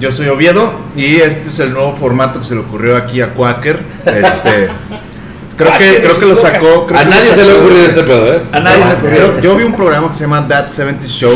[0.00, 3.34] yo soy Oviedo y este es el nuevo formato que se le ocurrió aquí a
[3.34, 3.78] Quaker.
[4.06, 4.68] Este,
[5.56, 6.86] creo que creo que lo sacó.
[6.86, 8.42] creo A que nadie se le ocurrió este pedo, ¿eh?
[8.50, 9.36] A nadie se le ocurrió.
[9.36, 11.34] Yo, yo vi un programa que se llama That 70 Show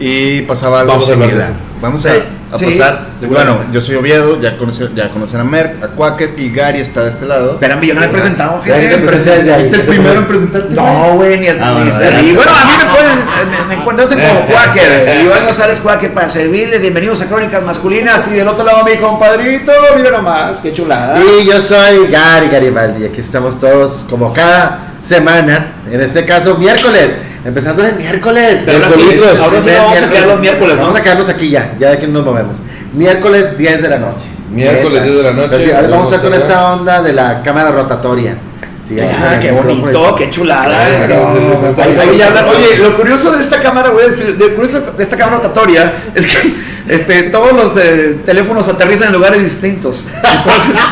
[0.00, 1.52] y pasaba algo Vamos similar.
[1.80, 2.10] Vamos a,
[2.52, 3.10] a sí, pasar.
[3.28, 7.04] Bueno, yo soy Oviedo, ya conocen, ya conocen a Merck, a Quaker y Gary está
[7.04, 7.52] de este lado.
[7.52, 8.96] Espérame, yo no me he presentado, gente.
[9.06, 10.74] presenté, ya, ¿Fuiste el primero en presentarte?
[10.74, 11.60] No, güey, ni así.
[11.62, 12.34] Ah, bueno, ya.
[12.34, 13.18] bueno, a mí me pueden,
[13.50, 15.22] me, me encuentran como Quaker.
[15.24, 16.80] Iván González Quaker para servirles.
[16.80, 18.26] Bienvenidos a Crónicas Masculinas.
[18.28, 19.72] Y del otro lado, mi compadrito.
[19.96, 21.20] Mira nomás, qué chulada.
[21.20, 23.04] Y yo soy Gary Garibaldi.
[23.04, 25.74] Aquí estamos todos como cada semana.
[25.90, 27.29] En este caso, miércoles.
[27.44, 28.62] Empezando el miércoles.
[28.64, 29.02] Pero ahora sí,
[29.40, 30.82] ahora vamos a quedar los miércoles, ¿no?
[30.82, 31.72] Vamos a quedarnos aquí ya.
[31.78, 32.56] Ya de aquí nos movemos.
[32.92, 34.26] Miércoles 10 de la noche.
[34.50, 35.04] Miércoles Neta.
[35.04, 35.74] 10 de la noche.
[35.74, 38.36] Ahora vamos a estar con esta onda de la cámara rotatoria.
[38.82, 41.06] Sí, Ah, el qué bonito, qué chulada.
[41.06, 41.74] Claro.
[41.82, 42.46] Ahí- ahí le hablan.
[42.48, 46.54] Oye, lo curioso de esta cámara, güey, de curioso de esta cámara rotatoria es que
[46.88, 50.06] este, todos los eh, teléfonos aterrizan en lugares distintos.
[50.16, 50.82] Entonces,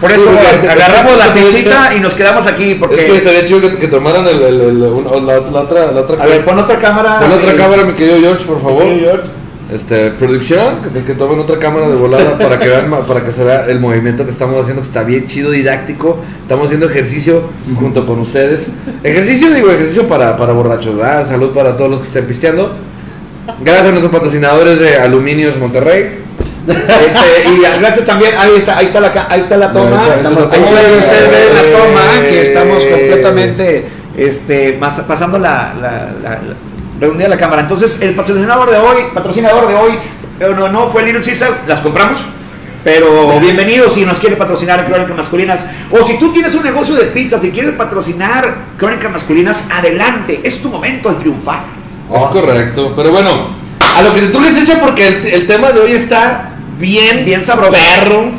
[0.00, 0.30] por eso
[0.70, 3.16] agarramos la pincita y nos quedamos aquí Es que porque.
[3.16, 6.26] estaría chido que, que tomaran el, el, el- una- la, la otra, la otra A
[6.26, 7.18] ver, pon otra cámara.
[7.20, 8.82] Pon otra eh, cámara, mi querido George, por favor.
[8.84, 9.30] querido George.
[9.70, 13.44] Este, producción, que, que tomen otra cámara de volada para que vean, para que se
[13.44, 16.18] vea el movimiento que estamos haciendo, que está bien chido, didáctico.
[16.40, 17.42] Estamos haciendo ejercicio
[17.78, 18.68] junto con ustedes.
[19.04, 21.28] Ejercicio, digo, ejercicio para, para borrachos, ¿verdad?
[21.28, 22.76] Salud para todos los que estén pisteando.
[23.60, 26.20] Gracias a nuestros patrocinadores de Aluminios Monterrey.
[26.68, 30.04] Este, y gracias también, ahí está, ahí está la, ahí está la toma.
[30.04, 37.36] Ahí ustedes ver la toma, que estamos completamente este, mas- pasando la, la, la, la-
[37.36, 37.62] cámara.
[37.62, 39.92] Entonces, el patrocinador de hoy, patrocinador de hoy,
[40.40, 42.20] eh, no, no fue Little Caesars, las compramos.
[42.84, 45.60] Pero bienvenidos si nos quiere patrocinar en Crónicas Masculinas.
[45.90, 50.40] O si tú tienes un negocio de pizzas y quieres patrocinar Crónicas Masculinas, adelante.
[50.44, 51.64] Es tu momento de triunfar.
[52.14, 52.94] Es correcto.
[52.96, 53.56] Pero bueno,
[53.96, 57.42] a lo que tú le echa porque el, el tema de hoy está bien, Bien
[57.44, 57.72] sabroso.
[57.72, 58.30] perro.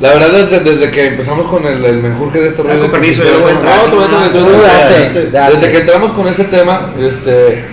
[0.00, 2.92] La verdad, desde, desde que empezamos con el, el menjurje de este Ah, rollo con
[2.92, 3.52] de permiso, que- yo voy
[5.42, 5.50] a.
[5.50, 7.64] Desde que entramos con este tema, este.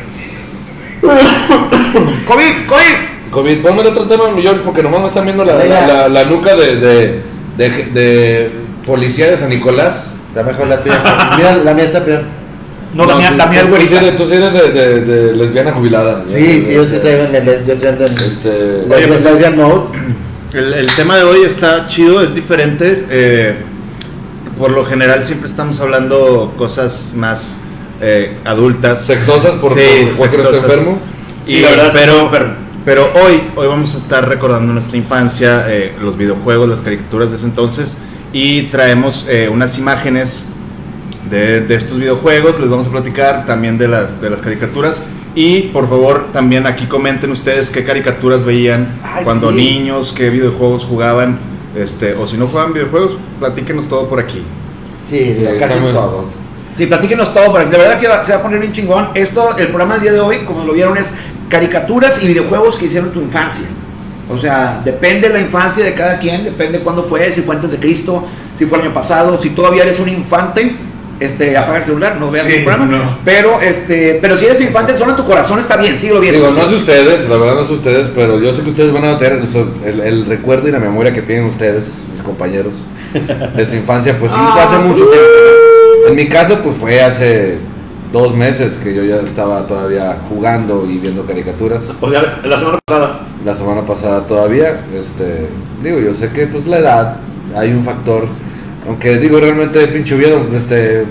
[2.27, 3.31] COVID, COVID.
[3.31, 6.07] COVID, ponme el otro tema, mi George, porque nomás me están viendo la, la, la-
[6.09, 7.21] la nuca de, de,
[7.57, 8.51] de, de
[8.85, 10.13] policía de San Nicolás.
[10.29, 11.01] Está mejor la tuya.
[11.37, 12.23] Mira, la mía está peor.
[12.95, 13.97] No, la mía, tú- la mía es güerita.
[14.01, 16.23] eres- Tú sí eres de, de, de lesbiana jubilada.
[16.25, 17.65] Sí, sí, yo sí traigo en el.
[17.65, 18.83] Yo traigo en Este.
[18.87, 19.81] pues- lesbian mode.
[20.53, 23.05] El, tema de hoy está chido, es diferente.
[23.09, 23.55] eh,
[24.57, 27.57] por lo general siempre estamos hablando cosas más
[28.01, 29.03] eh, adultas.
[29.05, 30.63] Sexosas por, Sí, por cualquier sexosas.
[30.63, 30.99] enfermo.
[31.45, 32.29] Y, Sí, la verdad pero-
[32.85, 37.35] pero hoy, hoy vamos a estar recordando nuestra infancia, eh, los videojuegos, las caricaturas de
[37.37, 37.97] ese entonces.
[38.31, 40.41] Y traemos eh, unas imágenes
[41.29, 42.59] de, de estos videojuegos.
[42.59, 45.01] Les vamos a platicar también de las, de las caricaturas.
[45.35, 49.55] Y por favor, también aquí comenten ustedes qué caricaturas veían Ay, cuando sí.
[49.57, 51.39] niños, qué videojuegos jugaban.
[51.75, 54.41] Este, o si no jugaban videojuegos, platíquenos todo por aquí.
[55.03, 56.31] Sí, casi todos.
[56.71, 59.09] Sí, platíquenos todo, porque de verdad que va- se va a poner bien chingón.
[59.13, 61.11] Esto, el programa del día de hoy, como lo vieron, es
[61.49, 63.67] caricaturas y videojuegos que hicieron tu infancia.
[64.29, 67.71] O sea, depende de la infancia de cada quien, depende cuándo fue, si fue antes
[67.71, 68.23] de Cristo,
[68.55, 70.75] si fue el año pasado, si todavía eres un infante,
[71.19, 72.85] este, apaga el celular, no veas Sí, el programa.
[72.97, 73.17] no.
[73.23, 76.35] Pero, este, pero si eres infante, solo en tu corazón está bien, síguelo bien.
[76.35, 79.05] Digo, no sé ustedes, la verdad no sé ustedes, pero yo sé que ustedes van
[79.05, 79.41] a tener
[79.85, 82.73] el, el recuerdo y la memoria que tienen ustedes, mis compañeros,
[83.55, 85.27] de su infancia, pues sí, fue hace mucho tiempo.
[86.03, 86.07] ¿no?
[86.09, 87.57] En mi caso, pues fue hace
[88.11, 91.95] dos meses que yo ya estaba todavía jugando y viendo caricaturas.
[92.01, 93.19] O sea, la semana pasada.
[93.45, 95.47] La semana pasada todavía, este,
[95.83, 97.17] digo, yo sé que pues la edad,
[97.55, 98.27] hay un factor,
[98.87, 101.05] aunque digo realmente pinche Oviedo, este,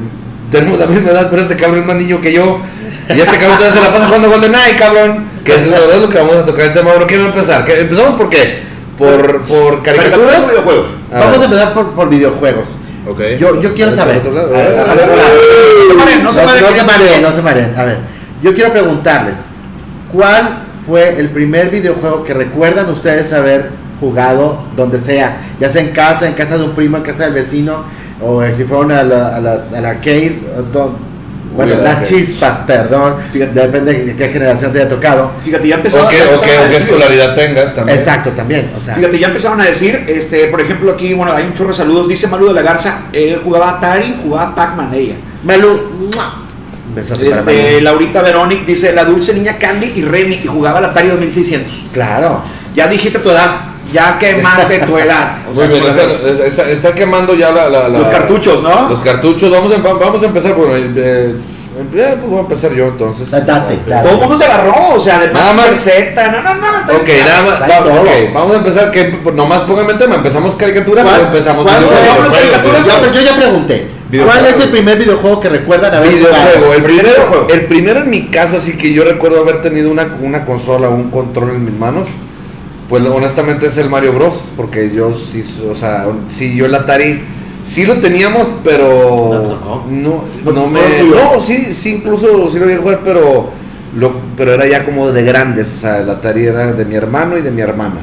[0.51, 2.61] tenemos la misma edad, pero este cabrón es más niño que yo,
[3.09, 6.09] y este cabrón todavía se la pasa jugando GoldenEye, cabrón, que es la verdad lo
[6.09, 8.63] que vamos a tocar el tema, bueno, quiero empezar, ¿Qué- empezamos por qué?
[8.97, 10.87] Por, por caricaturas, o videojuegos.
[11.13, 12.65] A Vamos a empezar por, por videojuegos.
[13.09, 13.21] Ok.
[13.39, 14.23] Yo, yo quiero saber.
[14.25, 17.75] No se mareen, no se no, mareen, no que- se mareen, no se mareen.
[17.77, 17.99] A ver,
[18.43, 19.41] yo quiero preguntarles,
[20.13, 25.37] ¿cuál fue el primer videojuego que recuerdan ustedes haber jugado donde sea?
[25.61, 27.85] Ya sea en casa, en casa de un primo, en casa del vecino,
[28.23, 30.39] o eh, si fueron a la- a las, al arcade,
[31.57, 32.07] bueno, las arcade.
[32.07, 35.31] chispas, perdón, depende de qué generación te haya tocado.
[35.45, 37.99] Fíjate, ya empezaron, o empezaron a qué decir- escolaridad tengas también.
[37.99, 41.45] Exacto, también, o sea, Fíjate, ya empezaron a decir, este, por ejemplo, aquí, bueno, hay
[41.45, 42.09] un chorro de saludos.
[42.09, 45.15] Dice Malu de la Garza, él jugaba Atari, jugaba Pac-Man ella.
[46.89, 47.81] Un besote Este.
[47.81, 51.73] Laurita Veronic dice, la dulce niña Candy y Remy, y jugaba el Atari 2600.
[51.93, 52.41] Claro.
[52.75, 53.51] Ya dijiste tu edad,
[53.95, 55.39] ya quemaste tu edad.
[55.51, 58.89] O sea, Muy bien, está, está- está quemando ya la, la- la- los cartuchos, ¿no?
[58.91, 61.35] Los cartuchos, vamos a, vamos a empezar por eh,
[61.77, 63.29] Eh, pues voy a empezar yo entonces.
[63.31, 63.79] Date, date.
[64.03, 66.93] Todo el mundo se agarró, o sea, además Nada más- Z, no, no, no, no.
[66.99, 68.01] Ok, nada más, Trae va- todo.
[68.03, 71.63] ok, vamos a empezar, que pues, nomás póngame el tema, empezamos caricatura ¿Cuál- o empezamos
[71.65, 71.77] cuál
[73.03, 73.89] pero yo ya pregunté.
[74.25, 76.75] ¿Cuál es el primer videojuego que recuerdan haber Videojuego, jugado?
[76.75, 77.47] el primero, Videojuego.
[77.51, 80.95] el primero en mi caso, así que yo recuerdo haber tenido una, una consola o
[80.95, 82.07] un control en mis manos,
[82.89, 84.35] pues honestamente es el Mario Bros.
[84.57, 87.21] Porque yo sí, o sea, sí, yo el Atari
[87.63, 92.67] sí lo teníamos, ¿No pero no, No- no me, no, sí, sí, incluso sí lo
[92.67, 93.51] voy a jugar, pero,
[93.97, 97.39] lo, pero era ya como de grandes, o sea, el Atari era de mi hermano
[97.39, 98.01] y de mi hermana.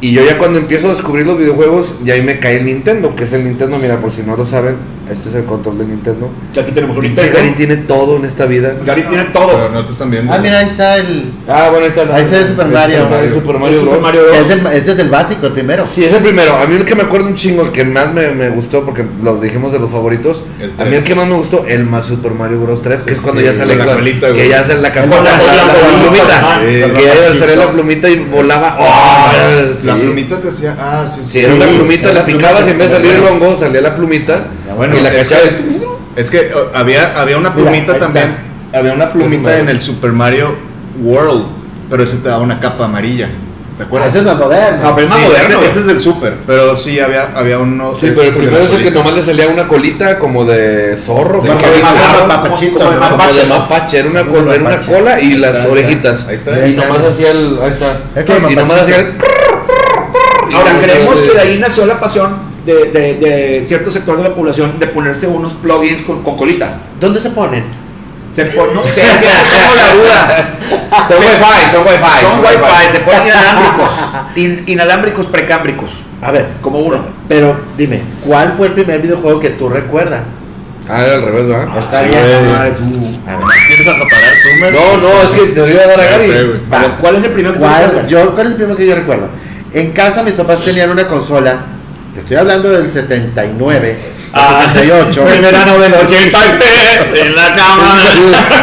[0.00, 3.16] Y yo ya cuando empiezo a descubrir los videojuegos, ya ahí me cae el Nintendo,
[3.16, 4.76] que es el Nintendo, mira, por si no lo saben,
[5.10, 6.30] este es el control de Nintendo.
[6.52, 7.38] Ya aquí tenemos un Pinche Nintendo.
[7.48, 8.74] Gary tiene todo en esta vida.
[8.84, 9.68] Gary tiene Pero todo.
[9.70, 10.28] nosotros también.
[10.30, 11.32] Ah, mira, ahí está el.
[11.48, 12.14] Ah, bueno, ahí está.
[12.16, 12.96] Ahí está el Super Mario.
[13.02, 14.02] Está el Super Mario Super Bros.
[14.02, 14.20] Mario.
[14.32, 15.84] Es el- ese es el básico, el primero.
[15.84, 16.56] Sí, es el primero.
[16.56, 19.04] A mí el que me acuerdo un chingo, el que más me, me gustó, porque
[19.22, 20.42] lo dijimos de los favoritos.
[20.60, 22.82] El a mí el que más me gustó, el más Super Mario Bros.
[22.82, 25.16] 3, que es Sí, cuando ya sale la colita, que ya sale la, Con la,
[25.16, 26.00] la la- colita, la- la ajá.
[26.00, 26.60] plumita.
[26.64, 27.72] Que ya con la sale la colita.
[27.72, 28.76] plumita y volaba.
[29.84, 30.00] La Sí.
[30.00, 30.76] plumita te hacía.
[30.78, 31.30] Ah, sí, sí.
[31.32, 33.94] Sí, era una plumita, la picabas y en vez de salir el hongo, salía la
[33.94, 34.46] plumita.
[34.70, 35.42] Ah, bueno, y la es cachaba.
[35.48, 35.88] que-
[36.20, 38.36] Es que oh, había, había una Mira, plumita ahí también.
[38.74, 40.54] Había una plumita en el Super Mario
[41.00, 41.46] World,
[41.88, 43.28] pero ese te daba una capa amarilla.
[43.76, 44.08] ¿Te Ah, acuerdas?
[44.10, 44.82] ese es más moderno.
[44.82, 45.58] No, pero es más Sí, moderno.
[45.60, 47.92] ese, ese es del Super, pero sí había, había uno.
[47.92, 51.40] Sí, pero el primero es el que nomás le salía una colita como de zorro.
[51.42, 54.92] De Ah, papachito, como de mapache, mapache, era una, cola, era una mapache.
[54.92, 55.72] cola y las está, ahí está.
[55.72, 56.26] orejitas.
[56.26, 56.66] Ahí está.
[56.66, 57.58] Y nomás hacía el.
[57.62, 57.96] Ahí está.
[58.16, 59.18] Es que Y nomás hacía el.
[60.54, 64.34] Ahora, creemos que de ahí nació la pasión de, de, de cierto sector de la
[64.34, 66.78] población de ponerse unos plugins con, con colita.
[67.00, 67.64] ¿Dónde se ponen?
[68.34, 70.50] Se pon- no sé, tengo la duda.
[71.08, 72.20] Son wifi, son wifi.
[72.22, 73.90] Son wifi, se ponen inalámbricos.
[74.36, 75.90] In- inalámbricos precámbricos.
[76.22, 76.98] A ver, Como uno.
[77.28, 80.22] pero dime, ¿cuál fue el primer videojuego que tú recuerdas?
[80.90, 81.78] Ah, era al revés, ¿verdad?
[81.78, 82.22] Está sí, bien.
[82.22, 82.54] güey.
[82.56, 82.74] A ver,
[83.66, 84.72] ¿Quieres acaparar tú, Mer?
[84.72, 86.60] No, no, es que te iba a dar a Gary.
[87.00, 89.28] ¿cuál es el primero que tú ¿Cuál, yo, ¿Cuál es el primero que yo recuerdo?
[89.74, 91.58] En casa mis papás tenían una consola,
[92.18, 93.98] te estoy hablando del 79,
[94.32, 95.28] Ah, 78.
[95.28, 97.94] El verano del 83 en la cama.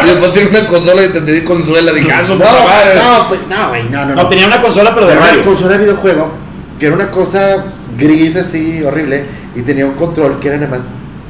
[0.04, 1.92] Después tiene una consola y te di consuela.
[1.92, 5.22] Dije, ah, No, pues, no, güey, no, no, No, tenía una consola, pero de Era
[5.32, 6.30] una consola de videojuego
[6.78, 7.64] que era una cosa
[7.96, 9.24] gris así, horrible,
[9.54, 10.82] y tenía un control que era nada más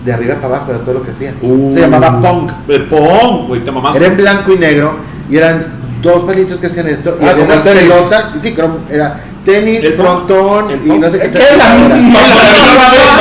[0.05, 1.33] de arriba para abajo de todo lo que hacía.
[1.41, 1.73] Uh.
[1.73, 2.51] Se llamaba Pong.
[2.67, 3.95] De Pong, güey, te mamás.
[3.95, 4.97] Era en blanco y negro
[5.31, 5.67] y eran
[6.03, 7.17] dos palitos que hacían esto.
[7.21, 8.55] Y Ah, una pelota, sí,
[8.91, 11.31] era tenis, El frontón El y no sé qué.
[11.31, 12.21] ¿Qué es la misma?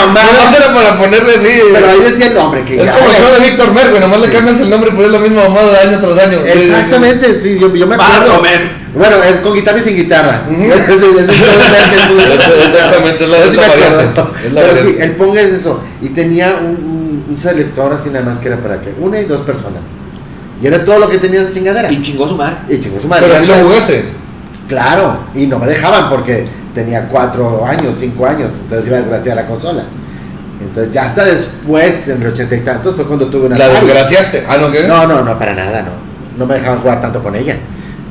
[0.08, 0.22] mamá?
[0.52, 1.60] No era para ponerle así.
[1.72, 4.02] Pero ahí decía el nombre que Es ya- como el show de Víctor Mer, güey.
[4.02, 6.40] Nomás le cambias el nombre, pero es la misma mamada de año tras año.
[6.46, 8.42] Exactamente, sí, yo, yo me acuerdo.
[8.96, 10.42] Bueno, es con guitarra y sin guitarra.
[10.50, 13.38] Exactamente, es la-
[13.68, 14.22] variante,
[14.54, 15.82] Pero sí, el Pong es eso.
[16.02, 19.26] Y tenía un, un- un selector así nada más que era para que una y
[19.26, 19.82] dos personas.
[20.62, 21.92] Y era todo lo que tenía esa chingadera.
[21.92, 22.56] Y chingó su madre.
[22.70, 23.26] Y chingó su madre.
[23.28, 24.06] Pero si lo jugaste.
[24.68, 29.36] Claro, y no me dejaban porque tenía cuatro años, cinco años, entonces iba a desgraciar
[29.36, 29.84] la consola.
[30.62, 33.86] Entonces ya hasta después, en el ochenta y tantos, fue cuando tuve una La Atari.
[33.88, 34.46] desgraciaste.
[34.48, 34.88] Ah, ¿no qué?
[34.88, 35.92] No, no, no, para nada, no.
[36.38, 37.58] No me dejaban jugar tanto con ella.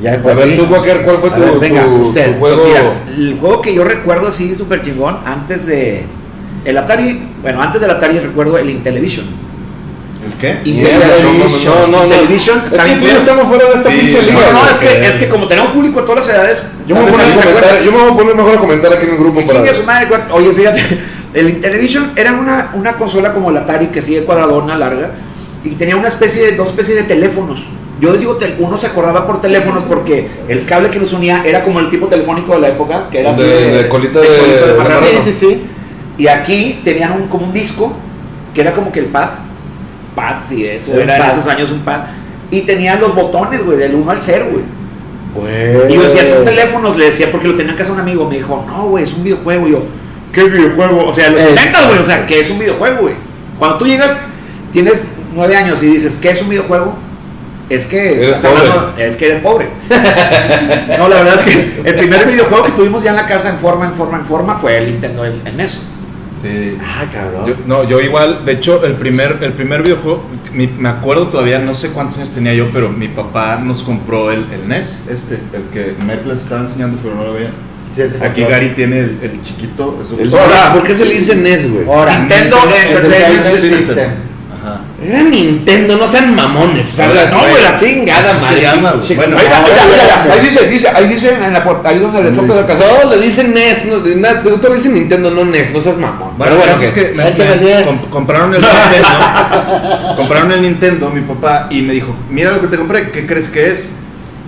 [0.01, 0.57] Ya A después ver, sí.
[0.57, 2.33] tú, Walker, ¿cuál fue A tu, ver, venga, tu- usted.
[2.35, 2.65] tu juego?
[2.67, 6.05] Mira, el juego que yo recuerdo así súper chingón, antes de.
[6.65, 9.27] El Atari, bueno, antes del Atari recuerdo el Intellivision.
[10.27, 10.71] ¿El qué?
[10.73, 11.07] Mierda,
[11.65, 12.09] No, no, no.
[12.09, 14.41] Televisión, Es está que tú estamos fuera de esta Sí, pinche no, liga.
[14.53, 17.03] No, no, es que, es que como tenemos público de todas las edades, Yo me,
[17.03, 17.85] voy a poner a alguien se comentar, acuerda.
[17.85, 20.35] yo me voy a poner mejor a comentar aquí en el grupo para.
[20.35, 20.83] Oye, fíjate,
[21.35, 25.13] el Intellivision era una, una consola como el Atari que sigue cuadradona larga
[25.65, 27.65] y tenía una especie de dos especies de teléfonos.
[28.01, 31.63] Yo les digo, uno se acordaba por teléfonos porque el cable que los unía era
[31.65, 34.75] como el tipo telefónico de la época, que era así De- de colita de- colita
[34.79, 35.07] marrano.
[35.25, 35.63] Sí, sí, sí.
[36.19, 37.97] Y aquí tenían un, como un disco
[38.53, 39.29] que era como que el pad.
[40.15, 42.03] Pad, sí, eso era en esos años un pad.
[42.51, 44.65] Y tenían los botones, güey, del 1 al 0, güey.
[45.89, 48.29] Y yo decía, son teléfonos, le decía, porque lo tenían que hacer un amigo.
[48.29, 49.67] Me dijo, no, güey, es un videojuego.
[49.67, 49.83] Y yo,
[50.33, 51.07] ¿qué videojuego?
[51.07, 53.15] O sea, los Es- 70, güey, o sea, ¿qué es un videojuego, güey?
[53.59, 54.17] Cuando tú llegas,
[54.73, 55.03] tienes
[55.35, 56.95] nueve años y dices, ¿qué es un videojuego?
[57.71, 58.59] Es que, Eres pobre.
[58.61, 59.69] hablando- es que eres pobre.
[60.99, 63.59] no, la verdad es que el primer videojuego que tuvimos ya en la casa en
[63.59, 65.87] forma, en forma, en forma fue el Nintendo, el, el NES.
[66.45, 66.79] Sí.
[66.81, 67.47] Ah, cabrón.
[67.47, 71.59] Yo- no, yo igual, de hecho, el primer, el primer videojuego, mi- me acuerdo todavía,
[71.59, 75.41] no sé cuántos años tenía yo, pero mi papá nos compró el, el NES, este,
[75.53, 77.51] el que Merck les estaba enseñando, pero no lo veía.
[77.91, 78.43] Sí, Aquí.
[78.43, 79.99] Gary tiene el, el chiquito.
[80.05, 81.87] eso- El- Ahora, ¿por qué se le dice NES, güey?
[81.89, 83.79] Ahora, Nintendo Entertainment Entertainment System.
[83.87, 84.11] System.
[85.07, 86.93] Era Nintendo, no sean mamones.
[86.93, 89.03] o sea, Güey, no, güey, la chingada madre.
[89.03, 91.99] Sí, Bueno, ahí, no, ahí, ya, ahí, dice, dice, ahí dice en la puerta, ahí
[91.99, 92.85] donde le sopla la casa.
[93.05, 95.97] No, le dicen NES, no, de nada, tú le dicen Nintendo, no NES, no seas
[95.97, 96.31] mamón.
[96.39, 97.87] Bueno, Pero bueno, es que me, me- 10.
[97.87, 99.09] comp- compraron el Nintendo.
[100.17, 103.49] compraron el Nintendo, mi papá, y me dijo, mira lo que te compré, ¿qué crees
[103.51, 103.91] que es?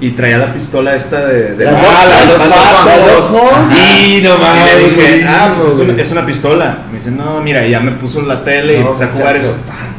[0.00, 1.54] Y traía la pistola esta de...
[1.54, 3.18] de La Ah, la La.
[3.18, 3.50] Ojo.
[3.74, 4.74] Y no Y mames.
[4.76, 6.78] le dije, ah, pues es una, es una pistola.
[6.92, 9.36] Me dice, no, mira, y ya me puso la tele y No, empecé a jugar
[9.36, 9.54] eso.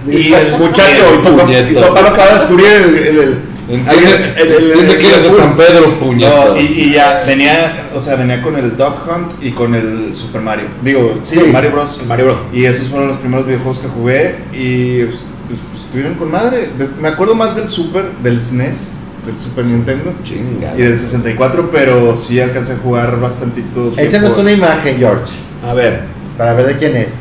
[0.08, 2.96] Y el muchacho, y y papá lo acaba de descubrir el.
[2.98, 3.38] el, el,
[3.70, 6.50] Entiende, el- el- entiende que eres de San Pedro, puñetas.
[6.52, 10.12] No, y, y ya venía, o sea, venía con el Dog Hunt y con el
[10.16, 10.68] Super Mario.
[10.84, 11.50] Digo, sí, Sí.
[11.52, 11.98] Mario Bros.
[12.00, 12.38] el Mario Bros.
[12.54, 16.70] Y esos fueron los primeros videojuegos que jugué y pues, pues, pues, estuvieron con madre.
[17.02, 20.74] Me acuerdo más del Super, del SNES, del Super Nintendo Chinga.
[20.78, 23.94] y del 64, pero sí alcancé a jugar bastantito.
[23.98, 25.34] Échanos una imagen, George,
[25.68, 26.02] A ver.
[26.38, 27.14] para ver de quién es.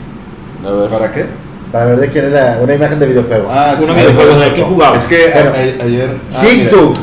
[0.65, 0.89] A ver.
[0.91, 1.27] ¿Para qué?
[1.73, 3.49] Para ver de quién es la, una imagen de videojuego.
[3.51, 4.39] Ah, sí, videojuego, sí.
[4.49, 4.97] ¿de qué jugaba?
[4.97, 6.09] Es que a- Pero- a- ayer.
[6.33, 6.43] ah.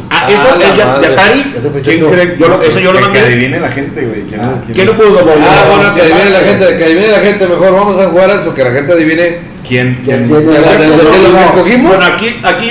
[0.09, 1.07] Ah, Ah, eso la es de.
[1.13, 1.53] Atari.
[1.83, 2.37] ¿Quién cree?
[2.39, 3.19] Yo lo- eso yo lo que, mandé.
[3.19, 4.21] que adivine la gente, güey.
[4.23, 4.53] ¿Quién, Ah.
[4.65, 5.19] quién- ¿Quién lo pudo?
[5.19, 8.33] Ah, bueno, que adivine la gente, que adivine la gente, mejor vamos a jugar a
[8.41, 9.53] eso, que la gente adivine.
[9.67, 9.99] ¿Quién?
[10.03, 10.29] ¿Quién ¿Quién?
[10.29, 11.95] lo que escogimos?
[11.97, 12.69] Bueno, aquí, aquí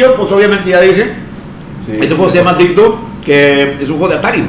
[1.87, 2.15] Sí, Este sí.
[2.15, 4.45] juego se llama Doom, que es un juego de Atari.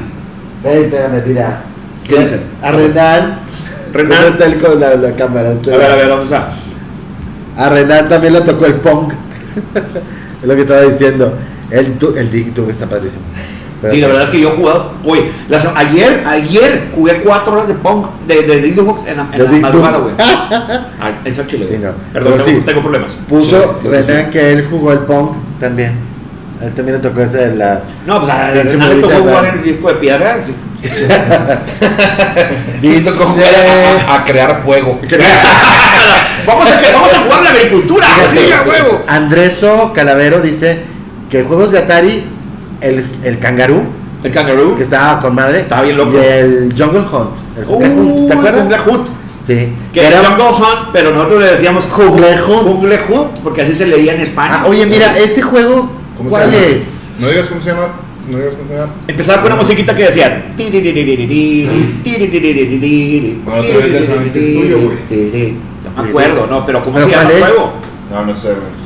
[0.63, 1.63] Ven, espérame, mira.
[2.07, 2.41] ¿Qué dicen?
[2.61, 3.39] A Renan.
[3.93, 4.21] Renan.
[4.23, 5.49] ¿Dónde está el con la, la cámara?
[5.49, 6.53] A ver, a ver, ¿dónde está?
[7.57, 9.11] A Renan también le tocó el Pong.
[10.41, 11.37] es lo que estaba diciendo.
[11.69, 13.23] El, el Dig está padrísimo.
[13.81, 14.93] Pero- Sí, la verdad es que yo he jugado.
[15.03, 19.43] Oye, las- ayer, ayer jugué cuatro horas de Pong, de, de Doom en la, en
[19.43, 20.13] la madrugada, güey.
[20.19, 21.67] Ah, esa chile.
[21.67, 21.91] Sí, no.
[22.13, 22.63] Perdón, tengo, sí.
[22.65, 23.11] tengo problemas.
[23.27, 26.12] Puso Sí, Renan que él jugó el Pong también.
[26.63, 27.81] A él también le tocó ese de la.
[28.05, 30.37] No, pues a le tocó jugar el disco de piedra.
[30.45, 30.53] sí.
[32.81, 33.49] Me tocó jugar
[34.09, 34.99] a, crear fuego.
[36.47, 38.05] vamos, a, vamos a jugar la agricultura.
[38.05, 39.03] Fíjate, Sí, a huevo.
[39.07, 40.81] Andreso Calavero dice
[41.29, 42.25] que juegos de Atari,
[42.81, 43.83] el, el Kangaroo,
[44.23, 44.75] El kangaroo.
[44.75, 45.61] que estaba con madre.
[45.61, 46.13] Estaba bien loco.
[46.13, 47.37] Y el Jungle Hunt.
[47.57, 48.61] El Jungle Hunt, ¿te Uh, acuerdas?
[48.61, 49.07] Jungle Hunt.
[49.47, 49.73] Sí.
[49.93, 52.63] Que era Jungle Hunt, pero nosotros le decíamos Jungle Hunt.
[52.67, 54.59] Jungle Hunt, porque así se leía en España.
[54.61, 55.89] Ah, oye, mira, ese juego,
[56.23, 56.67] ¿Cómo ¿cuál se llama?
[56.67, 56.93] es?
[57.19, 57.87] No digas cómo se llama.
[58.29, 58.93] No digas cómo se llama.
[59.07, 60.53] Empezaba con una musiquita que decía.
[63.45, 65.57] Bueno, otra vez ya saben que es tuyo, güey.
[65.95, 67.73] No me acuerdo, no, pero ¿cómo ¿Pero se llama el juego?
[68.11, 68.83] No, no sé, güey.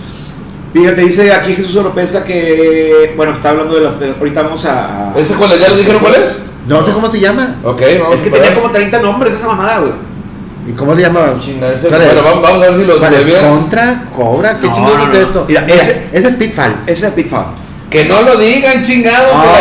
[0.74, 3.14] Fíjate, dice aquí Jesús Oropesa que.
[3.16, 3.94] Bueno, está hablando de las.
[4.20, 5.14] Ahorita vamos a.
[5.16, 5.60] ¿Ese cuál es?
[5.62, 6.36] ¿Ya lo dijeron cuál es?
[6.68, 7.56] No sé cómo se llama.
[7.64, 8.42] Ok, vamos Es que a ver.
[8.42, 9.94] tenía como 30 nombres esa mamada, güey.
[10.68, 11.40] ¿Y cómo le llamaban?
[11.40, 13.40] Bueno, vamos, vamos a ver si bien.
[13.48, 14.04] ¿Contra?
[14.16, 14.60] ¿Cobra?
[14.60, 15.46] ¿Qué No, chingados no, es eso?
[15.48, 16.76] Mira, Mira, ese- ese es Pitfall.
[16.86, 17.46] Ese es Pitfall.
[17.90, 19.56] Que no lo digan, chingado, Ah,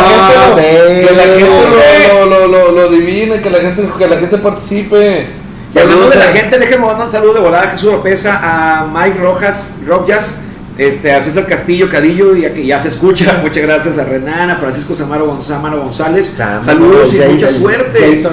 [0.57, 3.87] que la gente, lo, que la gente lo, lo, lo, lo adivine, que la gente,
[3.97, 5.27] que la gente participe.
[5.73, 8.85] Y hablando de la gente, déjenme mandar un saludo de volada a Jesús Oropesa, a
[8.87, 10.39] Mike Rojas, Rojas,
[10.77, 13.39] este, a César Castillo Cadillo, ya que ya se escucha.
[13.41, 16.33] Muchas gracias a Renan, a Francisco Samaro, Gon- Samaro González.
[16.61, 18.23] Saludos y Jason- mucha suerte.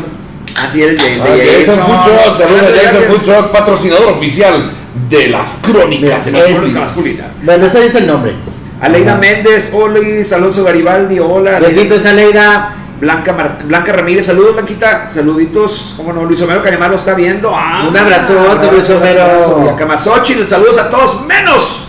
[0.65, 1.27] Así es, de, Ah,
[1.67, 3.03] Jason Food Truck, saludos a Jason.
[3.09, 4.71] Food Truck, patrocinador oficial
[5.09, 7.27] de las crónicas de las crónicas masculinas.
[7.43, 8.35] Bueno, ese es el nombre.
[8.81, 9.17] Aleida.
[9.17, 11.59] Méndez, Olis, Alonso Garibaldi, hola.
[11.61, 12.75] Besitos, Aleida.
[13.01, 13.33] Blanca,
[13.65, 17.53] Blanca Ramírez, saludos Blanquita, saluditos, cómo no, Luis Homero Cañamar lo está viendo.
[17.55, 19.63] Ah, Un abrazote, Luis Homero.
[19.67, 21.89] Y a Camasochil, saludos a todos, menos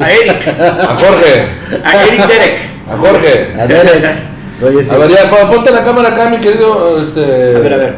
[0.00, 1.48] a Eric, A Jorge,
[1.84, 2.58] a Eric Derek.
[2.90, 3.54] a Jorge.
[3.60, 4.90] A ver, oye, sí.
[4.90, 7.00] A ver, ya, pon- ponte la cámara acá, mi querido.
[7.02, 7.56] Este...
[7.56, 7.96] A ver, a ver.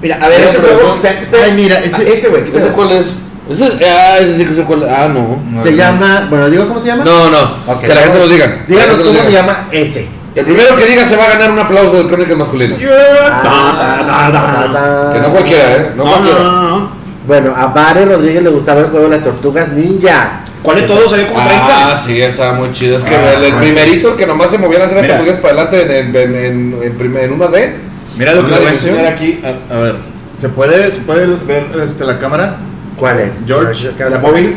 [0.00, 0.58] Mira, a ver, ese
[1.00, 1.42] céntrate.
[1.44, 3.04] Ay, mira, Ah, ese- ese güey, ¿qué ¿Ese cuál es?
[3.50, 4.88] Ese, ah, ese sí que sé cuál es.
[4.90, 5.40] Ah, no.
[5.50, 5.76] No, Se no.
[5.76, 7.04] llama, bueno, digo cómo se llama.
[7.04, 7.80] No, no.
[7.80, 8.64] Que la gente nos diga.
[8.66, 10.08] Díganos cómo se llama ese.
[10.34, 12.80] El primero que diga se va a ganar un aplauso de crónicas masculinas.
[12.80, 15.12] Da, da, da.
[15.12, 15.92] Que no cualquiera, ¿eh?
[15.94, 16.40] No, No, no, cualquiera.
[16.40, 16.90] no, no, no.
[17.26, 20.40] Bueno, a Vare Rodríguez le gustaba el juego de las tortugas ninja.
[20.62, 21.12] ¿Cuál de todos?
[21.12, 21.66] Había como 30.
[21.68, 22.98] Ah, sí, estaba muy chido.
[22.98, 23.58] Es que Ah, el, el bueno.
[23.58, 27.32] primerito que nomás se movían las tortugas para adelante en, en, en, en, primer- en
[27.32, 27.76] una D.
[28.18, 29.40] Mira lo que voy a enseñar aquí.
[29.44, 29.96] A, a ver,
[30.34, 32.58] ¿se puede, ¿se puede ver este, la cámara?
[32.96, 33.32] ¿Cuál es?
[33.46, 34.56] George, ¿Qué vas a ¿La móvil?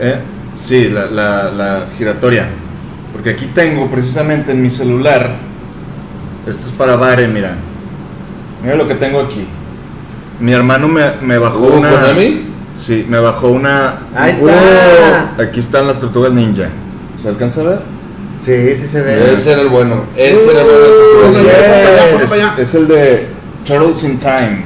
[0.00, 0.16] ¿Eh?
[0.56, 2.48] Sí, la, la, la giratoria.
[3.12, 5.30] Porque aquí tengo precisamente en mi celular.
[6.46, 7.56] Esto es para Vare, mira.
[8.62, 9.46] Mira lo que tengo aquí.
[10.40, 11.90] Mi hermano me, me bajó Uh, una.
[11.90, 12.51] ¿Konami?
[12.80, 14.06] Sí, me bajó una.
[14.14, 15.34] Ahí está.
[15.38, 16.68] Uh, aquí están las tortugas ninja.
[17.20, 17.78] ¿Se alcanza a ver?
[18.40, 19.34] Sí, sí se ve.
[19.34, 20.04] Ese era el bueno.
[20.16, 21.32] Ese era el Uh,
[22.28, 22.52] bueno.
[22.56, 23.28] Es, es el de
[23.64, 24.64] Turtles in Time.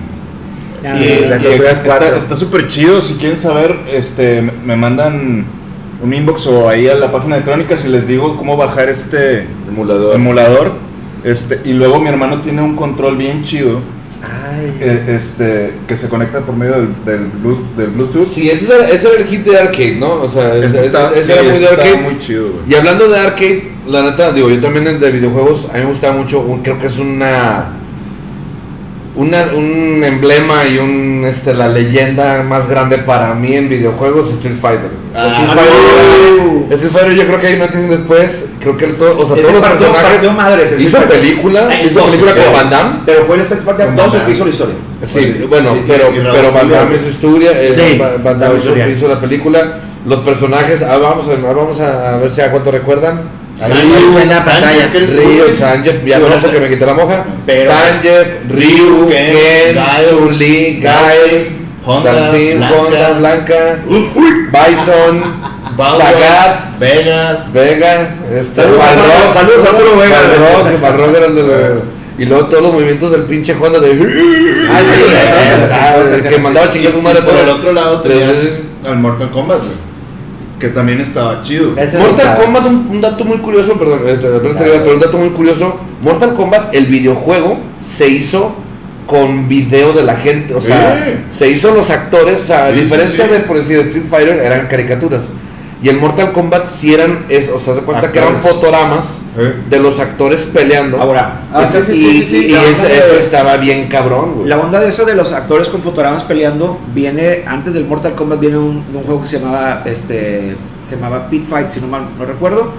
[0.84, 1.08] Ah, Y,
[2.14, 3.02] está- súper chido.
[3.02, 5.44] Si quieren saber, este, me- me mandan
[6.02, 9.46] un inbox o ahí a la página de Crónicas y les digo cómo bajar este
[9.68, 10.14] Emulador.
[10.14, 10.72] emulador.
[11.24, 13.80] Este, y luego mi hermano tiene un control bien chido
[14.26, 14.76] Ay.
[14.80, 18.28] eh, este, que se conecta por medio del, del, Blu- del Bluetooth.
[18.32, 20.22] Sí, ese era, ese era el hit de arcade, ¿no?
[20.22, 22.02] O sea, Este ese, está, ese sí, era muy este de está arcade.
[22.02, 22.48] muy chido.
[22.68, 26.16] Y hablando de arcade, la neta, digo, yo también de videojuegos, a mí me gustaba
[26.16, 27.75] mucho, creo que es una,
[29.16, 34.56] una un emblema y un este la leyenda más grande para mí en videojuegos Street
[34.60, 34.90] Fighter.
[35.14, 35.48] Ah, Street.
[35.48, 39.16] Fighter Street Fighter yo creo que hay un antes y después, creo que el to-
[39.18, 42.52] o sea, todos los partió- personajes partió madres, hizo película, hizo dos, película pero- con
[42.60, 43.00] Van Damme.
[43.06, 44.74] Pero fue el Street Fighter Con 2 Van el que hizo la historia.
[45.02, 46.70] Sí, bueno, y- pero, Raúl pero Van.
[46.70, 51.26] Damme hizo historia, eh, Sí, Van- Damme hizo, hizo la película, los personajes, ah, vamos,
[51.28, 53.45] a, vamos a ver si a cuánto recuerdan.
[53.58, 54.92] Ahí Ryu, en la Sánchez, pantalla.
[54.92, 55.56] ¿qué eres tú, Ryu, güey?
[55.56, 57.24] Sanjeev, ya no porque me quité la moja.
[57.46, 59.78] Sanjeev, Ryu, Ken,
[60.10, 61.50] Chun-Li, Guile,
[61.84, 62.30] Honda.
[62.70, 65.22] Honda, Blanca, Bison,
[65.98, 67.46] Sagat, Vega.
[67.52, 70.16] Vega, este, Saludos, Balrog, saludos, Arturo Vega.
[70.20, 71.82] Balrog, Balrog era el de los-
[72.18, 73.90] Y luego todos los movimientos del pinche Honda de.
[74.70, 77.42] Ah, sí, el que mandaba chingar a su madre por todo.
[77.42, 78.60] el otro lado Tres veces.
[78.86, 79.85] al Mortal Kombat, güey.
[80.58, 81.74] Que también estaba chido.
[81.76, 82.38] Ese Mortal.
[82.42, 84.40] Kombat, un, un dato muy curioso, perdón, digo,
[84.82, 85.78] pero un dato muy curioso.
[86.02, 88.54] Mortal Kombat, el videojuego, se hizo
[89.06, 92.80] con video de la gente, o sea, se hizo los actores, o sea, a Sí,
[92.80, 93.30] diferencia sí.
[93.32, 95.26] de, por decir, de Street Fighter, eran caricaturas.
[95.82, 99.54] Y el Mortal Kombat sí eran, es, o sea, se cuenta que eran fotogramas ¿Eh?
[99.68, 100.98] de los actores peleando.
[100.98, 102.36] Ahora, Ah, sí, sí, y, sí, sí, sí.
[102.46, 104.48] y de- ese estaba bien cabrón, güey.
[104.48, 108.40] La onda de eso de los actores con fotogramas peleando viene antes del Mortal Kombat
[108.40, 112.08] viene un, un juego que se llamaba este se llamaba Pit Fight si no mal
[112.18, 112.72] no recuerdo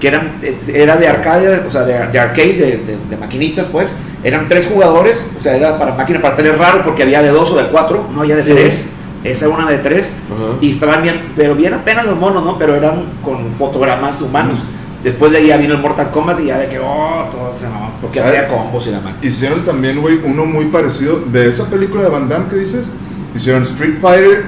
[0.00, 0.38] que eran
[0.72, 3.90] era de arcade o sea de, de arcade de, de- de maquinitas pues
[4.24, 7.50] eran tres jugadores o sea era para máquina para tener raro porque había de dos
[7.50, 8.52] o de cuatro no había de Sí.
[8.52, 8.88] tres
[9.24, 10.56] esa era una de tres Ajá.
[10.60, 14.58] y estaban bien pero bien apenas los monos no pero eran con fotogramas humanos
[15.02, 17.68] Después de ahí ya vino el Mortal Kombat y ya de que, oh, todo se
[17.68, 18.36] no, porque ¿Sabe?
[18.36, 19.18] había combos y la máquina.
[19.22, 22.86] Hicieron también, güey, uno muy parecido de esa película de Van Damme que dices.
[23.34, 24.46] Hicieron Street Fighter,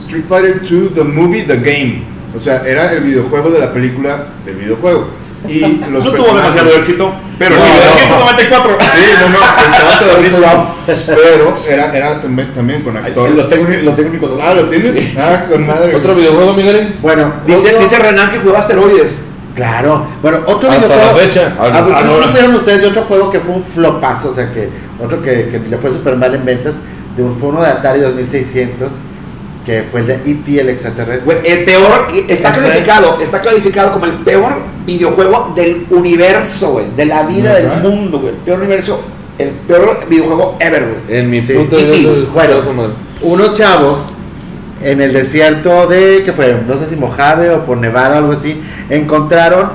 [0.00, 2.02] Street Fighter 2, The Movie, The Game.
[2.36, 5.06] O sea, era el videojuego de la película del videojuego.
[5.48, 7.76] Y los no tuvo demasiado éxito, pero No, en no.
[7.76, 8.76] 1994.
[8.80, 9.10] Sí,
[10.30, 10.74] no, no.
[11.06, 13.36] Pero era, era también, también con actores.
[13.36, 14.40] Lo tengo, lo tengo en mi control.
[14.42, 15.16] Ah, ¿lo tienes?
[15.18, 15.94] Ah, con madre.
[15.96, 16.96] ¿Otro videojuego, Miguel?
[17.02, 19.16] Bueno, Dice, otro- dice Renan que jugaba asteroides.
[19.54, 20.06] Claro.
[20.22, 21.12] Bueno, otro Hasta videojuego.
[21.18, 21.52] la fecha.
[21.58, 22.26] Ah, Ah, pues, ¿sí no, no.
[22.26, 24.28] supieron ustedes de otro juego que fue un flopazo?
[24.30, 24.70] O sea, que
[25.02, 26.74] otro que, que le fue súper mal en ventas.
[27.16, 28.92] De un, fue uno de Atari 2600.
[29.64, 30.60] Que fue el de E.T.
[30.60, 31.40] el extraterrestre.
[31.44, 34.52] El peor, está calificado, está calificado como el peor
[34.84, 38.32] videojuego del universo, güey, de la vida del mundo, güey.
[38.34, 39.00] El peor universo,
[39.38, 41.18] el peor videojuego ever, güey.
[41.20, 41.52] En mi Sí.
[41.52, 42.54] punto de vista, Bueno.
[43.20, 44.00] unos chavos
[44.82, 46.56] en el desierto de, ¿qué fue?
[46.66, 49.70] No sé si Mojave o por Nevada o algo así, encontraron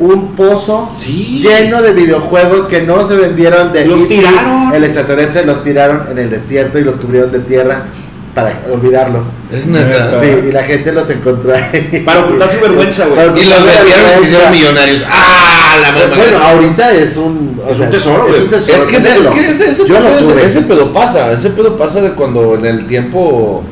[0.00, 1.38] un pozo Sí.
[1.40, 4.74] lleno de videojuegos que no se vendieron de Los E.T., tiraron.
[4.74, 7.84] El extraterrestre los tiraron en el desierto y los cubrieron de tierra
[8.34, 9.26] para olvidarlos.
[9.52, 10.20] Es neta.
[10.20, 12.02] Sí, y la gente los encontró ahí.
[12.04, 13.20] Para ocultar su vergüenza, güey.
[13.20, 15.02] Y los vendieron y se hicieron millonarios.
[15.08, 15.76] ¡Ah!
[15.80, 16.16] La Pues.
[16.16, 18.46] Bueno, ahorita es un, Es sea, un tesoro, es güey.
[18.46, 20.46] Es que, ese, es que ese, ese Yo lo pedo, tuve.
[20.46, 23.64] ese pedo pasa, ese pedo pasa de cuando en el tiempo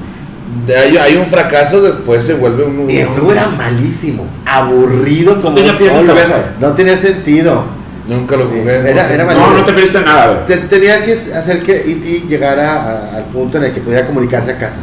[0.66, 2.90] de- hay, hay un fracaso, después se vuelve un...
[2.90, 6.14] Y el juego era malísimo, aburrido como tenía pie ni solo.
[6.14, 6.50] cabeza.
[6.58, 7.64] No tenía sentido.
[8.10, 8.90] Nunca lo Sí, jugué.
[8.90, 9.14] era- sé.
[9.14, 10.44] era No, no te perdiste nada.
[10.44, 12.22] Te- tenía que hacer que E.T.
[12.28, 14.80] llegara a- al punto en el que pudiera comunicarse a casa.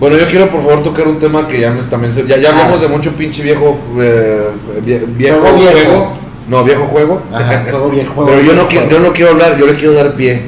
[0.00, 2.50] Bueno, yo quiero por favor tocar un tema que ya me también se- ya, ya
[2.50, 2.52] Ah.
[2.52, 4.48] hablamos de mucho pinche viejo eh,
[4.84, 6.12] vie- viejo Juego viejo.
[6.48, 7.22] No, viejo juego.
[7.32, 9.00] Ajá, juego bien, juego Pero yo no, quiero, juego.
[9.02, 10.42] yo no quiero hablar, yo le quiero dar pie,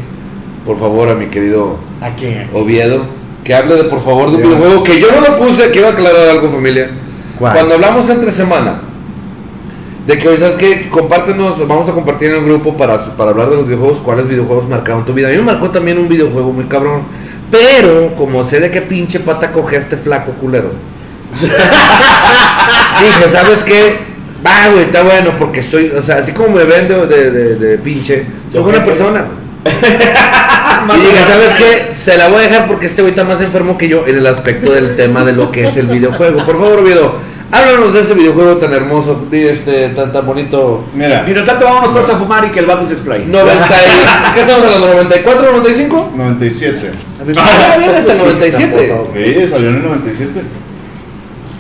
[0.66, 2.46] por favor, a mi querido ¿A qué?
[2.52, 3.04] Oviedo,
[3.42, 6.28] que hable de por favor de un videojuego que yo no lo puse, quiero aclarar
[6.28, 6.90] algo familia.
[7.38, 7.54] ¿Cuál?
[7.54, 8.83] Cuando hablamos entre semana,
[10.09, 13.51] de que hoy sabes que compártenos, vamos a compartir en el grupo para, para hablar
[13.51, 15.29] de los videojuegos, cuáles videojuegos marcaron tu vida.
[15.29, 17.03] A mí me marcó también un videojuego muy cabrón,
[17.51, 20.71] pero como sé de qué pinche pata coge a este flaco culero,
[21.40, 23.99] dije, ¿sabes qué?
[24.44, 27.57] Va, güey, está bueno, porque soy, o sea, así como me ven de, de, de-
[27.57, 29.27] de pinche, soy buena persona.
[30.94, 31.94] Y dije, ¿sabes qué?
[31.94, 34.27] Se la voy a dejar porque este güey está más enfermo que yo en el
[34.27, 36.44] aspecto del tema de lo que es el videojuego.
[36.47, 37.16] Por favor, Oviedo,
[37.50, 40.84] háblanos de ese videojuego tan hermoso, di, este, tan, tan bonito.
[40.94, 43.24] Mira, Mientras tanto, vámonos todos a fumar y que el vato se explaye.
[43.26, 43.68] 90 y-
[44.34, 45.11] ¿Qué estamos hablando?
[45.11, 46.12] ¿94, 95?
[46.16, 46.92] 97.
[47.37, 48.94] Ah, bien, hasta el 97.
[49.14, 50.30] Sí, salió en el 97.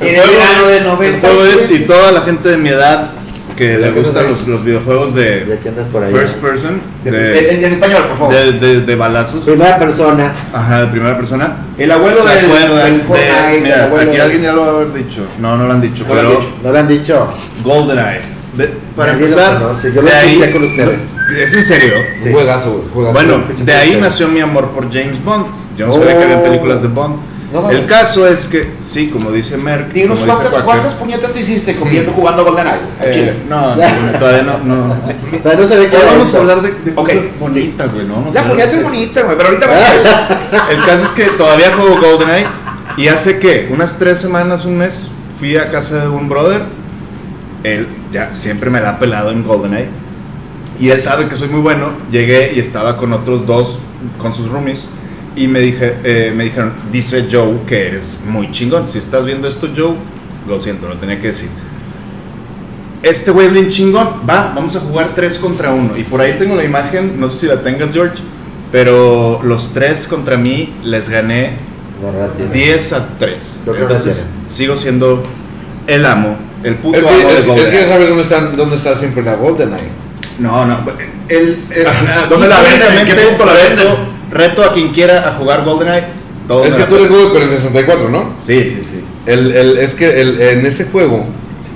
[0.00, 1.28] En el verano de 90.
[1.28, 3.12] el juego es, y toda la gente de mi edad
[3.58, 6.12] que le ¿De gustan los, los videojuegos de andas por ahí.
[6.12, 8.34] first person, En, de, en español, por favor.
[8.34, 10.32] de, de- de balazos, Primera persona.
[10.52, 11.66] ajá, de primera persona.
[11.76, 14.70] el abuelo ¿Se del, acuerdan del de- mira, abuelo aquí alguien ya lo va a
[14.70, 15.22] haber dicho.
[15.40, 16.52] No, no lo han dicho, No lo han pero dicho.
[16.62, 17.28] ¿No lo han dicho?
[17.64, 18.20] GoldenEye.
[18.54, 21.00] De- para Nadie lo empezar, conoce, yo lo de ahí, con ustedes.
[21.38, 21.92] ¿Es en serio?
[22.22, 22.30] Sí.
[22.32, 23.12] Juegazo, juegazo.
[23.14, 25.46] Bueno, de ahí nació mi amor por James Bond.
[25.76, 26.42] Yo no sabía que había Oh.
[26.44, 27.16] películas de Bond.
[27.52, 27.70] No.
[27.70, 31.40] El caso es que, sí, como dice Merck, como dice cuántas, Quaker, cuántas puñetas te
[31.40, 32.76] hiciste comiendo jugando GoldenEye.
[33.00, 33.34] eh, chile?
[33.48, 34.58] no, no, todavía no.
[34.58, 34.94] no.
[35.42, 36.36] Todavía no se ve que vamos eso.
[36.36, 37.08] a hablar de, de Ok.
[37.08, 38.06] cosas bonitas, güey.
[38.06, 40.70] No La puñeta es bonita, güey, pero ahorita vamos a eso.
[40.72, 42.46] El caso es que todavía juego GoldenEye
[42.98, 45.08] y hace que unas tres semanas, un mes,
[45.38, 46.62] fui a casa de un brother.
[47.64, 49.88] Él ya siempre me la ha pelado en GoldenEye
[50.78, 51.92] y él sabe que soy muy bueno.
[52.10, 53.78] Llegué y estaba con otros dos,
[54.18, 54.86] con sus roomies.
[55.38, 58.88] Y me, dije, eh, me dijeron, dice Joe que eres muy chingón.
[58.88, 59.94] Si estás viendo esto, Joe,
[60.48, 61.48] lo siento, lo tenía que decir.
[63.02, 64.22] Este güey es bien chingón.
[64.28, 65.96] Va, vamos a jugar 3 contra 1.
[65.96, 68.22] Y por ahí tengo la imagen, no sé si la tengas, George.
[68.72, 71.52] Pero los tres contra mí les gané
[72.02, 72.52] No, no la tiene.
[72.52, 73.62] 10 a 3.
[73.64, 75.22] Yo creo que Entonces sigo siendo
[75.86, 77.88] el amo, el puto Él, amo él- de GoldenEye.
[77.88, 79.88] saber dónde está, dónde está siempre la GoldenEye.
[80.38, 80.80] No, no.
[81.28, 81.86] El, el-
[82.28, 82.98] ¿Dónde la venden?
[82.98, 83.86] ¿En qué punto la venden?
[84.30, 86.06] Reto a quien quiera a jugar GoldenEye.
[86.46, 88.34] Todo Es que tú eres juego con el 64, ¿no?
[88.40, 89.04] Sí, sí, sí.
[89.26, 91.26] El, el, es que el, en ese juego,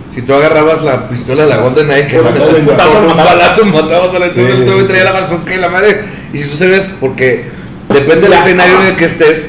[0.08, 4.30] si tú agarrabas la pistola de la GoldenEye, que Golden un balazo, matabas a la
[4.30, 6.02] Sí, güey sí, traía la bazooka y la madre.
[6.32, 7.44] Y si tú sabes, porque
[7.88, 9.48] depende del escenario en el que estés,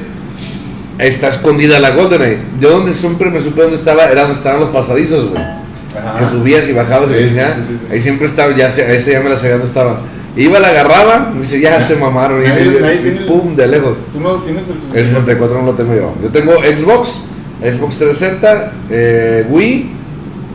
[0.99, 2.39] está escondida la GoldenEye.
[2.59, 5.43] Yo donde siempre me supe dónde estaba, era donde estaban los pasadizos, güey.
[6.19, 7.87] Que subías y bajabas y Sí, sí, sí.
[7.91, 10.01] Ahí siempre estaba, ya se, ese ya me la sabía dónde estaba.
[10.35, 12.41] Iba, la agarraba, y dice, ya se mamaron.
[12.43, 13.97] Y, Nadie- y- nadie y tiene el- pum, de lejos.
[14.11, 16.13] ¿Tú no tienes el El 64 no lo tengo yo.
[16.23, 17.21] Yo tengo Xbox,
[17.61, 19.91] Xbox 360, eh, Wii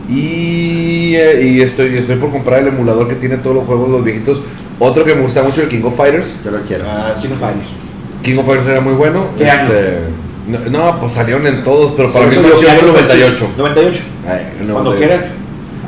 [0.09, 4.03] y, eh, y estoy, estoy por comprar el emulador que tiene todos los juegos, los
[4.03, 4.41] viejitos.
[4.79, 6.35] Otro que me gusta mucho, el King of Fighters.
[6.43, 6.85] Yo lo quiero.
[6.87, 7.27] Ah, sí.
[8.23, 9.27] King of Fighters era muy bueno.
[9.37, 9.99] ¿Qué Este,
[10.47, 13.49] no, no, pues salieron en todos, pero para mí fue el ya- 98.
[13.57, 14.01] 98.
[14.27, 14.97] Ay, el Cuando 98.
[14.97, 15.25] quieras.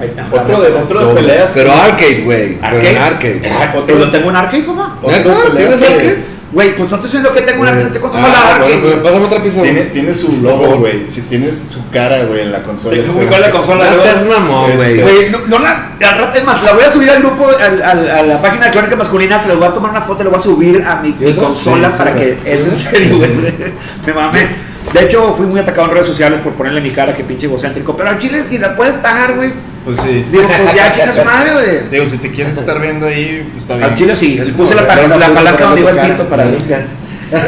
[0.01, 0.27] Ahí está.
[0.31, 1.51] Otro de, otro de No, peleas.
[1.53, 2.55] Pero arcade, güey.
[2.59, 2.99] Pero en ¿Arcade?
[2.99, 3.41] arcade.
[3.51, 4.97] Ah, Otro- ¿Lo tengo en arcade, cómo?
[5.01, 5.55] Otro peleas.
[5.55, 6.31] ¿Tienes arcade?
[6.51, 8.97] Güey, pues no te estoy diciendo que tengo una Eh, consola ah, arcade.
[9.01, 9.61] pásame otra pieza.
[9.61, 11.09] Tiene, tiene su logo, güey.
[11.09, 12.97] Si tienes su cara, güey, en la consola.
[12.97, 13.85] Este- igual la consola.
[13.85, 15.01] No luego- seas mamón, güey.
[15.01, 15.91] Güey, no, no la,
[16.35, 18.97] es más, la voy a subir al grupo, al- al- a la página de Crónica
[18.97, 21.13] Masculina, se les voy a tomar una foto y le voy a subir a mi,
[21.35, 23.31] consola Sí, para sí, que, es en serio, güey,
[24.05, 24.71] me mamé.
[24.91, 27.95] De hecho, fui muy atacado en redes sociales por ponerle mi cara que pinche egocéntrico,
[27.95, 29.53] pero al chile si la puedes pagar, güey,
[29.85, 30.25] Pues sí.
[30.31, 31.89] digo, pues ya, chicas su madre, güey.
[31.89, 33.89] Digo, si te quieres estar viendo ahí, pues está bien.
[33.89, 36.29] Al chile sí, Es le puse la, pa- la palanca donde iba el cara, pito
[36.29, 36.45] para...
[36.45, 36.85] maricas.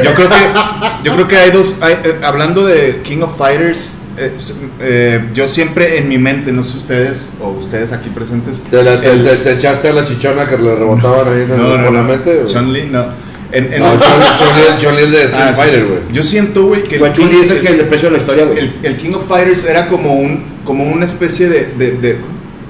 [0.04, 0.36] Yo creo que,
[1.04, 1.76] yo creo que hay dos.
[1.82, 4.32] hay, eh, hablando de King of Fighters, eh,
[4.80, 8.62] eh, yo siempre en mi mente, no sé ustedes o ustedes aquí presentes.
[8.72, 11.52] ¿Te, la- te- el- te- te echaste a la chichona que le rebotaban ahí en
[11.52, 12.44] el- no, no, por la no, mente?
[12.48, 13.06] Chun-Li, no.
[13.54, 15.86] En, en- No, Chun- Chun-Li- Chun-Li es de Street Ah, Fighter, sí.
[15.88, 16.00] güey.
[16.12, 18.18] Yo siento, güey, que el King, Chun-Li es el que el- le precio de la
[18.22, 18.58] historia, güey.
[18.60, 22.18] el- el King of Fighters era como un como una especie de, de- de-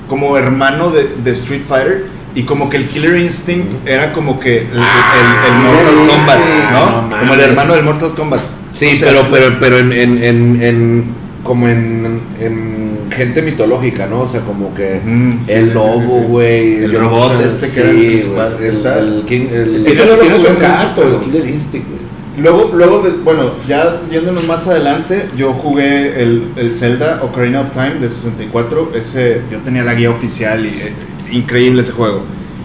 [0.08, 4.58] como hermano de, de Street Fighter y como que el Killer Instinct era como que
[4.58, 6.40] el, el- el- el Mortal Kombat,
[6.72, 7.02] ¿no?
[7.10, 8.42] no como el hermano del Mortal Kombat.
[8.74, 11.06] Sí, O sea, pero, pero, pero en, en, en, en-
[11.44, 14.22] como en, en gente mitológica, ¿no?
[14.22, 16.26] O sea, como que Ujú, sí, el sí, sí, lobo, sí, sí.
[16.28, 16.74] güey.
[16.86, 19.46] El no robot sé, este que era el sí, principal, güey, el, está- el King,
[19.52, 22.04] el, Ese no lo Tiene su jugué mucho, encanto, pero- el Killer Instinct, güey.
[22.36, 27.70] Luego, luego de- bueno, ya yéndonos más adelante, yo jugué el, el Zelda Ocarina of
[27.72, 28.92] Time de 64.
[28.96, 30.94] Ese, yo tenía la guía oficial y eh,
[31.32, 32.24] increíble ese juego.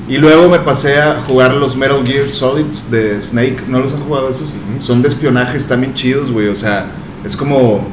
[0.09, 3.57] Y luego me pasé a jugar los Metal Gear Solids de Snake.
[3.69, 4.51] ¿No los han jugado esos?
[4.53, 4.81] Ujú.
[4.81, 6.49] Son de espionaje, están bien chidos, güey.
[6.49, 6.87] O sea,
[7.27, 7.87] es como,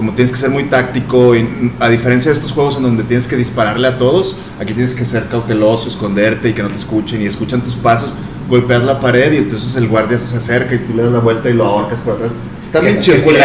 [0.00, 1.36] como tienes que ser muy táctico.
[1.36, 4.94] Y, a diferencia de estos juegos en donde tienes que dispararle a todos, aquí tienes
[4.94, 8.14] que ser cauteloso, esconderte y que no te escuchen y escuchan tus pasos.
[8.48, 11.50] Golpeas la pared y entonces el guardia se acerca y tú le das la vuelta
[11.50, 12.32] y lo ahorcas por atrás.
[12.64, 13.18] Está bien chido.
[13.24, 13.36] güey.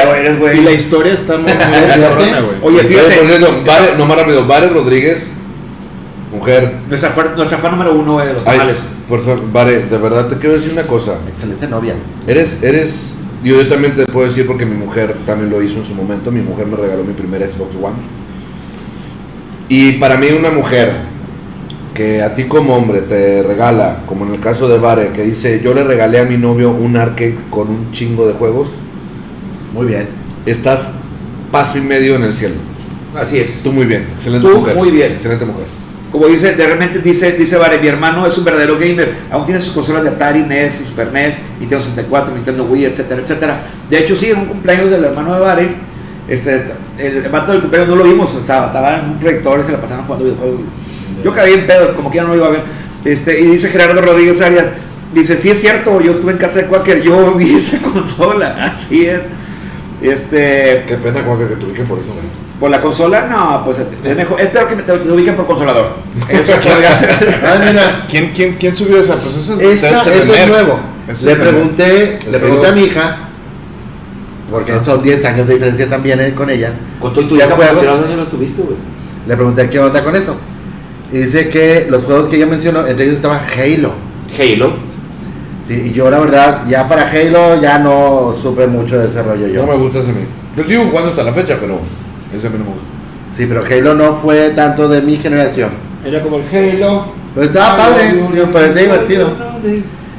[0.57, 1.51] Y la historia está muy, muy
[2.01, 2.55] cabrona, güey.
[2.61, 3.19] Oye, fíjate.
[3.65, 5.27] Vare- no más rápido, Vare Rodríguez,
[6.31, 6.77] mujer.
[6.87, 8.85] Nuestra, fan número uno, güey, de los Ay, tamales.
[9.09, 11.17] por favor, Vare, de verdad te quiero decir una cosa.
[11.27, 11.95] Excelente novia.
[12.27, 13.13] Eres, eres,
[13.45, 16.31] yo, yo también te puedo decir porque mi mujer también lo hizo en su momento.
[16.31, 17.95] Mi mujer me regaló mi primer Xbox One.
[19.69, 20.93] Y para mí una mujer
[21.93, 25.61] que a ti como hombre te regala, como en el caso de Vare, que dice,
[25.63, 28.69] yo le regalé a mi novio un arcade con un chingo de juegos,
[29.73, 30.09] Muy bien.
[30.45, 30.89] estás
[31.51, 32.55] paso y medio en el cielo.
[33.15, 33.61] Así es.
[33.63, 34.75] Tú muy bien, excelente Tú mujer.
[34.75, 35.13] muy bien.
[35.13, 35.65] Excelente mujer.
[36.15, 39.59] Como dice, de repente dice, dice Vare, mi hermano es un verdadero gamer, aún tiene
[39.59, 43.61] sus consolas de Atari, NES, Super NES, Nintendo 64, Nintendo Wii, etcétera, etcétera.
[43.89, 45.75] De hecho, sí, en un cumpleaños del hermano de Vare,
[46.29, 46.67] este,
[46.99, 49.81] el vato del cumpleaños no lo vimos, estaba, estaba en un proyector y se la
[49.81, 50.61] pasaban jugando videojuegos.
[51.21, 52.63] Yo caí en pedo, como que ya no lo iba a ver.
[53.03, 54.67] Este, y dice Gerardo Rodríguez Arias,
[55.13, 59.05] dice, sí es cierto, yo estuve en casa de Quaker, yo vi esa consola, así
[59.05, 59.19] es.
[60.01, 62.13] Este, Qué pena Juanca, que tu hija por eso.
[62.65, 65.85] Por la consola, no, pues es mejor, es peor que me te ubiquen por consolador.
[66.27, 66.57] Eso es
[67.43, 69.17] Ah, mira, ¿Quién, quién, quién subió esa?
[69.17, 70.47] Pues esa es, esa, esa eso es Mer.
[70.49, 70.79] nuevo.
[71.05, 73.17] Le es pregunté, le pregunté a mi hija,
[74.49, 74.81] porque Ah.
[74.83, 76.73] son 10 años de diferencia también eh, con ella.
[76.99, 78.77] Con todo y tu ¿Qué hija, años lo tuviste, güey?
[79.27, 80.35] Le pregunté qué onda con eso.
[81.11, 83.91] Y dice que los juegos que ella mencionó, entre ellos estaba Halo.
[84.39, 84.73] Halo.
[85.67, 89.45] Sí, y yo la verdad, ya para Halo ya no supe mucho de ese rollo
[89.49, 89.67] yo.
[89.67, 90.21] No me gusta ese mí.
[90.57, 91.79] Yo sigo jugando hasta la fecha, pero
[92.33, 92.87] ese a mí no me gusta.
[93.31, 95.71] Sí, pero Halo no fue tanto de mi generación.
[96.05, 97.07] Era como el Halo.
[97.33, 99.35] Pero estaba padre, digo, parecía divertido.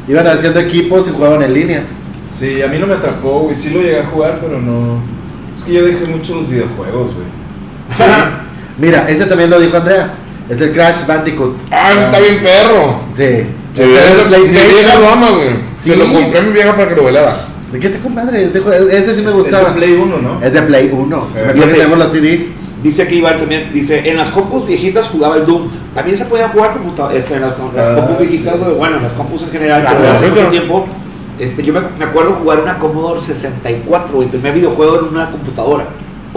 [0.07, 1.85] Iban haciendo equipos y jugaban en línea.
[2.39, 3.57] Sí, a mí no me atrapó, güey.
[3.57, 5.01] Sí lo llegué a jugar, pero no.
[5.57, 7.27] Es que yo dejé mucho los videojuegos, güey.
[8.79, 10.13] Mira, ese también lo dijo Andrea.
[10.49, 11.57] Es el Crash Bandicoot.
[11.71, 13.01] Ah, ese está bien perro.
[13.15, 13.47] Sí.
[13.75, 15.05] Sí, es de mi vieja lo PlayStation.
[15.13, 15.49] ama, güey.
[15.77, 15.91] Sí.
[15.91, 17.37] Se lo compré a mi vieja para que lo velara.
[17.73, 18.45] ¿De qué te compadre?
[18.45, 19.71] Ese, jue- ese sí me Es gustaba.
[19.71, 20.41] de Play 1, ¿no?
[20.43, 21.27] Es de Play 1.
[21.37, 22.47] Se me que tenemos los CDs.
[22.83, 25.69] Dice aquí Iván también, dice, en las compus viejitas jugaba el Doom.
[25.95, 26.79] También se podía jugar
[27.13, 29.97] este, en las, las Ah, compus viejitas, sí, bueno, en las compus en general, Claro,
[30.01, 30.87] pero hace mucho tiempo.
[31.39, 35.87] Este, yo me, me acuerdo jugar una Commodore 64, güey, primer videojuego en una computadora.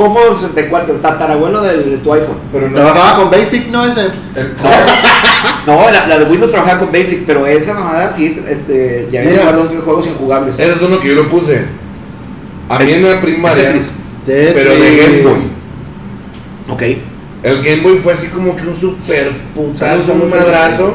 [0.04, 2.38] Commodore 64, el tatarabuelo del, de tu iPhone.
[2.54, 2.76] Pero no.
[2.76, 3.86] Trabajaba con Basic, ¿no?
[3.86, 4.00] Ese.
[4.06, 4.12] el-
[5.68, 9.40] No, la, la de Windows trabajaba con Basic, pero esa mamada sí, este, ya había
[9.42, 10.56] jugado los videojuegos injugables.
[10.58, 11.64] Ese es uno que yo lo puse.
[12.70, 13.74] A mí en la primaria.
[14.26, 15.42] Pero de Game Boy.
[16.70, 16.82] Ok.
[17.44, 20.94] El Game Boy fue así como que un super putazo, un madrazo.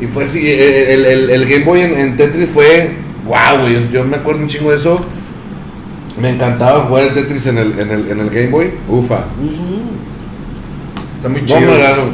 [0.00, 3.74] Y fue así, eh, el, el- el Game Boy en, en Tetris fue, wow, güey,
[3.74, 5.00] yo, yo me acuerdo un chingo de eso.
[6.20, 8.70] Me encantaba jugar el Tetris en el, en el, en el Game Boy.
[8.88, 9.24] Ufa.
[11.16, 11.58] Está muy chido.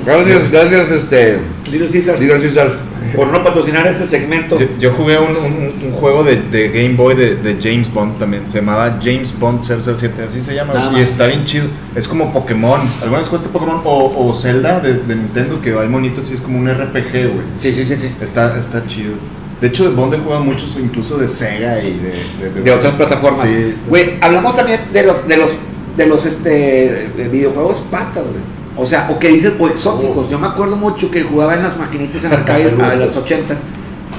[0.05, 1.39] Gracias, gracias, este,
[1.71, 2.21] Little Caesars.
[2.21, 2.73] Little Caesars.
[3.17, 4.59] Por no patrocinar este segmento.
[4.59, 8.19] Yo, yo jugué un, un- un juego de, de Game Boy de, de James Bond
[8.19, 8.49] también.
[8.49, 10.73] Se llamaba James Bond 007, así se llama.
[10.73, 11.03] Nada y más.
[11.03, 11.67] está bien chido.
[11.95, 12.81] Es como Pokémon.
[13.03, 13.81] ¿Alguna vez jugaste Pokémon?
[13.85, 17.13] O, o Zelda de, de Nintendo, que va el monito así, es como un RPG,
[17.13, 17.47] güey.
[17.59, 18.15] Sí, sí, sí, sí.
[18.21, 19.15] Está, está chido.
[19.63, 22.95] De hecho, de Bond he jugado muchos, incluso de Sega y de, de, de otras
[22.95, 23.49] plataformas.
[23.49, 25.53] Sí, está- hablamos también de los de los
[25.97, 28.43] de los este videojuegos patas, güey.
[28.77, 30.29] O sea, o que dices o exóticos.
[30.29, 33.57] Yo me acuerdo mucho que jugaba en las maquinitas en arcade a los 80s.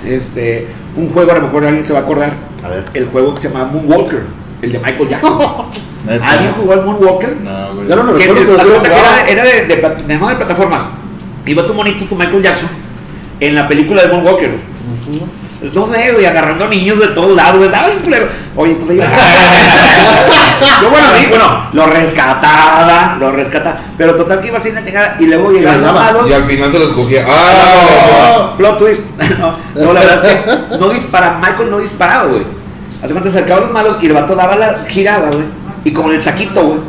[0.06, 2.86] Este, un juego a lo mejor alguien se va a acordar, A ver.
[2.94, 4.24] el juego que se llama Moonwalker,
[4.62, 5.38] el de Michael Jackson.
[6.22, 7.38] ¿Alguien jugó al Moonwalker?
[7.38, 7.88] No, güey.
[7.88, 9.76] Yo no me recuerdo, pero de era, era de, de
[10.08, 10.84] de- no de plataformas.
[11.46, 12.70] Iba tu monito, tu Michael Jackson,
[13.40, 14.73] en la película de Moonwalker.
[15.74, 17.70] No sé, güey, agarrando niños de todos lados, güey.
[17.74, 18.28] Ay, culero.
[18.56, 19.00] Oye, pues ahí
[20.82, 23.78] Yo, bueno, ahí, bueno, lo rescataba, lo rescataba.
[23.98, 25.16] Pero total que iba así una chingada.
[25.20, 26.12] Y luego llegaban los ganaba.
[26.14, 26.30] malos.
[26.30, 27.26] Y al final se los cogía.
[27.28, 28.54] ¡Ah!
[28.58, 29.04] Plot twist.
[29.40, 31.40] No, no, la verdad es que no dispara.
[31.42, 32.44] Michael no disparaba, güey.
[33.02, 35.46] Haz de cuenta, se acercaban los malos y el vato daba la girada, güey.
[35.84, 36.80] Y como en el saquito, güey.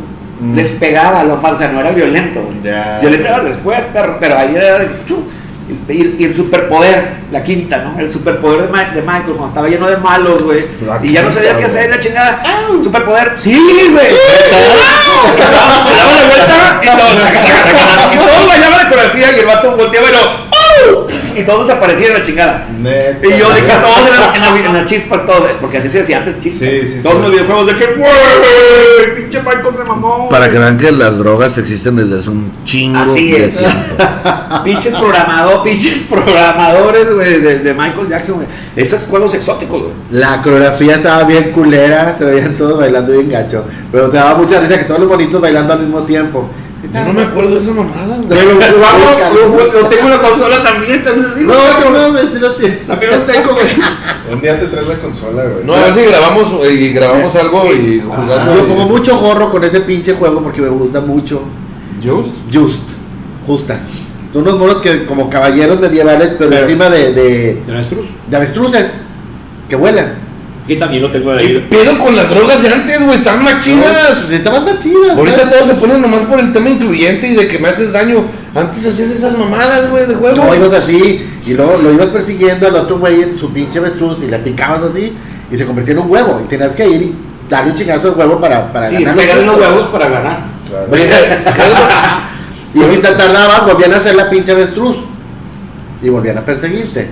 [0.41, 0.55] Mm.
[0.55, 1.57] Les pegaba a los malos.
[1.57, 2.63] O sea, no era violento, güey.
[2.63, 2.99] Ya.
[3.01, 4.19] Violento era después, perro.
[4.21, 4.89] Pero ahí era de.
[5.89, 7.99] Y, y el superpoder, la quinta, ¿no?
[7.99, 10.67] El superpoder de, Ma- de Michael cuando estaba lleno de malos, güey.
[11.03, 12.43] Y ya no sabía qué hacer, la chingada.
[12.83, 13.35] Superpoder.
[13.39, 14.07] Sí, güey.
[14.09, 15.43] Se
[15.97, 17.15] daba la vuelta y todos,
[18.13, 20.44] y todos bailaban la coreografía y el vato volteaba y lo.
[21.37, 22.69] Y todos desaparecían en la chingada.
[22.81, 23.27] Neta.
[23.27, 25.89] Y yo dije a todos en, la- en, la- en las chispas, todos, porque así
[25.91, 26.69] se decía antes chispas.
[26.69, 27.23] Sí, sí, todos sí.
[27.23, 30.29] los videojuegos de que, güey, pinche Michael se mamó.
[30.29, 33.57] Para que vean que las drogas existen desde hace un chingo Así de es.
[33.57, 33.95] tiempo.
[34.65, 38.47] Pinches programadores, pinches programadores, güey, de, de Michael Jackson, güey.
[38.77, 39.93] Esos juegos exóticos, güey.
[40.13, 43.65] La coreografía estaba bien culera, se veían todos bailando bien gacho.
[43.91, 46.49] Pero te daba mucha risa que todos los bonitos bailando al mismo tiempo.
[46.93, 48.29] Yo no me acuerdo de esa mamada, güey.
[48.29, 53.19] Pero lo tengo en la consola también, también digo, No, no mames, lo también lo
[53.23, 53.67] tengo, güey.
[54.33, 55.65] Un día te traes la consola, güey.
[55.65, 58.57] No, a ver si grabamos eh, y grabamos algo y Ah, jugamos.
[58.57, 61.43] Yo pongo mucho gorro con ese pinche juego porque me gusta mucho.
[62.03, 62.31] Just.
[62.53, 62.83] Just,
[63.47, 63.83] justas.
[64.33, 68.07] Son unos monos que como caballeros medievales, pero, Pero- encima de, de, De nuestros.
[68.29, 68.95] de avestruces
[69.69, 70.24] que vuelan.
[70.67, 71.67] Y también lo tengo ¿Qué ahí.
[71.69, 73.19] pedo con las drogas de antes, güey?
[73.19, 74.17] Están más chidas.
[74.29, 75.17] No, Estaban más chidas.
[75.17, 78.25] Ahorita todos se ponen nomás por el tema incluyente y de que me haces daño.
[78.55, 80.37] Antes hacías esas mamadas, güey, de juego.
[80.43, 84.23] No, ibas así y luego lo ibas persiguiendo al otro güey en su pinche avestruz
[84.23, 85.13] y le picabas así
[85.51, 87.15] y se convertía en un huevo y tenías que ir y
[87.51, 90.39] darle un chingazo al huevo para, para Sí, ganar pegarle los huevos para ganar.
[90.69, 90.89] Claro.
[92.75, 94.97] Y si te tardabas, volvían a hacer la pinche avestruz
[96.03, 97.09] y volvían a perseguirte.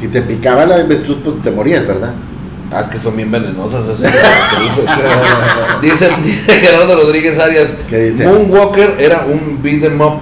[0.00, 2.12] Si te picaba la avestruz, pues te morías, ¿verdad?
[2.72, 4.12] Ah, es que son bien venenosas esas.
[5.82, 7.68] dice, dice Gerardo Rodríguez Arias.
[7.88, 8.24] ¿Qué dice?
[8.26, 10.20] Moonwalker era un beat 'em up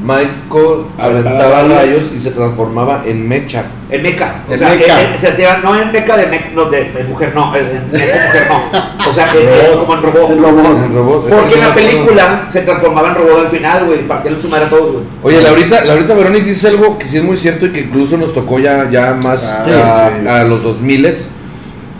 [0.00, 3.64] Michael aventaba rayos y se transformaba en mecha.
[3.90, 4.42] El meca.
[4.48, 4.94] O El sea, meca.
[5.18, 8.14] se hacía, no en meca de, me- no, de, de mujer, no, en en meca
[8.26, 9.10] mujer, no.
[9.10, 10.30] O sea, eh, como en robot.
[10.30, 10.84] El robot.
[10.84, 11.28] En robot.
[11.28, 14.48] Porque en la no película se transformaba en robot al final, güey, y partían su
[14.48, 15.04] madre a todos, güey.
[15.24, 18.32] Oye, Laurita, Laurita Verónica dice algo que sí es muy cierto y que incluso nos
[18.32, 20.28] tocó ya, ya más Ah, a, sí.
[20.28, 21.06] a los 2000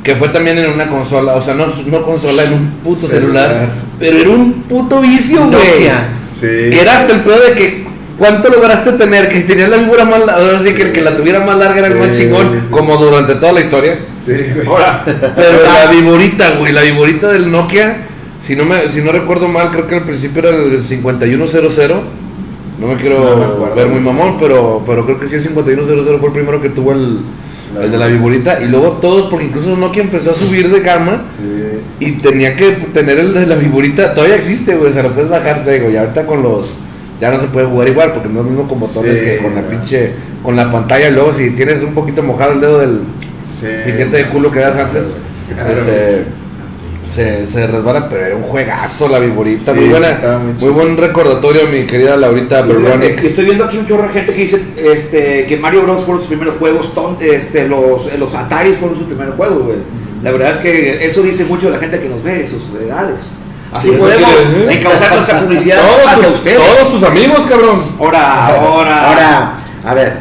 [0.03, 3.51] que fue también en una consola, o sea, no, no consola, en un puto celular,
[3.51, 3.69] Celular.
[3.99, 5.89] pero era un puto vicio, güey.
[6.33, 6.71] Sí.
[6.71, 10.21] Que era hasta el pedo de que cuánto lograste tener, que tenías la figura más
[10.21, 12.67] larga, ahora sí que el que la tuviera más larga era el más chingón, sí.
[12.71, 13.99] como durante toda la historia.
[14.25, 14.67] Sí, güey.
[14.67, 18.07] Ahora, Pero la viborita, güey, la viborita del Nokia,
[18.43, 22.29] si no me, si no recuerdo mal, creo que al principio era el 5100.
[22.79, 23.19] No me quiero
[23.59, 26.61] No me ver muy mamón, pero, pero creo que sí el 5100 fue el primero
[26.61, 27.21] que tuvo el,
[27.75, 28.61] La el de la viborita.
[28.63, 31.81] Y luego todos, porque incluso Nokia empezó a subir de gama Sí.
[32.01, 34.15] y tenía que tener el de la viborita.
[34.15, 36.75] Todavía existe, güey, se lo puedes bajar, te digo, y ahorita con los...
[37.21, 39.39] Ya no se puede jugar igual porque no es lo mismo con botones Sí, que
[39.39, 41.09] con la pinche, con la pantalla.
[41.09, 43.01] Y luego si tienes un poquito mojado el dedo del,
[43.45, 43.67] Sí.
[43.87, 45.05] piquete de culo que das antes,
[45.53, 45.69] Claro.
[45.73, 46.25] este,
[47.09, 49.73] se, se resbala, pero era un juegazo la viborita.
[49.73, 54.03] Sí, muy buena, muy buen recordatorio, mi querida Laurita que estoy viendo aquí un chorro
[54.05, 56.91] de gente que dice este, que Mario Bros fueron sus primeros juegos,
[57.21, 59.79] este, los, los Atari fueron sus primeros juegos, güey.
[60.23, 63.21] La verdad es que eso dice mucho de la gente que nos ve, sus edades.
[63.73, 64.31] Así Sí, podemos
[64.71, 66.59] encauzar nuestra publicidad Todos, hacia ustedes.
[66.59, 67.97] todos tus amigos, cabrón.
[67.99, 69.09] Ahora, ahora.
[69.09, 70.19] Ahora, a ver,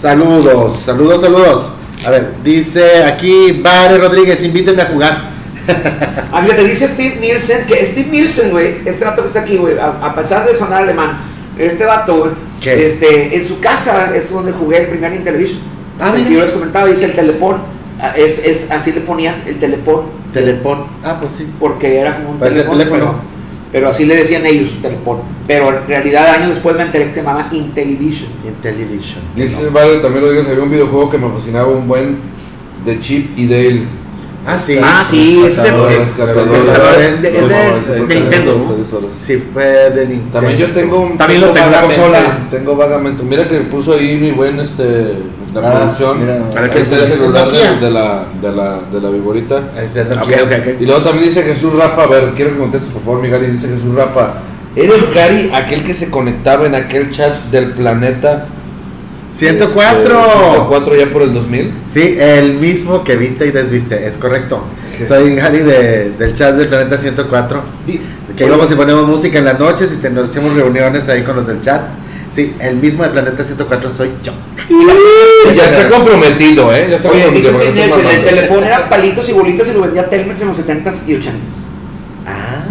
[0.00, 1.64] saludos, saludos, saludos.
[2.04, 5.31] A ver, dice aquí Vare Rodríguez, invítenme a jugar.
[6.34, 9.78] Ah, fíjate, dice Steve Nielsen, que Steve Nielsen, güey, este vato que está aquí, güey,
[9.78, 11.18] a, a pesar de sonar alemán,
[11.58, 12.32] este vato, güey,
[12.64, 15.60] este, en su casa es donde jugué el primer Intellivision.
[16.00, 16.28] Ah, mira.
[16.28, 17.58] que yo les comentaba, dice el telepón.
[18.00, 20.86] Ah, Es, es, así le ponían el telepón, Telepon.
[21.04, 21.46] Ah, pues sí.
[21.60, 23.04] porque era como un teléfono, teléfono.
[23.04, 23.20] Pero,
[23.70, 25.18] pero así le decían ellos, telepón.
[25.46, 28.30] Pero en realidad años después me enteré que se llamaba Intellivision.
[28.42, 29.22] Intellivision.
[29.36, 32.16] Dice Vale también Rodríguez, había un videojuego que me fascinaba un buen
[32.86, 34.01] de Chip y Dale.
[34.44, 34.78] Ah, sí.
[34.82, 39.08] Ah, sí, es de, es es Nintendo, ¿no?
[39.24, 40.32] Sí, fue de Nintendo.
[40.32, 42.38] También yo tengo un También lo tengo consola.
[42.50, 43.22] Tengo vagamente.
[43.22, 45.18] Mira que puso ahí mi buen este
[45.54, 46.18] la Ah, producción.
[46.72, 49.56] ¿qué está el celular de, la de la de la viborita.
[50.22, 50.80] Ok.
[50.80, 53.46] Y luego también dice Jesús Rapa, a ver, quiero que contestes por favor, mi Gary,
[53.46, 54.34] dice Jesús Rapa.
[54.74, 58.46] ¿Eres Gary aquel que se conectaba en aquel chat del planeta
[59.36, 60.04] 104.
[60.04, 61.72] 104 ya por el 2000?
[61.88, 64.64] Sí, el mismo que viste y desviste, es correcto.
[65.08, 67.62] Soy Gary de, del chat del Planeta 104.
[67.86, 68.00] Di-
[68.36, 71.36] Que íbamos y ponemos música en las noches y te- nos hacíamos reuniones ahí con
[71.36, 71.82] los del chat.
[72.30, 74.32] Sí, el mismo de Planeta 104 soy yo.
[75.54, 76.86] Ya está comprometido, ¿eh?
[76.90, 77.58] Ya está Oye, dice comprometido.
[77.58, 78.28] Steve no te Nielsen, el mamando.
[78.28, 81.30] telepón era palitos y bolitas y lo vendía Telmex en los 70s y 80s.
[82.26, 82.64] Ah.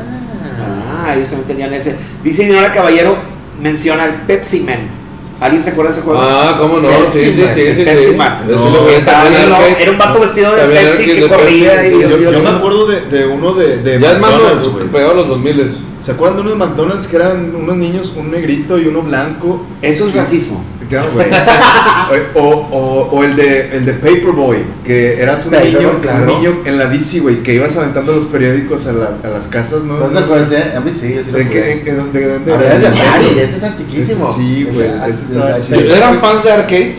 [1.05, 1.95] Ah, ellos también tenían ese.
[2.23, 3.17] Dice Dinora Caballero,
[3.61, 5.00] menciona el Pepsi Man.
[5.41, 6.21] ¿Alguien se acuerda de ese juego?
[6.21, 6.87] Ah, ¿cómo no?
[6.87, 7.41] Pepsi Sí, sí,
[7.75, 8.17] sí, sí.
[9.79, 12.01] Era un vato vestido de Pepsi que de corría Pepsi, y- sí.
[12.01, 14.31] Yo, yo yo- me acuerdo de, de uno de, de Ya es más
[14.91, 18.77] pegado a los 2000 ¿Se acuerdan de unos McDonald's que eran unos niños, un negrito
[18.77, 19.65] y uno blanco?
[19.81, 20.63] Eso es racismo.
[20.91, 21.27] Claro, güey.
[22.35, 22.39] o,
[22.71, 26.21] o, o el de el de Paperboy, que eras un Paperboy, niño, claro.
[26.23, 29.47] un niño en la bici, güey, que ibas aventando los periódicos a, la- a las
[29.47, 29.95] casas, ¿no?
[29.95, 30.75] ¿Dónde ser?
[30.75, 31.59] A mí sí, yo sí lo ¿De qué,
[31.95, 33.25] dónde- de dónde de ¿De Atari?
[33.39, 34.33] ese es antiquísimo.
[34.37, 35.27] Sí, güey, Ese-
[35.65, 35.95] chido.
[35.95, 36.97] ¿Eran fans de arcades?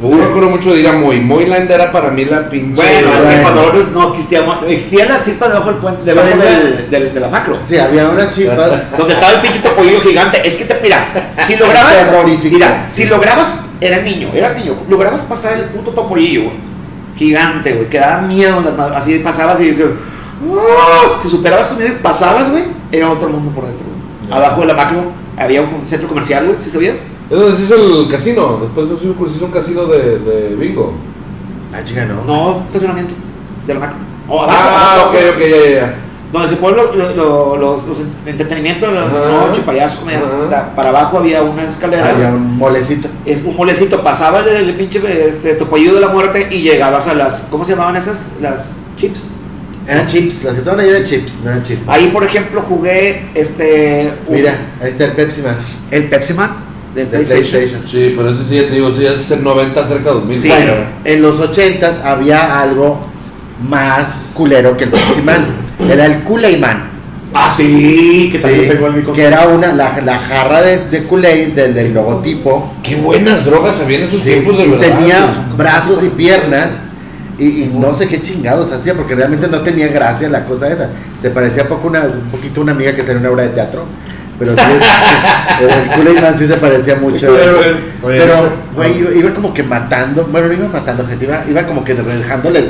[0.00, 1.20] Yo me acuerdo mucho de ir a Moy.
[1.20, 2.80] Moyland era para mí la pinche.
[2.80, 6.38] Bueno, es que cuando nosotros no existíamos, existía la chispa debajo del puente, debajo Sí,
[6.38, 7.58] del, del- de la macro.
[7.66, 8.70] Sí, había unas chispas.
[8.98, 10.40] Donde estaba el pinche topollillo gigante.
[10.46, 11.94] Es que te, mira, si lograbas,
[12.44, 16.54] mira, si lograbas, eras niño, eras niño, lograbas pasar el puto topollillo, güey.
[17.16, 18.62] Gigante, güey, que daba miedo,
[18.94, 19.88] así pasabas y decías,
[20.56, 21.18] ¡ah!
[21.20, 24.32] si superabas tu miedo y pasabas, güey, era otro mundo por dentro, güey.
[24.38, 26.98] Abajo de la macro había un centro comercial, güey, ¿sí sabías?
[27.30, 28.58] Sí es el casino.
[28.62, 30.94] Después sí es un casino de, de bingo.
[31.72, 32.24] Ah, chica, no.
[32.24, 33.14] No, estacionamiento
[33.66, 33.96] de la macro.
[34.28, 35.94] O abajo, Ah, abajo, ok, ok, ya, ya, ya.
[36.32, 39.46] Donde se ponen los, los, los, los entretenimientos, la Ajá.
[39.46, 40.00] noche, payasos,
[40.76, 42.14] para abajo había unas escaleras.
[42.14, 43.08] Había un molecito.
[43.24, 47.46] Es un molecito, pasaba el, el pinche este, de la muerte y llegabas a las,
[47.50, 48.26] ¿cómo se llamaban esas?
[48.42, 49.24] Las chips.
[49.86, 51.96] Eran chips, las que estaban ahí eran chips, no eran chispas.
[51.96, 54.12] Ahí, por ejemplo, jugué este.
[54.26, 55.56] un- Mira, ahí está el Pepsi Man
[55.90, 56.50] El Pepsi Man
[56.94, 57.50] del de PlayStation.
[57.50, 57.82] PlayStation.
[57.88, 60.40] Sí, pero ese sí, ya te digo, sí, es el 90 cerca de 2000.
[60.40, 60.48] Sí.
[60.48, 60.72] Bueno,
[61.04, 63.06] en los 80s había algo
[63.68, 65.46] más culero que el Pepsi Man.
[65.90, 66.64] Era el Kool-Aid.
[67.34, 70.88] Ah, sí, que también Sí, tengo en mi que era una, la, la jarra de,
[70.88, 72.72] de Kool-Aid del, del logotipo.
[72.82, 74.98] Qué buenas drogas había en esos Sí, tiempos de y verdad.
[74.98, 76.70] tenía brazos y piernas.
[77.38, 80.90] Y, y no sé qué chingados hacía, porque realmente no tenía gracia la cosa esa.
[81.20, 83.84] Se parecía poco una, un poquito a una amiga que tenía una obra de teatro.
[84.38, 84.62] Pero sí,
[85.60, 87.26] es- el Kool-Aid sí se parecía mucho.
[87.34, 87.58] Pero,
[88.02, 91.44] Oye, Pero, ese- güey, iba, iba como que matando, bueno, no iba matando gente, iba,
[91.48, 92.66] iba como que dejándoles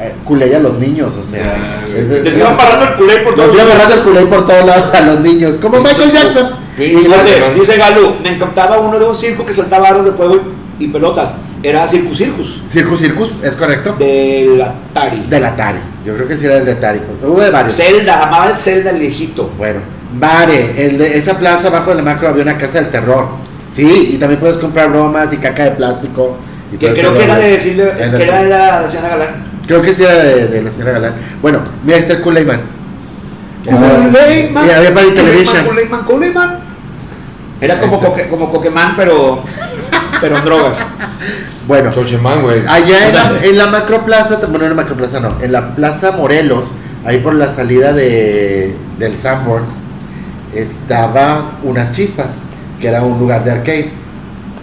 [0.00, 1.54] eh, a los niños, o sea.
[1.86, 3.74] De- Les iban parando el culé por todos iba lados.
[3.74, 6.50] agarrando el Kool-Aid por todos lados a los niños, como Michael Jackson.
[6.76, 10.12] Sí, Y fíjate, dice Galo, me encantaba uno de un circo que soltaba aros de
[10.12, 10.40] fuego
[10.78, 11.30] y pelotas.
[11.62, 13.94] Era Circus Circus, Circus Circus, es correcto.
[13.96, 15.20] del Atari.
[15.28, 15.78] Del Atari.
[16.04, 17.00] Yo creo que sí era el de Atari.
[17.22, 17.74] Hubo de varios.
[17.76, 19.48] Zelda, amaba el Zelda el viejito.
[19.56, 19.78] Bueno,
[20.18, 23.28] Vare, el de esa plaza abajo de la macro había una casa del terror.
[23.70, 26.36] Sí, y también puedes comprar bromas y caca de plástico.
[26.72, 29.44] y Que creo que era de decirle, el- que era de la, señora Galán.
[29.66, 31.14] Creo que sí era de, de la señora Galán.
[31.40, 32.60] Bueno, mira, está el Kool-Aid Man.
[33.64, 35.64] Kool-Aid Y había para Television.
[35.64, 36.58] Kool-Aid Man, Kool-Aid Man.
[37.60, 39.42] Era como, coque, como Coquemán, pero,
[40.20, 40.78] pero en drogas.
[41.64, 42.64] Bueno, güey.
[42.66, 46.64] allá en la, en la macroplaza, bueno, en la macroplaza no, en la plaza Morelos,
[47.04, 49.72] ahí por la salida de, del Sanborns,
[50.54, 52.38] estaba unas chispas,
[52.80, 53.90] que era un lugar de arcade.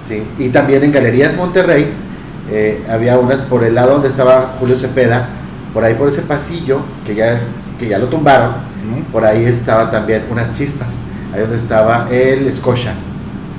[0.08, 0.24] Sí.
[0.38, 1.92] Y también en Galerías Monterrey
[2.52, 5.30] eh, había unas por el lado donde estaba Julio Cepeda,
[5.74, 7.42] por ahí por ese pasillo, que ya,
[7.78, 8.54] que ya lo tumbaron,
[9.12, 11.02] por ahí estaba también unas chispas,
[11.34, 12.94] ahí donde estaba el Scotia,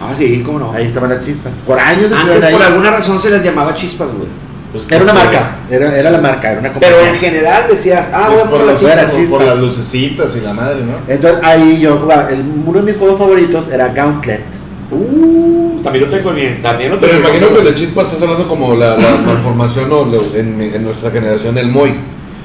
[0.02, 0.72] Ah, sí, cómo no.
[0.72, 1.52] ahí estaban las chispas.
[1.66, 2.52] Por años Antes, estuvieron ahí.
[2.54, 4.28] por alguna razón, se les llamaba chispas, güey.
[4.72, 7.12] Pues, Era una pues, marca, era, era la marca, era una Pero compañía.
[7.14, 9.06] en general decías, ah, Pues a por, la chispa.
[9.08, 9.28] chispas.
[9.28, 10.92] por las lucecitas y la madre, ¿no?
[11.12, 14.44] Entonces ahí yo jugaba, el- uno de mis juegos favoritos era Gauntlet.
[14.92, 18.20] Uh, también lo tengo bien, también lo tengo Pero imagino que el de chispa estás
[18.22, 21.94] hablando como la, la malformación o lo- en, nuestra generación, el Moy.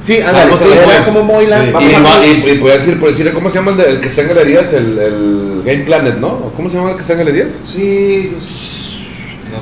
[0.03, 1.75] Sí, ándale, Vamos a era como Moyland.
[1.79, 1.85] Sí.
[1.85, 4.21] Y, y, y puedes decir, puedes decir, ¿cómo se llama el, de- el que está
[4.21, 4.71] en galerías?
[4.73, 6.27] El, el Game Planet, ¿no?
[6.27, 7.47] ¿O ¿Cómo se llama el que está en galerías?
[7.65, 8.35] Sí,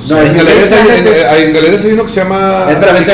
[0.08, 2.66] No, en, el galerías Game hay, Planet en- galerías hay uno que se llama...
[2.70, 3.12] Es para venta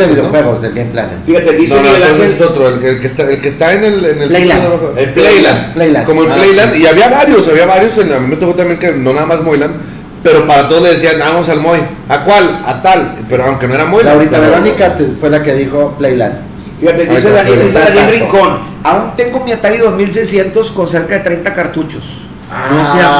[0.00, 1.18] de videojuegos, del Game Planet.
[1.26, 2.34] fíjate, dice No, no, Miguel entonces Ángel.
[2.44, 4.60] es otro, el que, el que está, el que está en el, en el Playland.
[4.60, 4.92] piso de abajo.
[4.96, 5.74] El El Playland.
[5.74, 6.06] Playland.
[6.06, 6.82] Como el Ah, Playland, sí.
[6.82, 9.40] y había varios, había varios, en, a mí me tocó también que no nada más
[9.42, 9.74] Moyland,
[10.22, 11.78] pero para todos le decían, vamos al Moy.
[12.08, 12.62] ¿A cuál?
[12.66, 14.16] A tal, pero aunque no era Moyland.
[14.16, 16.34] Laurita pero- Verónica fue la que dijo Playland.
[16.80, 18.10] Fíjate, dice Daniel, Daniel.
[18.20, 18.58] Rincón.
[18.82, 22.22] Aún tengo mi Atari 2600 con cerca de 30 cartuchos.
[22.70, 22.86] No Ah.
[22.86, 23.10] seas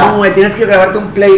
[0.00, 0.34] mamón, güey.
[0.34, 1.32] Tienes que grabarte un play,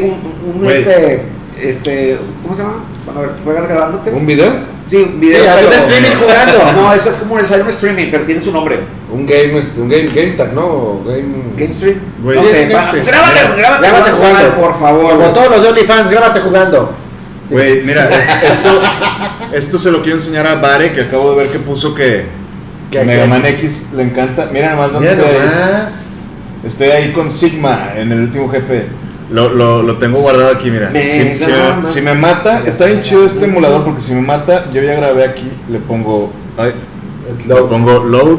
[0.54, 1.24] un, este,
[1.60, 2.84] este, ¿cómo se llama?
[3.04, 4.10] Cuando juegas grabándote.
[4.10, 4.52] ¿Un video?
[4.90, 5.42] Sí, un video.
[5.42, 6.72] Sí, hay pero- un streaming jugando.
[6.82, 8.80] No, eso es como es un streaming, pero tiene su nombre.
[9.12, 11.00] Un game, este, un game, game tag, ¿no?
[11.06, 11.24] Game...
[11.56, 11.98] Game Stream.
[12.22, 14.54] Güey, no sé, Game grábate, grábate, Grábate jugando, jugando.
[14.60, 15.10] por favor.
[15.12, 16.94] Como todos los de OnlyFans, grábate jugando.
[17.48, 17.54] Sí.
[17.54, 18.82] Güey, mira, es- esto,
[19.52, 22.26] esto se lo quiero enseñar a Bare, que acabo de ver que puso que
[22.90, 23.26] ¿Qué, Mega?
[23.26, 24.48] Man X le encanta.
[24.52, 25.88] Mira nomás dónde Mira
[26.66, 27.12] estoy ahí.
[27.12, 28.86] con Sigma en el último jefe.
[29.30, 30.90] Lo, lo, lo tengo guardado aquí, mira.
[30.92, 34.70] Si, si me, si me mata, está bien chido este emulador porque si me mata,
[34.72, 36.30] yo ya grabé aquí, le pongo.
[36.56, 36.72] Ay,
[37.46, 38.38] le pongo load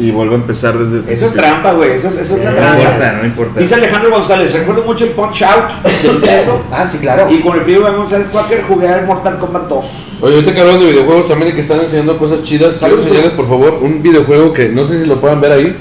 [0.00, 1.42] y vuelvo a empezar desde el Eso es principio.
[1.42, 1.90] trampa, güey.
[1.92, 2.80] Eso es, eso es la No trampa.
[2.80, 3.60] importa, no importa.
[3.60, 5.70] Dice Alejandro González, recuerdo mucho el Punch Out.
[6.72, 7.26] Ah, sí, claro.
[7.30, 9.86] Y con el de González Quaker jugué al Mortal Kombat 2.
[10.22, 13.32] Oye, ahorita que hablan de videojuegos también y que están enseñando cosas chidas, quiero enseñarles
[13.32, 15.76] por favor un videojuego que no sé si lo puedan ver ahí,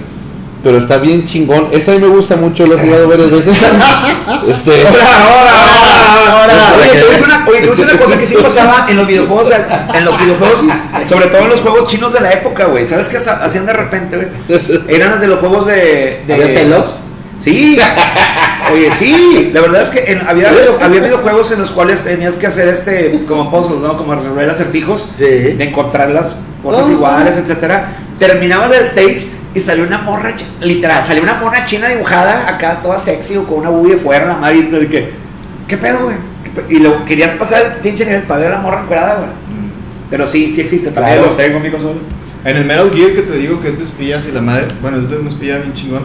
[0.64, 1.68] pero está bien chingón.
[1.72, 3.58] Ese a mí me gusta mucho, lo he jugado varias veces.
[4.48, 8.20] este, ahora, Oye, te voy a decir una, oye, te voy a decir una cosa
[8.20, 9.52] que sí pasaba en los videojuegos,
[9.94, 10.60] en los videojuegos,
[11.06, 12.86] sobre todo en los juegos chinos de la época, güey.
[12.88, 14.82] ¿Sabes qué ha- hacían de repente, güey?
[14.88, 16.24] Eran los de los juegos de...
[16.28, 16.86] de ¿Había pelos?
[17.40, 17.80] Sí.
[18.74, 19.52] Oye, sí.
[19.54, 22.68] La verdad es que en- había, video- había videojuegos en los cuales tenías que hacer
[22.68, 23.96] este, como puzzles, ¿no?
[23.98, 25.10] Como resolver acertijos.
[25.18, 25.24] Sí.
[25.26, 26.92] de encontrar las cosas Oh.
[26.92, 27.94] iguales, etcétera.
[28.20, 30.32] Terminabas el stage y salió una morra,
[30.62, 34.26] literal, salió una morra china dibujada acá toda sexy o con una bubi de fuera,
[34.28, 35.10] la madre, y de que,
[35.68, 36.16] ¿qué pedo, güey?
[36.44, 39.16] ¿Qué pe-?" Y lo querías pasar el pinche nivel para ver a la morra encuerada,
[39.18, 39.30] güey.
[40.10, 41.30] Pero sí, sí existe, también Claro.
[41.30, 42.00] los tengo en mi consola.
[42.46, 44.98] En el Metal Gear que te digo que es de espías y la madre, bueno,
[45.00, 46.04] es de una espía bien chingón.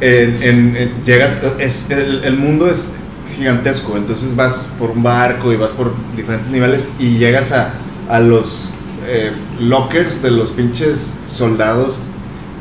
[0.00, 2.90] En, en- en- llegas, es, el, el mundo es
[3.36, 7.74] gigantesco, entonces vas por un barco y vas por diferentes niveles y llegas a,
[8.08, 8.70] a los
[9.06, 12.08] eh, lockers de los pinches soldados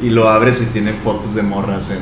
[0.01, 1.99] y lo abres y tienen fotos de morras en,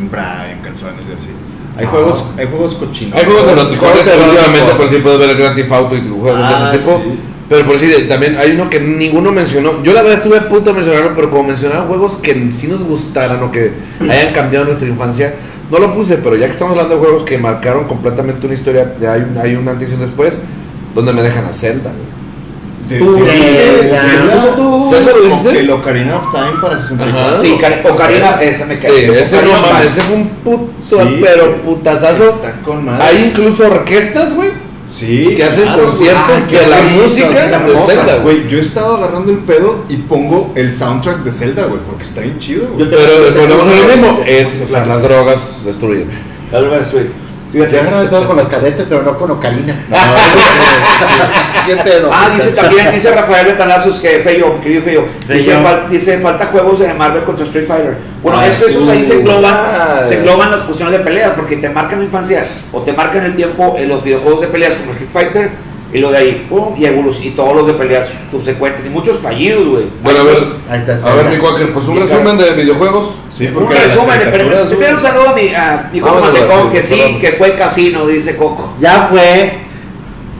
[0.00, 1.28] en bra, en calzones y así.
[1.76, 1.88] Hay Ah.
[1.90, 3.18] juegos, hay juegos cochinos.
[3.18, 6.70] hay juegos eróticos últimamente, por si puedes ver el Grand Theft Auto y juegos Ah,
[6.72, 7.00] de ese tipo.
[7.04, 7.18] sí.
[7.48, 9.82] Pero por si también hay uno que ninguno mencionó.
[9.82, 12.84] Yo la verdad estuve a punto de mencionarlo, pero como mencionaron juegos que sí nos
[12.84, 13.72] gustaran o que
[14.02, 15.34] hayan cambiado nuestra infancia,
[15.70, 16.18] no lo puse.
[16.18, 19.38] Pero ya que estamos hablando de juegos que marcaron completamente una historia, ya hay, un-
[19.38, 20.40] hay una antes y un después,
[20.94, 21.90] donde me dejan a Zelda.
[21.90, 22.17] güey.
[22.88, 23.10] De- de-.
[25.60, 27.20] El Ocarina of Time para 64.
[27.20, 27.40] Ajá.
[27.40, 29.22] Sí, Cari- Ocarina, esa me Sí, cae.
[29.22, 32.28] ese no mames, ese fue un puto, Sí, pero putazazo.
[32.30, 33.04] Está con madre.
[33.04, 34.50] Hay incluso orquestas, güey,
[34.88, 35.34] Sí.
[35.36, 36.62] Que hacen claro, conciertos güey.
[36.62, 37.36] de la sí, música sí,
[37.72, 37.76] de.
[37.76, 38.48] Zelda, güey.
[38.48, 42.22] Yo he estado agarrando el pedo y pongo el soundtrack de Zelda, güey, porque está
[42.22, 42.88] bien chido, güey.
[42.88, 43.02] Pero
[43.38, 46.08] volvemos a lo mismo, es, o sea, las drogas destruyen.
[46.50, 46.74] Algo
[47.48, 47.60] estoy.
[47.60, 47.80] Yo Fíjate.
[47.80, 49.74] agarraba el pedo con los cadetes, pero no con Ocarina.
[51.66, 52.10] ¿Qué pedo?
[52.12, 55.62] Ah, dice también, dice Rafael Betanazos que Feyo, mi querido Feyo, dice, Feyo.
[55.62, 57.96] fal- dice falta juegos de Marvel contra Street Fighter.
[58.22, 59.56] Bueno, es que esos ahí se engloban,
[60.08, 63.36] se engloban las cuestiones de peleas, porque te marcan la infancia o te marcan el
[63.36, 65.50] tiempo en los videojuegos de peleas como Street Fighter
[65.92, 69.66] y lo de ahí, pum, y, y todos los de peleas subsecuentes y muchos fallidos,
[69.68, 69.84] güey.
[70.02, 70.36] Bueno, a ver,
[70.68, 73.08] Ahí está, a ver, mi Quaker, pues un Sí, resumen de videojuegos.
[73.34, 76.70] Sí, Un porque las resumen, pero primero un saludo a mi, a mi compa Matecón,
[76.70, 77.20] que sí, perdón.
[77.20, 78.74] que fue casino, dice Coco.
[78.80, 79.58] Ya fue.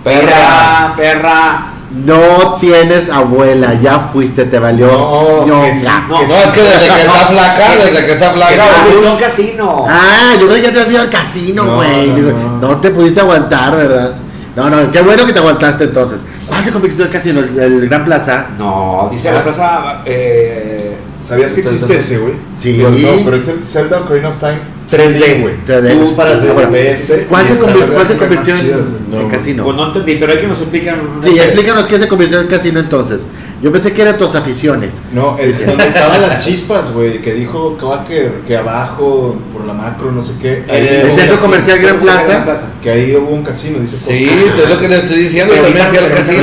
[0.04, 1.72] Perra, perra.
[1.90, 4.86] No tienes abuela, ya fuiste, te valió.
[4.88, 5.68] No, ñonga.
[5.68, 5.86] que sí.
[6.08, 8.64] No, No, es que desde que está flaca, desde que está flaca.
[9.10, 9.84] en casino.
[9.88, 12.06] Ah, yo creí que ya te habías ido al casino, No, güey.
[12.08, 12.68] no, no.
[12.68, 12.76] no.
[12.76, 14.16] te pudiste aguantar, ¿verdad?
[14.58, 16.18] No, no, qué bueno que te aguantaste entonces.
[16.48, 17.40] ¿Cuál se convirtió en el casino?
[17.40, 18.46] ¿El, el Gran Plaza?
[18.58, 19.34] No, dice Ah.
[19.34, 20.02] la plaza.
[20.04, 22.32] Eh, ¿Sabías que existe ese, güey?
[22.56, 22.78] Sí.
[22.80, 24.58] Pues no, pero es el Zelda Ocarina of Time
[24.90, 25.54] 3D, güey.
[25.66, 25.98] 3D.
[26.08, 26.70] Tú para Ah, bueno.
[26.70, 27.26] DBS.
[27.28, 29.64] ¿Cuál se, convirtió en, casino?
[29.64, 31.00] pues no entendí, pero hay que nos explican.
[31.22, 33.26] Sí, explícanos qué se convirtió en casino entonces.
[33.60, 35.00] Yo pensé que eran tus aficiones.
[35.12, 40.12] No, es donde estaban las chispas, güey, que dijo Quaker que abajo, por la macro,
[40.12, 40.64] no sé qué.
[40.68, 42.44] El centro comercial Gran Plaza.
[42.82, 44.30] Que ahí hubo un casino, dice Sí,
[44.62, 45.54] es lo que le estoy diciendo.
[45.54, 46.42] También fui al casino.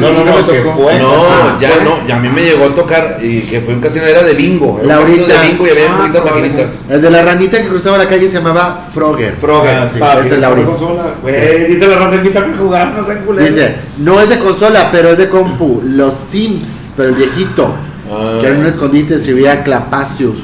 [0.00, 0.82] No, no, no, me que tocó.
[0.82, 0.98] fue.
[0.98, 1.84] No, Ajá, ya fue.
[1.84, 4.34] no, ya a mí me llegó a tocar y que fue un casino, era de
[4.34, 4.78] bingo.
[4.82, 5.26] Era un Laurita.
[5.26, 6.70] casino de bingo y había Ah, poquitas maquinitas.
[6.88, 9.36] El de la ranita que cruzaba la calle se llamaba Frogger.
[9.36, 10.64] Frogger, Ah, sí, papi, ese es Lauris.
[10.66, 11.14] consola.
[11.22, 13.48] Güey, dice la raza, invítame a jugar, no sean culeros.
[13.52, 15.82] Dice, no es de consola, pero es de compu.
[15.84, 16.51] Los Sims,
[16.96, 17.72] pero el viejito.
[18.10, 18.38] Ah.
[18.40, 20.38] Que era un escondite, escribía Clapacius.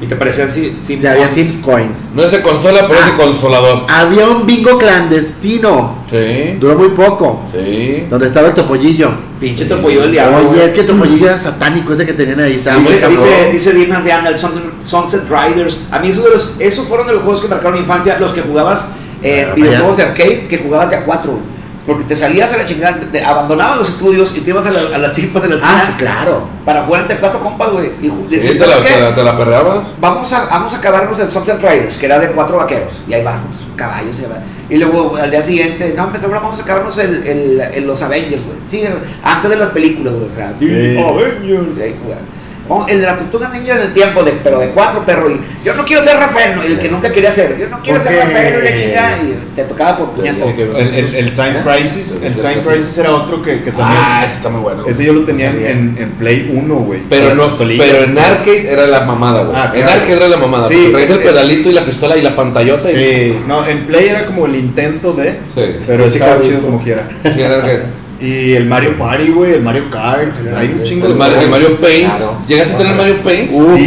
[0.00, 2.08] Y te parecían sí, sí, había Sims Coins.
[2.14, 3.16] No es de consola, pero es de Ah.
[3.16, 3.82] consolador.
[3.88, 5.98] Había un bingo clandestino.
[6.10, 7.42] Sí, Duró muy poco.
[7.52, 8.04] sí.
[8.10, 9.10] Donde estaba el topollillo.
[9.40, 10.50] Pinche topollillo del diablo.
[10.50, 12.54] Oye, es que el topollillo era satánico ese que tenían ahí.
[12.54, 12.72] Dice,
[13.08, 15.80] dice, dice Dimas de Ana, el Sun- Sunset Riders.
[15.90, 18.32] A mí esos, de los, esos fueron de los juegos que marcaron mi infancia, los
[18.32, 18.88] que jugabas
[19.22, 21.38] en Ah, videojuegos de arcade, que jugabas de a cuatro.
[21.86, 24.94] Porque te salías a la chingada, te- abandonabas los estudios y te ibas a, la-
[24.96, 26.48] a las chispas de la Ah, sí, claro.
[26.64, 27.90] para jugar entre cuatro compas, güey.
[28.00, 28.94] Y Sí, te la, "¿Sabes qué?
[28.94, 29.86] te la- te la perreabas.
[30.00, 33.02] Vamos a, vamos a acabarnos el Sunset Riders, que era de cuatro vaqueros.
[33.06, 34.16] Y ahí vas con tus caballos.
[34.70, 37.86] Y, y luego al día siguiente, no, pues ahora vamos a acabarnos el, el, el-
[37.86, 38.56] los Avengers, güey.
[38.68, 38.82] Sí,
[39.22, 40.26] antes de las películas, güey.
[40.30, 40.96] O sea, Sí.
[40.98, 41.78] Avengers.
[41.78, 42.22] y ahí jugaba.
[42.68, 45.32] Vamos, el de las tortugas ninjas del tiempo, de, pero de cuatro perros.
[45.32, 47.58] Y yo no quiero ser Rafael, no, el que nunca quería ser.
[47.58, 49.16] Yo no quiero ser Rafael, y la chingada.
[49.18, 50.48] Y te tocaba por puñetas.
[50.56, 54.00] El, el, el Time Crisis, el Time Crisis era otro que, que también.
[54.02, 54.84] Ah, ese está muy bueno.
[54.86, 57.00] Ese yo lo tenía en, en Play 1, güey.
[57.10, 59.56] Pero no, pero en arcade era la mamada, güey.
[59.58, 60.00] Ah, en claro.
[60.00, 60.68] arcade era la mamada.
[60.68, 62.90] Sí, traes el eh, pedalito y la pistola y la pantallota.
[62.90, 65.32] y- Sí, no, en Play era como el intento de.
[65.54, 65.76] Sí.
[65.86, 67.08] Pero Sí, estaba chido como quiera.
[67.22, 67.82] Sí, en arcade.
[68.20, 70.34] Y el Mario Party, güey, el Mario Kart.
[70.56, 72.16] Hay un chingo El de Mario, el Mario Paint.
[72.16, 72.36] Claro.
[72.48, 73.50] ¿Llegaste a tener Mario Paint?
[73.52, 73.84] Uh, sí,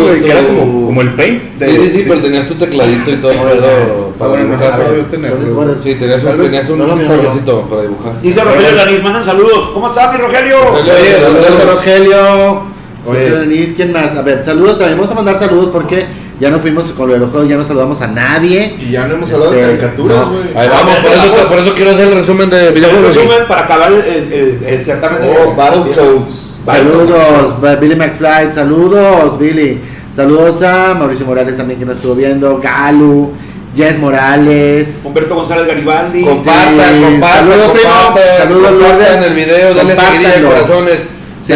[0.00, 1.42] güey, que era como, como el Paint.
[1.58, 4.78] de- Sí, sí, sí, pero tenías tu tecladito y todo Ah, para bueno, dibujar.
[4.78, 5.54] no, yo tenía, ¿Dónde güey.
[5.56, 5.82] fueron?
[5.82, 8.20] Sí, tenías un, tenías un no lo mío, sobrecito para dibujar.
[8.22, 9.70] Dice Rogelio Lanis, mandan saludos.
[9.74, 10.56] ¿Cómo está mi Rogelio?
[10.60, 10.92] Rogelio.
[10.94, 11.74] Oye, Saludos.
[11.74, 12.62] Rogelio.
[13.06, 13.30] Oye.
[13.30, 14.14] Denis, ¿quién más?
[14.16, 16.06] A ver, saludos, también vamos a mandar saludos porque
[16.40, 18.76] ya no fuimos con lo de los juegos, ya no saludamos a nadie.
[18.80, 20.54] Y ya no hemos hablado de Este, caricaturas, güey.
[20.68, 23.14] Vamos, por eso, por eso quiero hacer el resumen de videojuegos.
[23.14, 25.28] resumen para acabar el, el, el certamen de.
[25.30, 26.54] Oh, Battletoads.
[26.64, 29.80] Saludos, Billy McFly, saludos, Billy.
[30.14, 33.32] Saludos a Mauricio Morales también que nos estuvo viendo, Galu,
[33.74, 35.02] Jess Morales.
[35.04, 36.24] Humberto González Garibaldi.
[36.24, 37.90] Compartan, Sí, compartan, saludos, primo.
[38.04, 39.26] compartan, Saludos, compartan Lourdes.
[39.26, 40.48] el video, dale seguidilla de Compártanlo.
[40.48, 40.98] corazones.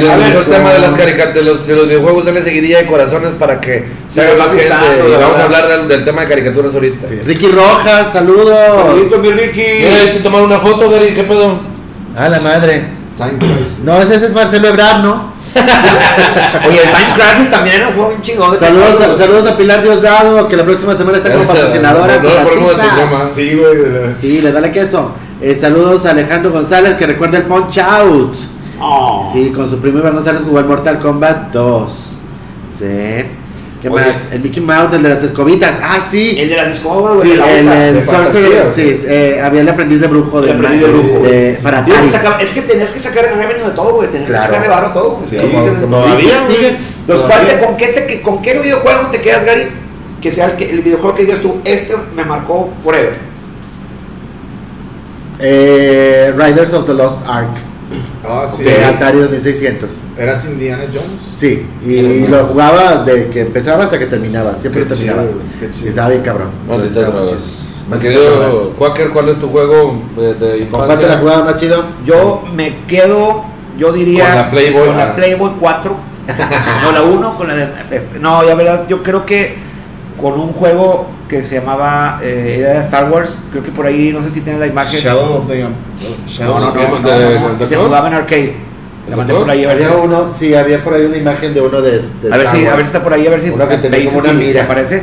[0.00, 0.96] Les el tema de las
[1.34, 4.48] de los, de los videojuegos, dale seguidilla de corazones para que Sí, se haga más
[4.48, 4.64] gente.
[4.64, 7.06] Y la vamos a hablar del, del tema de caricaturas ahorita.
[7.06, 8.56] Sí, Ricky Rojas, saludos.
[8.86, 9.60] Saluditos, mi Ricky.
[10.14, 11.14] ¿te tomaron una foto, Gary?
[11.14, 11.60] ¿Qué pedo?
[12.16, 12.84] A la madre.
[13.18, 13.80] Time Crisis.
[13.84, 15.32] No, ese ese es Marcelo Ebrard, ¿no?
[15.54, 18.52] Oye, el Time Crisis también era un juego bien chingón.
[18.52, 22.30] de Saludos a, saludos a Pilar Diosdado, que la próxima semana está como patrocinadora No,
[22.48, 23.28] con no.
[23.34, 24.14] Sí, güey.
[24.18, 25.12] Sí, le dale queso.
[25.42, 28.34] Eh, saludos a Alejandro González, que recuerda el Punch Out.
[28.84, 29.30] Oh.
[29.32, 31.92] Sí, con su primo Iván González jugó el Mortal Kombat 2.
[32.78, 32.84] Sí.
[33.80, 34.04] ¿Qué Oye.
[34.06, 34.26] más?
[34.30, 35.78] El Mickey Mouse, el de las escobitas.
[35.82, 36.36] Ah, sí.
[36.38, 37.30] El de las escobas, güey.
[37.32, 40.80] Sí, la el, el Sorcerer, sí, eh, había el aprendiz de brujo de, El aprendiz
[40.82, 41.18] de brujo.
[41.24, 44.08] de- para Digo, sacaba- es que tenías que sacar el revenue de todo, güey.
[44.08, 44.42] Tenías Claro.
[44.44, 45.16] que sacarle barro todo.
[45.18, 46.56] Pues, Sí, Así como- se- como- Todavía, güey.
[46.56, 46.68] sigue.
[46.68, 47.28] Entonces, Todavía.
[47.28, 49.66] ¿cuál te- con, qué te- ¿con qué videojuego te quedas, Gary?
[50.20, 53.16] Que sea el, que, el videojuego que digas tú, este me marcó forever.
[55.40, 57.48] Eh, Riders of the Lost Ark
[58.24, 58.62] Ah, sí.
[58.62, 59.88] de Atari 2600.
[60.18, 61.06] ¿Eras Indiana Jones?
[61.38, 64.56] Sí, y lo jugaba de que empezaba hasta que terminaba.
[64.58, 65.22] Siempre Qué lo terminaba.
[65.72, 65.88] chido.
[65.88, 66.48] Estaba bien cabrón.
[67.90, 71.18] Mi querido Quaker, ¿cuál es tu juego de, de Comparte la infancia?
[71.18, 71.84] jugada más chido.
[72.04, 73.44] Yo me quedo,
[73.76, 74.26] yo diría.
[74.26, 74.86] Con la Playboy.
[74.86, 75.96] Con la Playboy 4.
[76.84, 77.68] no la 1, con la de.
[77.90, 79.56] este, No, ya verás, yo creo que
[80.20, 83.38] con un juego que se llamaba eh, era de Star Wars.
[83.50, 85.00] Creo que por ahí, no sé si tienes la imagen.
[85.00, 85.72] Shadow of the um,
[86.40, 88.54] No, no, no, ¿De- no, no, no, de Se jugaba en arcade.
[89.08, 89.84] La mandé por ahí a ver si.
[89.84, 91.90] Había uno, sí, había por ahí una imagen de uno de.
[91.98, 92.76] de A ver Star si, a Wars.
[92.76, 94.52] ver si está por ahí, a ver si Uno que tenía como una si mira.
[94.52, 95.02] se aparece.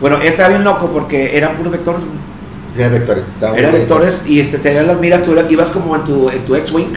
[0.00, 2.02] Bueno, era bien loco porque eran puros vectores.
[2.76, 3.24] Sí, vectores.
[3.54, 6.92] Eran vectores y este, tenían las miras, tú ibas como en tu, en tu X-Wing.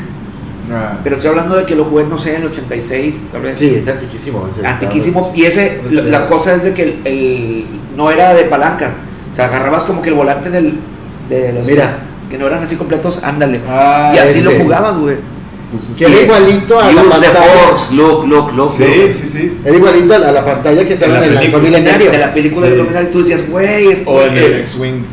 [0.71, 3.57] Ah, Pero estoy hablando de que lo jugué, no sé, en el 86, tal vez.
[3.57, 4.47] Sí, es antiquísimo.
[4.63, 5.31] Antiquísimo.
[5.35, 7.65] Y ese, la, la cosa es de que el, el-
[7.95, 8.95] no era de palanca.
[9.31, 10.79] O sea, agarrabas como que el volante del,
[11.29, 11.97] de los Mira.
[12.29, 13.59] que no eran así completos, ándale.
[13.67, 14.43] Ah, y así ese.
[14.43, 15.17] lo jugabas, güey.
[15.71, 17.31] pues, Que era igualito a la pantalla.
[17.67, 18.71] force, look, look, look.
[18.75, 19.13] Sí, look.
[19.13, 19.57] sí, sí.
[19.63, 21.45] Era igualito a la, a la pantalla que estaba En el película.
[21.45, 22.11] halcón milenario.
[22.11, 22.71] De la película Sí.
[22.71, 25.03] de Dominar y tú decías, güey, es O en el X-Wing.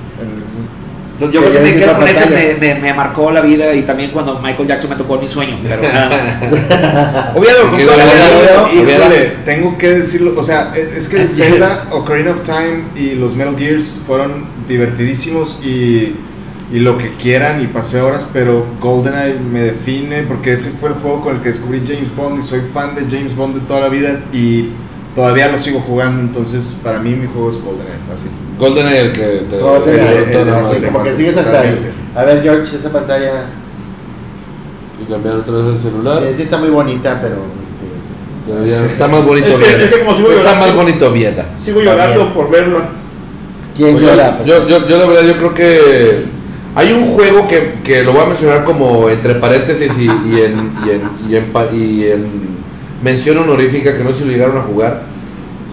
[1.14, 2.56] Entonces yo Que creo que la con ese, pantalla.
[2.60, 5.58] me, me, me marcó la vida y también cuando Michael Jackson me tocó mi sueño,
[5.62, 7.34] pero nada más.
[7.36, 11.08] Obviamente, con Y toda la luego- vida- Híjole, tengo que decirlo, o sea, e- es
[11.08, 16.14] que el Zelda, Ocarina of Time y los Metal Gears fueron divertidísimos y,
[16.72, 20.96] y lo que quieran y pasé horas, pero GoldenEye me define porque ese fue el
[20.96, 23.80] juego con el que descubrí James Bond y soy fan de James Bond de toda
[23.82, 24.70] la vida y
[25.14, 28.30] todavía lo sigo jugando, entonces para mí mi juego es GoldenEye, fácil.
[28.59, 29.57] GoldenEye, el que te.
[29.57, 31.90] El- sí, el- como que sigues hasta ahí.
[32.14, 33.46] A ver, George, esa pantalla
[35.00, 36.20] Y cambiar otra vez el celular.
[36.22, 39.82] sí, sí está muy bonita, pero este, ya está más bonito Es que- Vieda.
[39.84, 40.66] es que como sigo Está llorando.
[40.66, 41.46] más bonito Vieda.
[41.64, 42.32] Sigo llorando También.
[42.34, 42.80] por verlo.
[43.76, 44.38] ¿quién Oye, llora?
[44.44, 46.26] yo, yo, yo la verdad yo creo que
[46.76, 50.72] hay un juego que, que lo voy a mencionar como entre paréntesis y, y en,
[50.86, 52.55] y, en, y, en, pa- y en
[53.02, 55.02] mención honorífica que no sé si lo llegaron a jugar.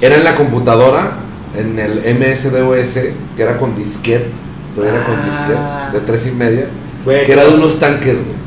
[0.02, 1.12] Era en la computadora,
[1.56, 2.94] en el MS-DOS,
[3.36, 4.30] que era con disquete,
[4.76, 5.24] todavía era con Ah.
[5.26, 6.68] disquete, de tres y media,
[7.06, 8.42] Güey, que era de unos tanques, güey.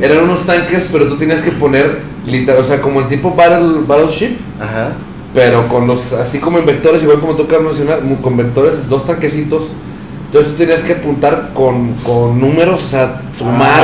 [0.00, 0.04] No.
[0.04, 3.82] Eran unos tanques, pero tú tenías que poner, literal, o sea, como el tipo Battle,
[3.86, 4.92] Battleship, Ajá.
[5.34, 9.72] pero con los, así como en vectores, igual como toca mencionar, con vectores, dos tanquecitos.
[10.26, 13.82] Entonces tú tenías que apuntar con, con números, o sea, sumar, Ah,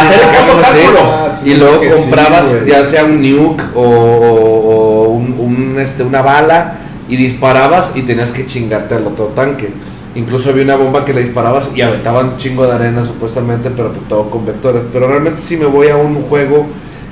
[0.00, 0.96] hacer el.
[0.98, 5.78] Ah, sí, y luego sí, comprabas ya sea un nuke o, o- o un, un,
[5.78, 6.78] este, una bala
[7.10, 9.68] y disparabas y tenías que chingarte al otro tanque.
[10.14, 14.08] Incluso había una bomba que le disparabas y aventaban chingo de arena supuestamente, pero pues
[14.08, 14.82] todo con vectores.
[14.92, 16.66] Pero realmente si me voy a un juego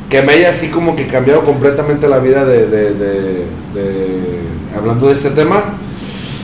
[0.08, 3.44] que me haya así como que cambiado completamente la vida de, de-
[4.76, 5.74] hablando de este tema,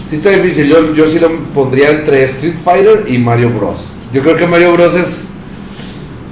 [0.08, 0.66] sí está difícil.
[0.68, 3.88] Yo, yo sí lo pondría entre Street Fighter y Mario Bros.
[4.12, 5.28] Yo creo que Mario Bros es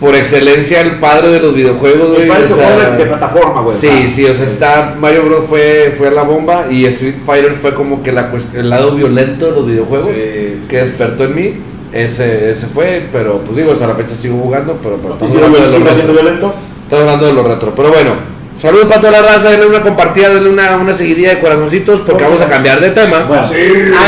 [0.03, 2.23] por excelencia el padre de los videojuegos, güey.
[2.23, 3.77] El padre o de sea, de, de plataforma, güey.
[3.79, 7.73] Sí, sí, o sea, está Mario Bros fue, fue la bomba y Street Fighter fue
[7.75, 10.21] como que la el lado violento de los videojuegos Sí,
[10.61, 10.67] sí.
[10.69, 11.55] que despertó en mí.
[11.93, 15.45] Ese, ese fue, pero pues digo, hasta la fecha sigo jugando, pero, pero estamos, ¿Sigo
[15.47, 16.13] hablando de lo siendo retro.
[16.23, 16.55] violento?
[16.85, 17.75] Estamos hablando de lo retro.
[17.77, 18.15] Pero bueno,
[18.61, 22.25] saludos para toda la raza, denle una compartida, denle una, una seguidilla de corazoncitos porque
[22.25, 23.25] vamos a cambiar de tema.
[23.29, 23.57] Bueno, Sí.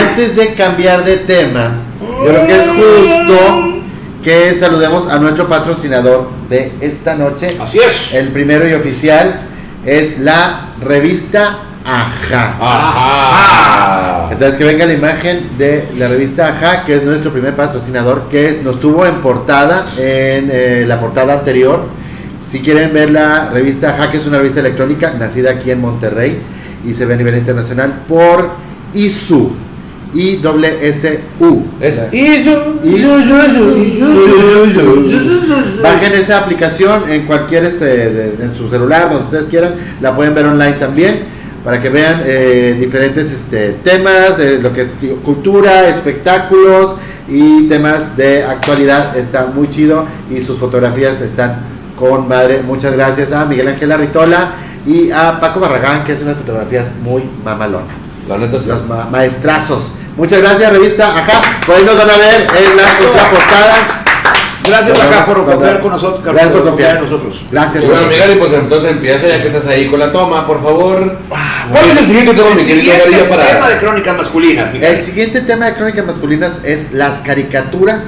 [0.09, 3.74] antes de cambiar de tema, yo creo que es justo
[4.25, 7.59] que saludemos a nuestro patrocinador de esta noche.
[7.61, 8.15] Así es.
[8.15, 9.43] El primero y oficial
[9.85, 12.57] es la revista Aja.
[12.59, 14.29] Ajá.
[14.33, 18.61] Entonces que venga la imagen de la revista Aja, que es nuestro primer patrocinador, que
[18.65, 21.87] nos tuvo en portada, en eh, la portada anterior.
[22.41, 26.41] Si quieren ver la revista Aja, que es una revista electrónica nacida aquí en Monterrey
[26.87, 28.53] y se ve a nivel internacional por
[28.95, 29.53] ISU.
[32.13, 34.07] Isu, Isu, Isu,
[35.07, 35.83] Isu.
[35.83, 40.35] Bajen esta aplicación en cualquier este de- en su celular, donde ustedes quieran, la pueden
[40.35, 41.21] ver online también
[41.65, 46.95] para que vean eh, diferentes este, temas, de lo que es tío, cultura, espectáculos
[47.29, 49.17] y temas de actualidad.
[49.17, 51.61] Está muy chido y sus fotografías están
[51.99, 52.63] con madre.
[52.63, 54.51] Muchas gracias a Miguel Ángel Arritola
[54.87, 57.97] y a Paco Barragán que hace unas fotografías muy mamalonas.
[58.29, 58.67] La neta sí.
[58.69, 59.93] Los ma- maestrazos.
[60.17, 61.19] Muchas gracias, revista.
[61.19, 64.05] Ajá, por ahí nos van a ver en las contraportadas.
[64.67, 66.25] Gracias acá por confiar con nosotros.
[66.25, 67.45] Gracias por confiar en nosotros.
[67.51, 67.85] Gracias.
[67.85, 68.07] Y bueno.
[68.07, 71.19] Miguel, y pues entonces empieza ya que estás ahí con la toma, por favor.
[71.71, 74.73] ¿Cuál es el siguiente tema, mi El querido siguiente Garilla, tema de crónicas masculinas.
[74.73, 78.05] mi El siguiente tema de crónicas masculinas es las caricaturas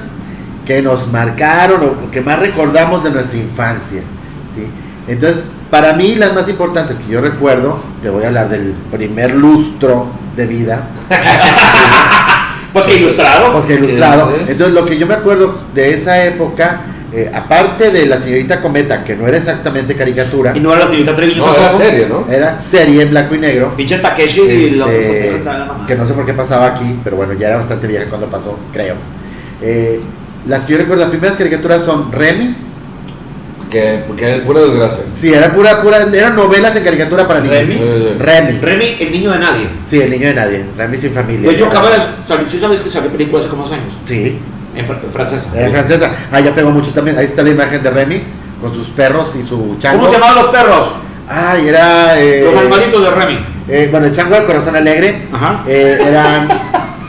[0.64, 4.02] que nos marcaron o que más recordamos de nuestra infancia.
[4.48, 4.66] ¿sí?
[5.08, 9.34] Entonces, para mí las más importantes que yo recuerdo, te voy a hablar del primer
[9.34, 10.88] lustro de vida,
[12.72, 13.52] Pues que ilustrado.
[13.52, 14.30] pues que ilustrado.
[14.46, 19.02] Entonces, lo que yo me acuerdo de esa época eh, aparte de la señorita Cometa,
[19.02, 22.26] que no era exactamente caricatura, Y no era la señorita Treviño No, era serie, ¿no?
[22.30, 23.72] era serie en blanco y negro.
[23.76, 25.84] Pinche Takeshi y los Este, mamá.
[25.86, 28.58] que no sé por qué pasaba aquí, pero bueno, ya era bastante vieja cuando pasó,
[28.72, 28.96] creo.
[29.62, 30.00] Eh,
[30.46, 32.56] las que yo recuerdo, las primeras caricaturas son Remy.
[33.70, 35.02] Que, que es pura desgracia.
[35.12, 37.56] Sí, era pura, pura, eran novelas en caricatura para niños.
[37.58, 38.14] ¿Remy?
[38.18, 38.58] Remy.
[38.60, 39.68] Remy, el niño de nadie.
[39.84, 40.64] Sí, el niño de nadie.
[40.76, 41.48] Remy sin familia.
[41.50, 43.92] De hecho, de ¿sí sabes que salió película hace como dos años?
[44.04, 44.38] Sí,
[44.74, 45.50] En fr- francesa.
[45.54, 46.12] en francesa.
[46.30, 47.18] Ah, ya pegó mucho también.
[47.18, 48.22] Ahí está la imagen de Remy
[48.60, 49.98] con sus perros y su chango.
[50.00, 50.88] ¿Cómo se llamaban los perros?
[51.28, 52.20] Ay, era.
[52.20, 53.46] eh, Los animalitos de Remy.
[53.68, 55.26] eh, bueno, el chango del corazón alegre.
[55.32, 55.64] Ajá.
[55.66, 56.48] eh, eran.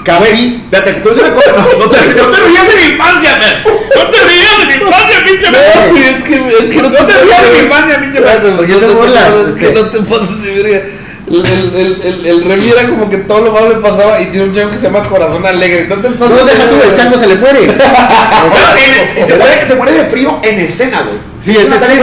[0.07, 0.61] Capi.
[0.63, 1.67] Espérate, tú te acuerdas.
[1.77, 3.63] No, no te, no te rías de mi infancia, man.
[3.95, 5.61] No te rías de mi infancia, pinche man.
[5.75, 8.37] No, es que, es que no, No te rías de mi infancia, pinche man.
[8.41, 9.33] Porque ¿Por qué te burlas?
[9.49, 10.85] Es que no te pases de verga.
[11.27, 14.45] El, el, el, el, Remy era como que todo lo malo le pasaba y tiene
[14.45, 15.85] un chango que se llama Corazón Alegre.
[15.89, 17.59] No te pases No, de deja tú, el chango se le muere.
[17.67, 21.17] O sea, se muere, se muere de frío en escena, güey.
[21.37, 21.93] Sí, es Está.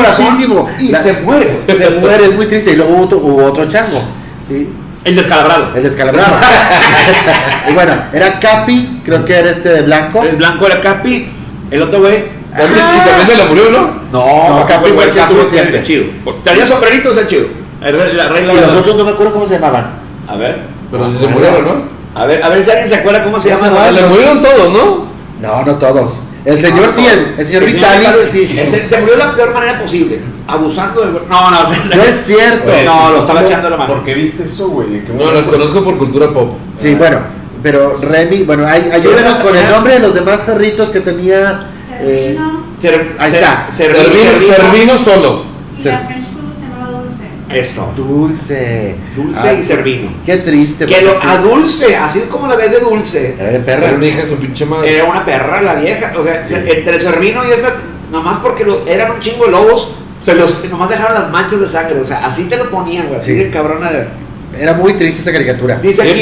[0.79, 1.61] Y se muere.
[1.79, 2.73] se muere, es muy triste.
[2.73, 4.03] Y luego hubo otro, hubo otro chango.
[4.47, 4.69] Sí,
[5.05, 5.77] El descalabrado.
[5.77, 6.35] el descalabrado.
[7.69, 10.23] y bueno, era Capi, creo que era este de blanco.
[10.23, 11.29] El blanco era Capi.
[11.71, 12.25] El otro güey.
[12.57, 13.81] También, y también se le murió, ¿no?
[14.13, 15.83] No, No, Capi fue el que Capi tuvo fue el siempre.
[15.83, 16.05] chido.
[16.43, 17.47] Tenía sombreritos el chido.
[17.83, 19.91] Era La regla Y los otros no me acuerdo cómo se llamaban.
[20.29, 20.61] A ver.
[20.91, 21.95] Pero sí se murieron, ¿no?
[22.15, 23.83] A ver, a ver si alguien se acuerda cómo se ¿Cómo llama.
[23.83, 25.07] se Ah, le murieron todos, ¿no?
[25.41, 26.13] No, no todos.
[26.45, 28.07] El señor sí, el, el señor Vitali.
[28.31, 28.47] Sí.
[28.47, 30.21] Se murió de la peor manera posible.
[30.47, 31.13] Abusando de.
[31.29, 31.61] No, no,
[31.97, 32.71] No es cierto.
[32.71, 33.95] Oye, No, lo estaba echando la mano.
[33.95, 34.95] ¿Por qué viste eso, güey?
[34.99, 36.51] ¿En qué No, los conozco por cultura pop.
[36.79, 37.19] Sí, bueno,
[37.63, 41.71] pero Remy, bueno, ay- ayúdenos con el nombre de los demás perritos que tenía.
[42.01, 43.69] eh, Servino Ser- Ahí está.
[43.73, 44.55] ser- Servino, Servino.
[44.55, 45.45] Servino solo.
[45.79, 47.25] y Ser- la French Poodle se llamaba Dulce.
[47.59, 47.93] Eso.
[47.97, 48.95] Dulce.
[49.17, 50.13] Dulce Ah, y Servino.
[50.25, 50.87] Qué triste.
[50.87, 53.87] Que lo, a Dulce, así como la ves de Dulce, Era de perra.
[53.89, 54.95] Era una hija de su pinche madre.
[54.95, 56.13] era una perra la vieja.
[56.19, 56.55] O sea, Sí.
[56.55, 57.75] entre Servino y esa,
[58.11, 59.95] nomás porque lo- eran un chingo de lobos,
[60.25, 62.01] se los, nomás dejaron las manchas de sangre.
[62.01, 63.19] O sea, así te lo ponían, güey.
[63.19, 63.39] Así Sí.
[63.39, 63.91] de cabrona.
[63.91, 64.25] de-
[64.57, 65.81] Era muy triste esa caricatura.
[65.83, 66.21] Dice ¿Qué aquí,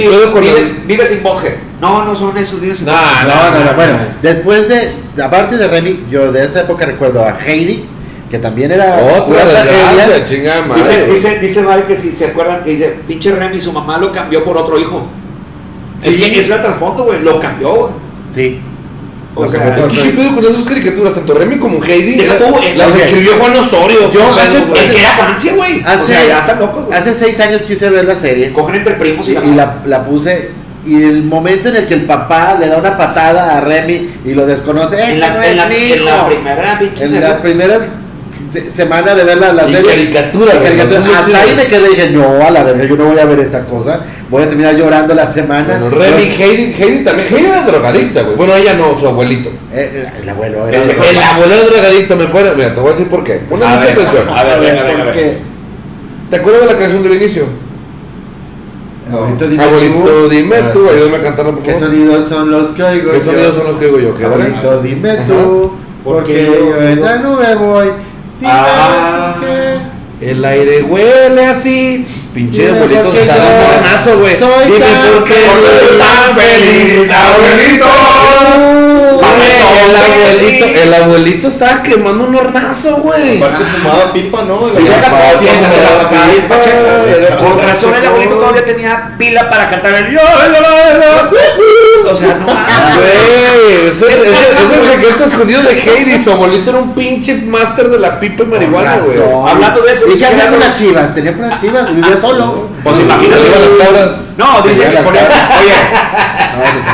[0.87, 1.59] vives, sin Bogger.
[1.83, 3.29] No, no son esos, vives sin Nah, Bogger.
[3.29, 4.91] No, no, no, bueno, después de,
[5.23, 7.85] aparte de Remy, yo de esa época recuerdo a Heidi,
[8.33, 11.13] que también era Otra desgracia, chingada Dice, madre.
[11.13, 14.43] dice, dice Mari que si se acuerdan, que dice, pinche Remy, su mamá lo cambió
[14.43, 15.07] por otro hijo.
[16.03, 16.19] Es Sí.
[16.23, 17.93] que ese es el trasfondo, güey, lo cambió, güey.
[18.35, 18.59] Sí.
[19.35, 22.15] O sea, Es que qué pedo con esas caricaturas, tanto Remy como Heidi.
[22.15, 24.11] Deja tú, las escribió Juan Osorio.
[24.11, 24.83] Yo hace-.
[24.83, 25.83] Es que era Francia, güey.
[25.85, 26.93] Hace, o sea, ya güey.
[26.99, 30.07] hace seis años quise ver la serie Cogen entre primos y, y, y la, la
[30.07, 30.53] puse
[30.87, 34.33] y el momento en el que el papá le da una patada a Remy y
[34.33, 37.43] lo desconoce, ¡eh, en la, no en es la, mi en la primera En la
[37.43, 37.79] primera
[38.71, 39.91] semana de ver la, la Y serie.
[39.91, 43.19] caricatura, no Hasta ahí me quedé y dije, no, a la verga, yo no voy
[43.19, 44.01] a ver esta cosa.
[44.31, 45.79] Voy a terminar llorando la semana.
[45.79, 47.29] Bueno, Remy, Heidi, Heidi también.
[47.29, 48.37] Heidi era drogadicta, güey.
[48.37, 49.49] Bueno, ella no, su abuelito.
[49.51, 52.55] Eh, eh, el abuelo era El abuelo era drogadicto, me puede.
[52.55, 53.35] Mira, te voy a decir por qué.
[53.49, 54.29] Pon A mucha ver, atención.
[54.29, 55.13] a ver, venga, venga, ¿por venga.
[55.13, 55.39] qué?
[56.31, 57.45] ¿Te acuerdas de la canción del inicio?
[59.13, 60.29] Abuelito, dime Abuelito, tú.
[60.31, 61.89] dime Ah, tú, ayúdame a cantarla, por ¿Qué favor.
[61.89, 63.25] sonidos son los que oigo ¿Qué yo?
[63.25, 64.15] sonidos son los que oigo yo?
[64.17, 64.25] ¿Qué?
[64.25, 65.73] Abuelito, dime tú,
[66.05, 67.89] porque Porque yo en la nube voy.
[68.45, 69.35] Ah.
[70.21, 72.05] El aire huele así.
[72.33, 74.37] Pinche abuelito está de morenazo, güey.
[74.37, 77.87] Dime tan por qué feliz, soy tan feliz, abuelito.
[79.23, 79.53] Güey,
[79.85, 83.39] el abuelito, el abuelito estaba quemando un hornazo, güey.
[83.43, 84.61] Aparte fumaba pipa, ¿no?
[84.69, 85.11] Sí, La-
[87.37, 90.21] Con razón el abuelito todavía tenía pila para cantar el yo,
[92.11, 92.97] O sea, no mames.
[92.97, 96.23] Güey, ese, ese, ese es el secreto escondido de Heidi.
[96.25, 99.19] Su abuelito era un pinche máster de la pipa y marihuana, güey.
[99.51, 101.15] Hablando de eso, ¿Y qué hacía con las chivas?
[101.15, 102.69] Tenía por las chivas y vivía solo.
[102.83, 103.43] Pues imagínate.
[104.37, 105.21] No, dice que por, oye,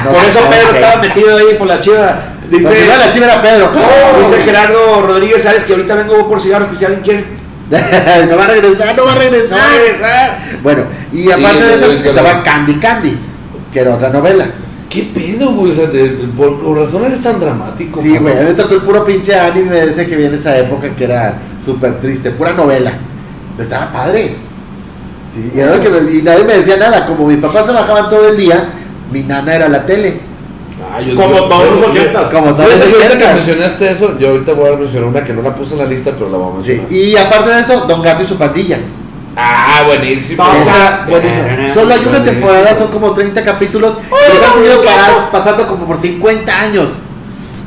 [0.04, 0.74] No, no, por eso no Pedro sé.
[0.76, 2.18] estaba metido ahí por la chiva.
[2.50, 3.72] Dice, No, si no, la chiva era Pedro.
[4.20, 7.24] dice Gerardo Rodríguez, sabes que ahorita vengo por cigarros que si alguien quiere.
[8.28, 9.58] no va a regresar, no va a No regresar.
[9.58, 10.38] va a regresar.
[10.62, 12.42] Bueno, y aparte Sí, de eso estaba.
[12.42, 13.18] Candy Candy,
[13.72, 14.46] que era otra novela.
[14.88, 15.72] ¿Qué pedo, güey?
[15.72, 18.00] O sea, de- por con razón eres tan dramático.
[18.00, 20.94] Sí, güey, a mí me tocó el puro pinche anime ese que viene esa época
[20.96, 22.92] que era súper triste, pura novela.
[23.56, 24.36] Pero estaba padre.
[25.34, 27.04] Sí, y, era lo que me- y nadie me decía nada.
[27.06, 28.70] Como mis papás trabajaban todo el día,
[29.12, 30.20] mi nana era la tele.
[30.90, 32.30] Ah, yo- Como yo- todos yo- los yo- 80.
[32.30, 33.34] Como todos los que ahorita que 80.
[33.34, 36.12] mencionaste eso, yo ahorita voy a mencionar una que no la puse en la lista,
[36.16, 36.92] pero la voy a Sí, mencionar.
[36.92, 38.78] y aparte de eso, Don Gato y su pandilla.
[39.40, 40.44] Ah, buenísimo.
[41.08, 41.46] Buenísimo.
[41.72, 43.94] Solo hay una temporada, son como 30 capítulos.
[44.10, 44.82] Y han ido
[45.30, 46.90] pasando como por 50 años.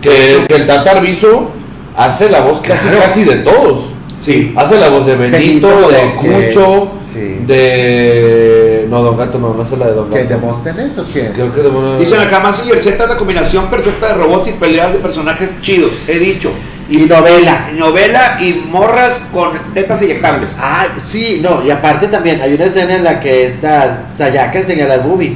[0.01, 1.47] Que, que el Tata Arbizu
[1.95, 2.99] hace la voz casi, Claro.
[3.03, 3.85] casi de todos.
[4.19, 4.53] Sí.
[4.55, 7.37] Hace la voz de Benito, Benito, de que- Cucho, sí.
[7.47, 8.85] de.
[8.89, 10.23] No, Don Gato no, no hace la de Don ¿Qué?
[10.23, 10.29] Gato.
[10.35, 11.31] ¿Demóstenes o qué?
[11.33, 14.47] Creo que de Dice la cama, sí, el Z es la combinación perfecta de robots
[14.49, 16.51] y peleas de personajes chidos, he dicho.
[16.91, 17.67] Y novela.
[17.73, 20.55] y novela y morras con tetas inyectables.
[20.59, 24.87] Ah, sí, no, y aparte también hay una escena en la que esta Sayaka enseña
[24.87, 25.33] las boobies,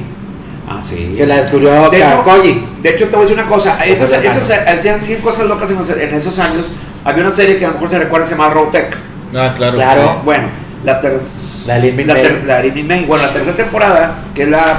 [0.67, 1.13] Ah, sí.
[1.17, 2.65] que la descubrió De hecho, Koji.
[2.81, 3.77] de hecho, te voy a decir una cosa.
[3.85, 6.65] Esas, esas hacían bien cosas locas en, los- en esos años.
[7.03, 8.55] Había una serie que a lo mejor se recuerda, se llamaba.
[9.37, 9.75] Ah, claro.
[9.77, 10.21] Claro.
[10.25, 10.49] Bueno,
[10.83, 11.19] la, ter-
[11.67, 12.61] La Lin Min la, ter- la.
[13.07, 14.77] Bueno, la tercera temporada, que es la,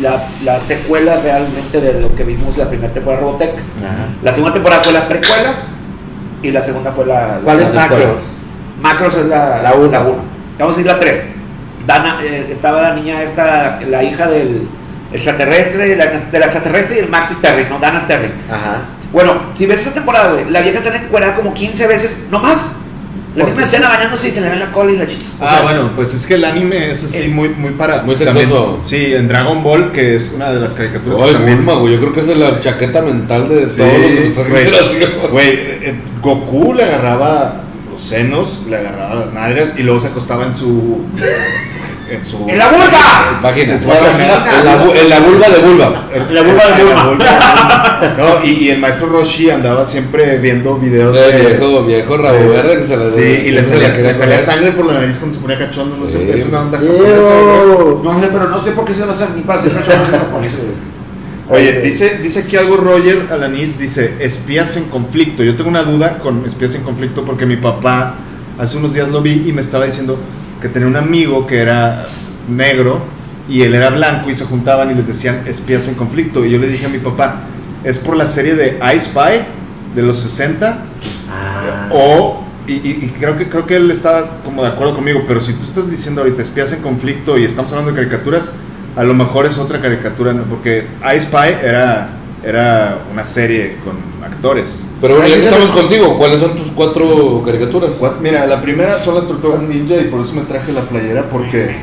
[0.00, 3.54] la, la secuela realmente de lo que vimos la primera temporada de Robotech.
[3.54, 4.06] Ajá.
[4.22, 5.52] La segunda temporada fue la precuela
[6.42, 7.40] y la segunda fue la.
[7.42, 8.16] ¿Cuál la- es la- Macros?
[8.80, 9.90] Macros es la La uno.
[9.90, 10.18] la uno.
[10.58, 11.22] Vamos a ir la 3.
[11.86, 14.68] Dana, eh, estaba la niña esta, la hija del
[15.12, 17.78] extraterrestre, la, del extraterrestre y el Max Sterling, ¿no?
[17.78, 18.32] Dana Sterling.
[18.50, 18.82] Ajá.
[19.12, 22.72] Bueno, si ves esa temporada, güey, la vieja está encuerada como 15 veces, no más.
[23.38, 25.34] La ¿Por misma escena bañándose y se le ve la cola y la chichis.
[25.40, 28.02] O Ah, sea, bueno, pues es que el anime es así el- muy, muy para.
[28.02, 28.50] Muy también-
[28.84, 31.56] sí, en Dragon Ball, que es una de las caricaturas que Ay, también.
[31.58, 31.94] Bulma, güey.
[31.94, 35.94] Yo creo que esa es la chaqueta mental de Sí, todos los güey, eh, eh,
[36.20, 37.60] Goku le agarraba
[37.90, 41.00] los senos, le agarraba las nalgas y luego se acostaba en su.
[42.10, 42.48] En su.
[42.48, 43.38] ¡En la vulva!
[43.42, 43.74] Vagina.
[43.74, 46.08] En la, en la vulva de vulva.
[46.14, 47.04] En La vulva de Bulma.
[47.08, 48.14] vulva.
[48.16, 51.46] No, y, y el maestro Roshi andaba siempre viendo videos De de.
[51.56, 54.86] viejo, viejo rabo verde que se le Sí, y le salía, le salía sangre por
[54.86, 56.12] la nariz cuando se ponía cachondo, no Sí.
[56.12, 57.88] sé, es una onda japonesa, güey.
[57.88, 58.00] Ew.
[58.04, 61.60] No sé, pero no sé por qué se va a hacer ni para ser güey.
[61.60, 65.42] Oye, dice, dice aquí algo Roger Alanis, dice espías en conflicto.
[65.42, 68.16] Yo tengo una duda con espías en conflicto porque mi papá
[68.58, 70.18] hace unos días lo vi y me estaba diciendo
[70.60, 72.06] que tenía un amigo que era
[72.48, 73.00] negro
[73.48, 76.44] y él era blanco y se juntaban y les decían espías en conflicto.
[76.44, 77.42] Y yo le dije a mi papá,
[77.84, 79.44] es por la serie de I Spy
[79.94, 80.78] de los 60
[81.30, 81.88] Ah.
[81.92, 82.44] o...
[82.66, 85.54] Y, y- y creo que creo que él estaba como de acuerdo conmigo, pero si
[85.54, 88.50] tú estás diciendo ahorita espías en conflicto y estamos hablando de caricaturas,
[88.94, 90.42] a lo mejor es otra caricatura, ¿no?
[90.44, 92.10] porque I Spy era,
[92.44, 94.82] era una serie con actores.
[95.00, 97.92] Pero bueno, ya que estamos contigo, ¿cuáles son tus cuatro caricaturas?
[98.20, 101.76] Mira, la primera son las Tortugas Ninja y por eso me traje la playera porque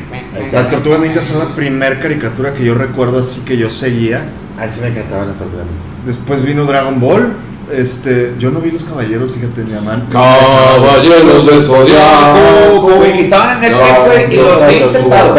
[0.52, 4.30] las Tortugas Ninja son la primera caricatura que yo recuerdo así que yo seguía.
[4.58, 5.66] Ahí sí me encantaban las tortugas.
[6.06, 7.34] Después vino Dragon Ball.
[7.72, 10.06] Este, yo no vi los caballeros, fíjate, mi mamá.
[10.12, 13.04] Caballeros del Zodiaco.
[13.04, 15.36] Estaban en Netflix, güey, y los he intentado.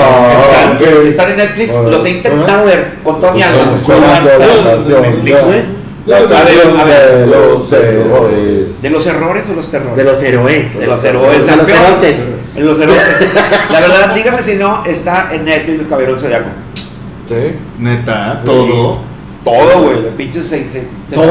[1.04, 3.64] Están, en Netflix, los he intentado ver con Tony Alba.
[4.86, 5.76] de Netflix, güey.
[6.06, 7.18] La A ver, a ver.
[7.18, 8.80] de los héroes.
[8.80, 9.96] ¿De los errores o los terrores?
[9.96, 10.78] De los héroes.
[10.78, 11.46] De los héroes.
[11.46, 12.16] De los erotes.
[12.54, 13.02] En los héroes.
[13.72, 16.50] La verdad, dígame si no, está en Netflix Los Caballeros del Zodiaco.
[17.28, 17.58] Sí.
[17.80, 19.00] Neta, todo.
[19.46, 20.84] Todo, güey, de pinches seis- seis-
[21.14, 21.24] Todo.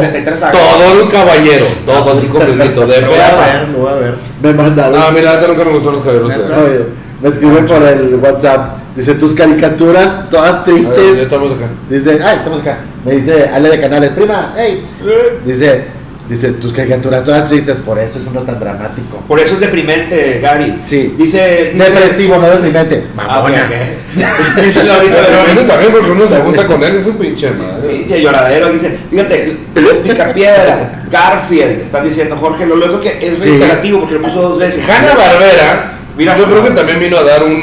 [0.00, 0.58] 63 años.
[0.58, 1.66] Todo un caballero.
[1.84, 2.86] Todo así completito.
[2.86, 4.14] De Lo voy a ver, lo voy a ver.
[4.42, 4.98] Me mandaron.
[4.98, 6.32] No, mira, nunca me gustaron los caballeros.
[6.32, 6.80] Oye,
[7.20, 8.78] me escriben por el WhatsApp.
[8.96, 11.18] Dice tus caricaturas todas A ver, ya tristes.
[11.18, 11.68] estamos acá.
[11.90, 12.78] Dice, ah, estamos acá.
[13.04, 14.84] Me dice Ale de Canales, prima, hey.
[15.44, 15.84] Dice,
[16.28, 19.22] dice tus caricaturas todas tristes, por eso es uno tan dramático.
[19.26, 20.78] Por eso es deprimente, Gary.
[20.82, 21.14] Sí.
[21.16, 21.72] Dice.
[21.72, 23.06] dice Depresivo, no deprimente.
[23.16, 23.68] Ah, Mamona.
[24.62, 27.50] Dice la ahorita Pero de también porque uno se junta con él, es un pinche
[27.50, 27.88] madre.
[27.88, 33.50] Pinche lloradero, dice, fíjate, Luis Picapiedra, Garfield, están diciendo Jorge, lo luego que es Sí.
[33.50, 34.82] reiterativo porque lo puso dos veces.
[34.88, 36.36] Hanna Barbera, Mira.
[36.36, 37.62] yo creo que también vino a dar un.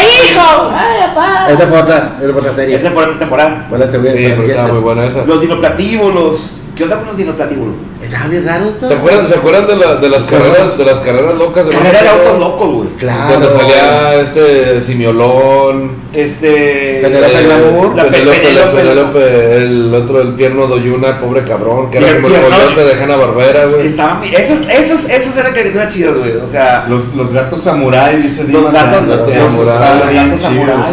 [0.00, 2.76] Eh, Esa fue otra, esa fue otra serie.
[2.76, 3.66] Esa fue otra temporada.
[3.68, 4.12] Fue la segunda.
[4.12, 5.24] Sí, pero estaba muy buena esa.
[5.24, 6.50] Los dinoplatíbulos.
[6.74, 7.74] ¿Qué onda con los dinoplatíbulos?
[8.02, 8.88] Estaba bien raro todo.
[8.90, 12.02] ¿Se acuerdan, ¿Se acuerdan de, la- de las carreras de las carreras locas de Carrera
[12.02, 12.88] de autos locos, güey.
[12.98, 13.32] Claro.
[13.32, 17.00] Donde salía este Simiolón, Este.
[17.02, 17.94] Penélope Glamour.
[17.96, 18.76] La Pe- Penélope, Penélope.
[18.80, 23.16] Penélope, el otro, el pierno Doyuna, pobre cabrón, que era como el coyote de Hanna
[23.16, 23.86] Barbera, güey.
[23.86, 26.36] Estaban, esas, esas, esas eran caricaturas chidas, güey.
[26.36, 29.34] O sea, Los, los gatos samurai, dice los gatos, gatos.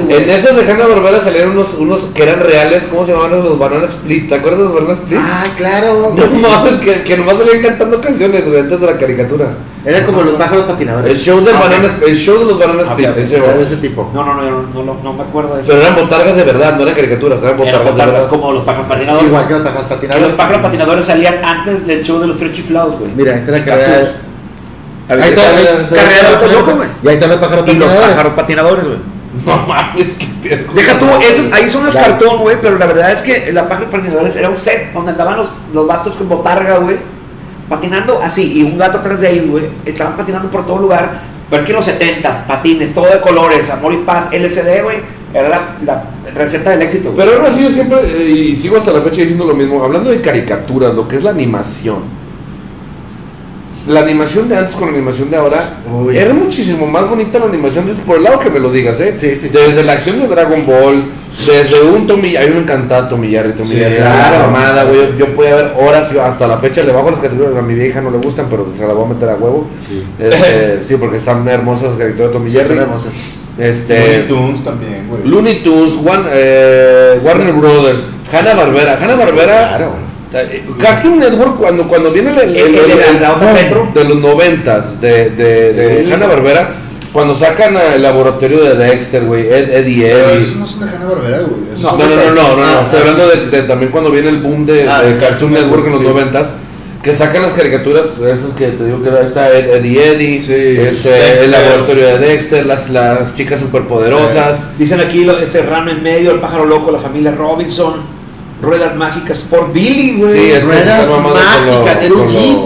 [0.10, 3.58] En esas de Hanna Barbera salieron unos, unos que eran reales, ¿cómo se llamaban los
[3.58, 4.30] Banana Split?
[4.30, 5.20] ¿Te acuerdas de los Banana Split?
[5.22, 6.14] Ah, claro.
[6.34, 9.48] No mames, que, que nomás salían cantando canciones, güey, antes de la caricatura.
[9.86, 11.18] Era como los pájaros El patinadores.
[11.22, 11.70] show del Ah,
[12.08, 13.18] el show de los Banana Ah, Split, ok.
[13.18, 13.58] ese, Era güey.
[13.58, 14.10] de ese tipo.
[14.14, 15.72] No, no, no, no, no, no me acuerdo de eso.
[15.74, 18.30] Pero eran botargas de verdad, no eran caricaturas, eran Eran botargas de verdad.
[18.30, 19.28] como los pájaros patinadores.
[19.28, 20.36] Igual que los pájaros Que los patinadores.
[20.36, 23.12] pájaros patinadores salían antes del show de los tres chiflados, güey.
[23.14, 24.04] Mira, esta En carrera.
[25.10, 25.42] Ahí está.
[25.96, 26.90] Carrera de locos, güey.
[27.04, 28.10] Y ahí están los pájaros Y los patinadores.
[28.10, 28.98] pájaros patinadores, güey.
[29.46, 30.08] No mames,
[30.44, 30.74] qué pedo.
[30.74, 33.90] Deja tú, esos, ahí son los cartón, güey, pero la verdad es que la pájaros
[33.90, 36.98] patinadores era un set donde andaban los, los vatos con botarga, güey,
[37.70, 41.62] patinando así, y un gato atrás de ellos, güey, estaban patinando por todo lugar, pero
[41.62, 44.98] es que en los 70 patines, todo de colores, amor y paz, LCD, güey,
[45.34, 45.50] era
[45.84, 46.04] la,
[46.34, 47.14] receta del éxito.
[47.16, 50.10] Pero aún así yo siempre, eh, y sigo hasta la fecha diciendo lo mismo, hablando
[50.10, 52.23] de caricaturas, lo que es la animación.
[53.88, 56.18] La animación de antes con la animación de ahora Uy.
[56.18, 59.14] era muchísimo más bonita la animación, desde por el lado que me lo digas, ¿eh?
[59.20, 59.50] Sí, sí, sí.
[59.50, 61.06] Desde la acción de Dragon Ball,
[61.46, 64.46] desde un Tommy, hay un encantado Tommy Jerry, Tommy Sí, Jerry, era claro.
[64.52, 64.98] mamada, güey.
[65.18, 67.74] Yo, yo podía ver horas, yo hasta la fecha le bajo las caricaturas, a mi
[67.74, 69.68] vieja no le gustan, pero se las voy a meter a huevo.
[69.90, 70.04] Sí.
[70.18, 72.70] Este, sí, porque están hermosas las caricaturas de Tommy Sí, Jerry.
[72.70, 73.12] son hermosas.
[73.58, 75.24] Este, Looney Tunes también, güey.
[75.26, 79.68] Looney Tunes, One- eh, Warner Brothers, Hanna Barbera, Hanna Barbera.
[79.68, 80.13] Claro.
[80.80, 85.74] Cartoon Network cuando, cuando viene el, el, El- el de de los noventas de, de,
[85.74, 86.12] de Sí.
[86.12, 86.72] Hanna Barbera,
[87.12, 91.40] cuando sacan el laboratorio de Dexter, güey, Ed, Eddie eso no es una Hanna Barbera,
[91.42, 91.82] güey.
[91.82, 94.66] No, No, no, no, no, Ah, estoy hablando de, de también cuando viene el boom
[94.66, 96.50] de, Ah, de de Cartoon Network en los noventas,
[97.04, 100.54] que sacan las caricaturas, estas que te digo que era esta Ed, Eddie Eddie, Sí,
[100.54, 104.62] este, el laboratorio de Dexter, las, las chicas superpoderosas.
[104.80, 108.13] Dicen aquí lo- este rano en medio, el pájaro loco, la familia Robinson,
[108.64, 110.34] ruedas mágicas, Sport Billy, güey.
[110.34, 112.58] Sí, es Ruedas mágicas, era un jeep.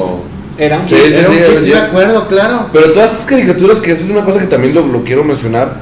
[0.59, 1.03] Era un Sí, hit.
[1.05, 2.67] sí, Era un me acuerdo, claro.
[2.73, 5.75] Pero todas estas caricaturas, que eso es una cosa que también lo, lo quiero mencionar,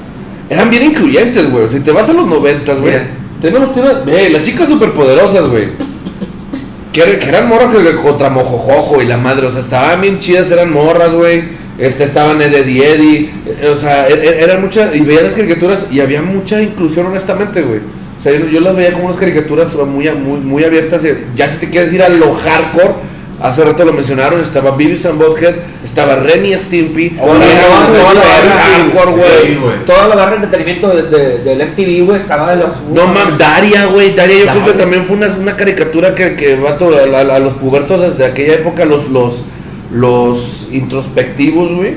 [0.49, 1.69] eran bien incluyentes, güey.
[1.69, 2.93] Si te vas a los noventas, güey.
[3.39, 5.69] Tenemos, tenemos- ve, las chicas superpoderosas, güey.
[6.91, 10.17] Que, eran- que eran morras que contra Mojojojo y la madre, o sea, estaban bien
[10.19, 11.43] chidas, eran morras, güey.
[11.77, 15.33] Este, estaban Ed Eddie Eddie, eh, o sea, e- e- eran muchas, y veía las
[15.33, 17.81] caricaturas y había mucha inclusión, honestamente, güey.
[18.25, 21.03] Sea, yo, yo las veía como unas caricaturas muy, muy, muy abiertas.
[21.03, 22.95] eh, Ya si te quieres ir a lo hardcore,
[23.39, 25.53] hace rato lo mencionaron, estaba Beavis and Butthead,
[25.83, 29.55] estaba Renny Stimpy, Toda la- era toda- la barra, hardcore, sí, güey.
[29.57, 29.85] güey.
[29.85, 32.73] Toda la barra de entretenimiento de, de- del MTV, güey, estaba de la.
[32.91, 36.55] No mames, Daria, güey, Daria yo creo que también fue una, una caricatura que, que
[36.55, 39.43] vato, a, a- a los pubertos desde aquella época, los, los,
[39.91, 41.95] los introspectivos, güey.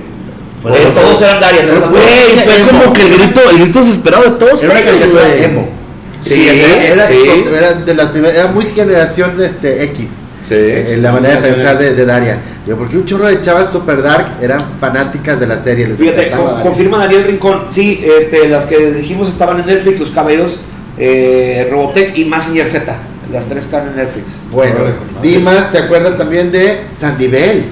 [0.62, 1.62] Pues, Eh, Pero todos eran Daria.
[1.62, 4.62] Güey, fue como que el grito, el grito desesperado de todos.
[4.62, 5.78] Era una caricatura güey.
[6.22, 7.44] Sí, era, sí.
[7.54, 10.10] era de las primeras, era muy generación de este X.
[10.48, 10.54] Sí.
[10.56, 12.38] En la manera de pensar de, de Daria.
[12.64, 15.86] Digo, porque un chorro de chavas super dark eran fanáticas de la serie.
[15.88, 16.62] Les Fíjate, con- Daria.
[16.62, 17.64] confirma Daniel Rincón.
[17.70, 20.58] Sí, este, las que dijimos estaban en Netflix, Los Caballeros,
[20.98, 22.96] eh, Robotech y Massinger Z.
[23.30, 24.36] Las tres están en Netflix.
[24.50, 24.74] Bueno,
[25.22, 27.64] Dimas se acuerdan también de Sandy Bell,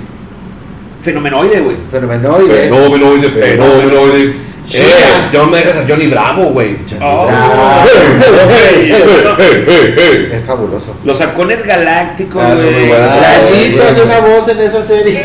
[1.03, 1.77] Fenomenoide, güey.
[1.91, 2.69] fenomenoide.
[2.69, 3.29] Fenómenoide.
[3.33, 4.35] Chica.
[4.75, 6.77] Eh, yo no me dejas a Johnny Bravo, güey.
[7.01, 7.29] Oh.
[7.31, 7.85] Ah,
[10.33, 10.95] es fabuloso.
[11.05, 12.93] Los halcones galácticos, Ah, güey.
[12.93, 15.25] Ah, hace una voz en esa serie.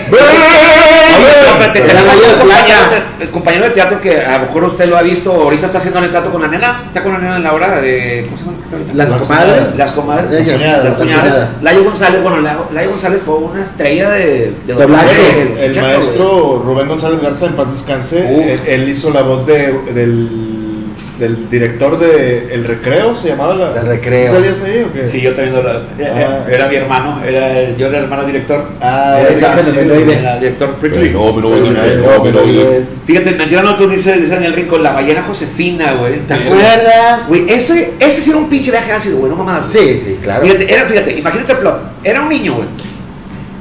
[3.19, 5.99] El compañero de teatro que a lo mejor usted lo ha visto, ahorita está haciendo
[5.99, 8.43] el trato con la nena, está con la nena en la hora de, ¿cómo se
[8.45, 8.57] llama?
[8.93, 9.75] Las comadres.
[9.77, 10.47] Las comadres.
[10.47, 11.49] Las cuñadas.
[11.61, 15.81] Layo González, bueno, La- Layo González fue una estrella de, de El 80, güey.
[15.97, 20.27] maestro Rubén González Garza, en paz descanse, él hizo la voz de, del,
[21.19, 23.73] del director de El Recreo, se llamaba la...
[23.73, 24.29] Del Recreo.
[24.29, 25.07] ¿Tú ¿Salías ahí o qué?
[25.07, 26.45] Sí, yo también Ah.
[26.49, 28.65] era mi hermano, era, yo era el hermano director.
[28.81, 29.59] Ah, Era
[30.33, 31.13] el director Prickly.
[33.05, 36.19] Fíjate, mencionan otros, dice, dice en el rincón, la ballena Josefina, güey.
[36.19, 37.27] ¿Te acuerdas?
[37.27, 39.71] Güey, ese, ese sí era un pinche viaje ácido, güey, no mamadas.
[39.71, 40.43] Sí, sí, claro.
[40.45, 41.81] Fíjate, era, fíjate, imagínate el plot.
[42.03, 42.67] Era un niño, güey.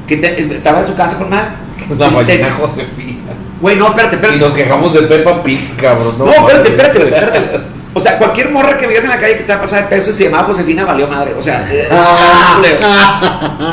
[0.07, 1.57] Que te- estaba en su casa con mal.
[1.99, 3.20] La ballena Josefina.
[3.61, 4.39] Güey, no, espérate, Y espérate.
[4.41, 6.15] nos quejamos de Peppa Pig, cabrón.
[6.19, 7.61] No, espérate, espérate, güey, espérate.
[7.93, 10.15] O sea, cualquier morra que veías en la calle que estaba pasada de peso y
[10.15, 11.35] se llamaba Josefina valió madre.
[11.37, 12.63] O sea, Ah.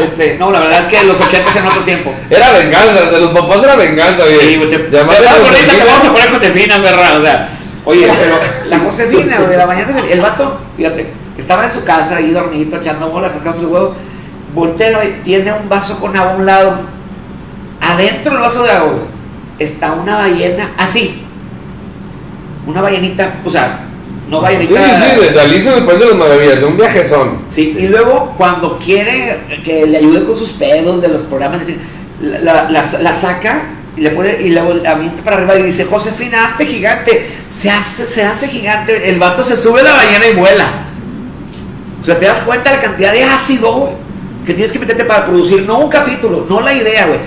[0.01, 2.13] este, no, la verdad es que los 80 eran otro tiempo.
[2.29, 4.39] Era venganza, de los papás era venganza, güey.
[4.39, 7.17] Sí, te, te te vamos a poner Josefina, perra.
[7.19, 7.49] O sea,
[7.85, 8.35] oye, pero
[8.69, 13.09] la Josefina, de la mañana, el vato, fíjate, estaba en su casa ahí dormidito, echando
[13.09, 13.97] bolas, sacando los huevos.
[14.53, 16.79] Voltea, güey, tiene un vaso con agua a un lado.
[17.81, 19.03] Adentro del vaso de agua, güey,
[19.59, 21.23] está una ballena, así.
[22.65, 23.85] Una ballenita, o sea,
[24.29, 25.13] no Sí, ballenita.
[25.15, 27.43] sí, de, de Alicia de las Maravillas, de un viaje son.
[27.49, 31.61] Sí, y luego cuando quiere que le ayude con sus pedos de los programas,
[32.21, 33.63] la, la- la- la saca
[33.95, 37.27] y le pone y la avienta para arriba y dice, Josefina, hazte gigante.
[37.49, 40.71] Se hace, se hace gigante, el vato se sube a la ballena y vuela.
[41.99, 43.93] O sea, te das cuenta de la cantidad de ácido, güey,
[44.47, 47.19] que tienes que meterte para producir, no un capítulo, no la idea, güey.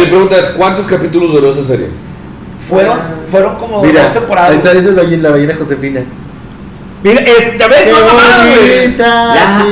[0.00, 1.86] Mi pregunta es, ¿cuántos capítulos duró esa serie?
[2.58, 2.98] Fueron,
[3.28, 4.50] fueron como Mira, dos temporadas.
[4.50, 6.00] Ahí está, la ballena Josefina.
[7.04, 8.96] Mira, ya ves, mamá, güey.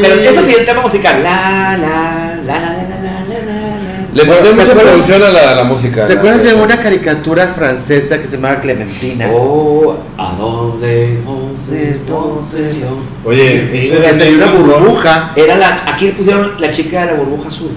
[0.01, 1.24] pero eso sí, el tema musical.
[1.24, 2.89] La, la, la, la.
[4.13, 6.07] Le ¿te mucha producción a la, a la música.
[6.07, 9.31] ¿Te acuerdas de una caricatura francesa que se llamaba Clementina?
[9.33, 11.21] Oh, ¿a dónde
[13.25, 15.33] Oye, Sí, ese que era tenía una burbuja.
[15.37, 17.71] Era la, aquí le pusieron la chica de la burbuja azul.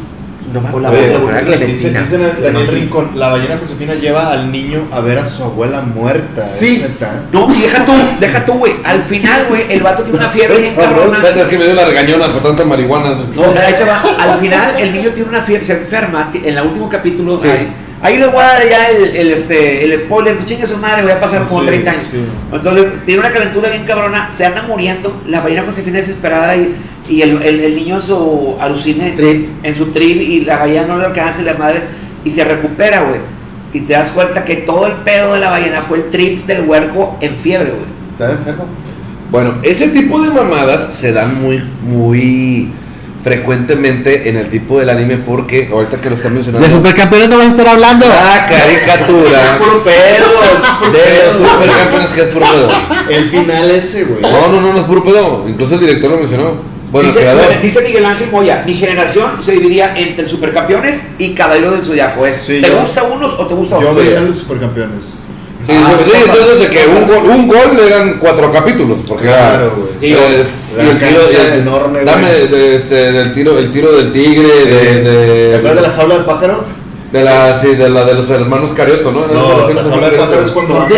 [0.51, 1.99] No me acuerdo, era la- Clementina.
[2.01, 5.81] Dice, dice Daniel Rincón, la ballena Josefina lleva al niño a ver a su abuela
[5.81, 6.41] muerta.
[6.41, 6.83] Sí.
[7.31, 8.73] No, y deja tú, deja tú, güey.
[8.83, 11.23] Al final, güey, el vato tiene una fiebre bien cabrona.
[11.23, 13.09] Es que me dio la regañona por tanta marihuana.
[13.35, 14.03] No, ahí te va.
[14.19, 16.29] Al final, el niño tiene una fiebre, se enferma.
[16.33, 17.47] En el último capítulo, Sí.
[17.47, 17.73] ahí,
[18.03, 20.35] ahí les voy a dar ya el, el, este, el spoiler.
[20.35, 22.03] Pues chingue su madre, voy a pasar como Sí, 30 años.
[22.11, 22.19] sí.
[22.51, 25.21] Entonces, tiene una calentura bien cabrona, se anda muriendo.
[25.27, 26.75] La ballena Josefina desesperada y,
[27.09, 29.47] y el, el, el niño en su alucine, Trip.
[29.63, 31.81] en su trip, y la ballena no le alcanza y la madre,
[32.23, 33.19] y se recupera, güey.
[33.73, 36.67] Y te das cuenta que todo el pedo de la ballena fue el trip del
[36.67, 37.85] huerco en fiebre, güey.
[38.11, 38.65] ¿Estaba enfermo?
[39.31, 42.71] Bueno, ese tipo de mamadas se dan muy, muy
[43.23, 46.67] frecuentemente en el tipo del anime porque ahorita que lo están mencionando.
[46.67, 48.05] De supercampeones no vas a estar hablando.
[48.07, 52.69] La caricatura Puro pedo, de los supercampeones que es puro pedo.
[53.09, 54.21] El final ese, güey.
[54.21, 55.45] No, no, no, no es puro pedo.
[55.47, 56.73] Incluso el director lo mencionó.
[56.91, 57.61] Bueno, el dice, creador.
[57.61, 62.27] dice Miguel Ángel Moya, mi generación se dividía entre supercampeones y Caballero del Zodiaco.
[62.27, 64.05] ¿Es, Sí, ¿Te yo- gusta unos o te gusta Yo otros?
[64.05, 65.15] veía a los supercampeones.
[65.65, 68.99] Sí, Ah, sí, sí, eso es de que un gol, un gol eran cuatro capítulos,
[69.07, 70.13] porque Claro, era güey.
[70.13, 70.45] eh,
[70.75, 74.47] La y el tiro, el- enorme, dame de- este, del tiro, el tiro del tigre,
[74.65, 76.65] de, de, ¿Te acuerdas de la jaula del pájaro?
[77.13, 79.27] De la, sí, de la de los hermanos Carioto, ¿no?
[79.27, 80.53] No, la jaula del pájaro es Carioto.
[80.53, 80.89] cuando van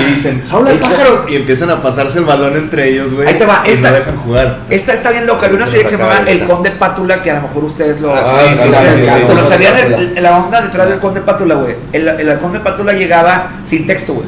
[0.00, 3.28] y dicen jaula del pájaro y empiezan a pasarse el balón entre ellos, güey.
[3.28, 4.60] Ahí te va, y esta- no dejan jugar.
[4.70, 5.44] Esta está bien loca.
[5.46, 8.14] Había una serie que se llamaba El Conde Pátula, que a lo mejor ustedes lo.
[8.14, 9.10] Ah, sí, sí, sí.
[9.28, 9.74] Pero sabían
[10.22, 11.76] la onda detrás del Conde Pátula, güey.
[11.92, 14.26] El, el Conde Pátula llegaba sin texto, güey.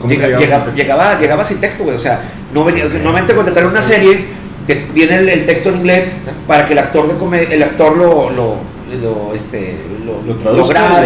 [0.00, 1.96] ¿Cómo Llega- que llegaba, llegaba, llegaba sin texto, güey.
[1.96, 2.20] O sea,
[2.54, 2.84] no venía.
[2.84, 4.26] normalmente traen una serie
[4.66, 6.12] que viene el, el texto en inglés
[6.46, 8.56] para que el actor de come- el actor lo, lo,
[9.00, 10.52] lo, este, lo, ¿Lo lo-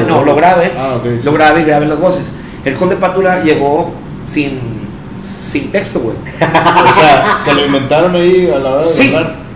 [0.07, 1.24] no, lo grabe, Ah, ok, sí.
[1.24, 2.32] lo grabe y grabe las voces.
[2.64, 3.93] El Conde Pátula llegó
[4.24, 4.59] sin,
[5.22, 6.16] sin texto, güey.
[6.16, 9.09] O sea, se lo inventaron ahí a la hora de Sí.
[9.14, 9.47] hablar.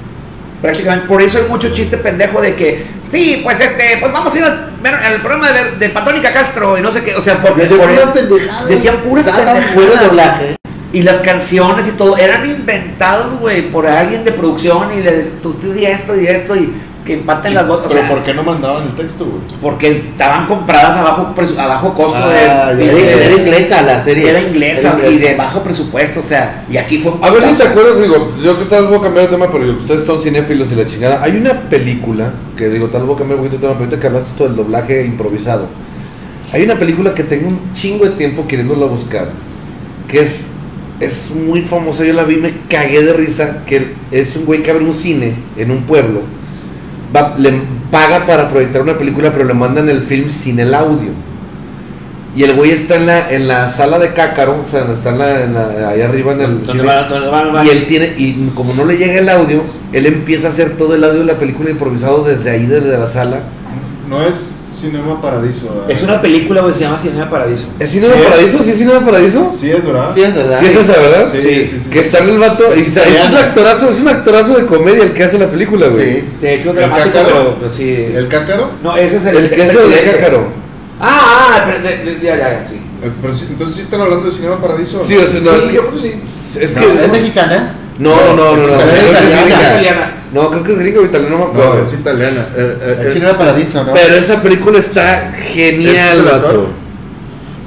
[0.63, 4.39] Prácticamente, por eso hay mucho chiste pendejo de que, sí, pues este, pues vamos a
[4.39, 7.65] ir al, al programa de, de Patónica Castro y no sé qué, o sea, porque
[7.65, 10.57] por el- decían puras pendejadas.
[10.93, 15.35] y las canciones y todo eran inventados, güey, por alguien de producción y le decían,
[15.43, 16.71] usted di esto y esto y
[17.05, 19.41] que empaten las o Pero sea, ¿por qué no mandaban el texto, güey?
[19.63, 23.25] porque estaban compradas a bajo, pres- a bajo costo Ah, de, ya, de- Era, de-
[23.27, 24.29] era inglesa la serie.
[24.31, 27.55] era inglesa Era y de bajo presupuesto, o sea, y aquí fue A ver si
[27.55, 30.19] te acuerdas, digo, yo que tal vez voy a cambiar de tema, pero ustedes son
[30.21, 31.23] cinéfilos y la chingada.
[31.23, 33.85] Hay una película, que digo, tal vez voy a cambiar un poquito de tema, pero
[33.87, 35.67] ahorita que hablaste esto del doblaje improvisado.
[36.53, 39.31] Hay una película que tengo un chingo de tiempo queriéndola buscar,
[40.09, 40.49] que es,
[40.99, 44.71] es muy famosa, yo la vi, me cagué de risa, que es un güey que
[44.71, 46.23] abre un cine en un pueblo,
[47.15, 47.53] va, le
[47.91, 51.11] paga para proyectar una película, pero le mandan el film sin el audio.
[52.35, 55.19] Y el güey está en la, en la sala de cácaro, o sea, está en
[55.19, 56.61] la, en la- ahí arriba en el...
[56.65, 56.85] Cine.
[57.65, 60.95] Y él tiene, y como no le llega el audio, él empieza a hacer todo
[60.95, 63.41] el audio de la película improvisado desde ahí, desde la sala.
[64.09, 65.67] No es Cinema Paradiso.
[65.75, 65.91] ¿verdad?
[65.91, 67.67] Es una película, güey, se llama Cinema Paradiso.
[67.79, 68.27] ¿Es Cinema Sí, es.
[68.29, 68.63] Paradiso?
[68.65, 69.57] ¿Sí es Cinema Paradiso?
[69.61, 70.11] Sí, es verdad.
[70.15, 70.61] Sí, es verdad.
[70.61, 71.29] Sí, es esa, ¿verdad?
[71.33, 71.91] Sí, sí, sí, sí.
[71.91, 74.67] Que está en el vato, y Es sa- es un actorazo, es un actorazo de
[74.67, 76.21] comedia el que hace la película, güey.
[76.21, 76.25] Sí.
[76.41, 77.11] De hecho, ¿El cácaro?
[77.27, 77.93] pero pues, sí.
[78.15, 78.71] ¿El cácaro?
[78.83, 80.11] No, ese es el, El que es el.
[80.13, 80.47] Cácaro.
[81.01, 82.77] Ah, ah, de- ya, ya, ya, sí.
[83.03, 85.03] Eh, pero sí- entonces sí están hablando de Cinema Paradiso.
[85.07, 86.15] Sí, o sea, no, Sí, es que- yo creo que sí.
[86.61, 87.05] Es No, que...
[87.05, 87.77] es mexicana.
[88.01, 88.75] No, no, no, no, no.
[88.77, 89.43] Es creo que es italiana.
[89.43, 89.61] gringa.
[89.61, 90.15] Italiana.
[90.33, 91.83] No, creo que es gringa o italiano, no me No, acuerdo.
[91.87, 92.47] es italiana.
[92.57, 93.93] Eh, eh, es- Paradiso, ¿no?
[93.93, 96.37] Pero esa película está ¿Este genial, vato.
[96.37, 96.67] actor?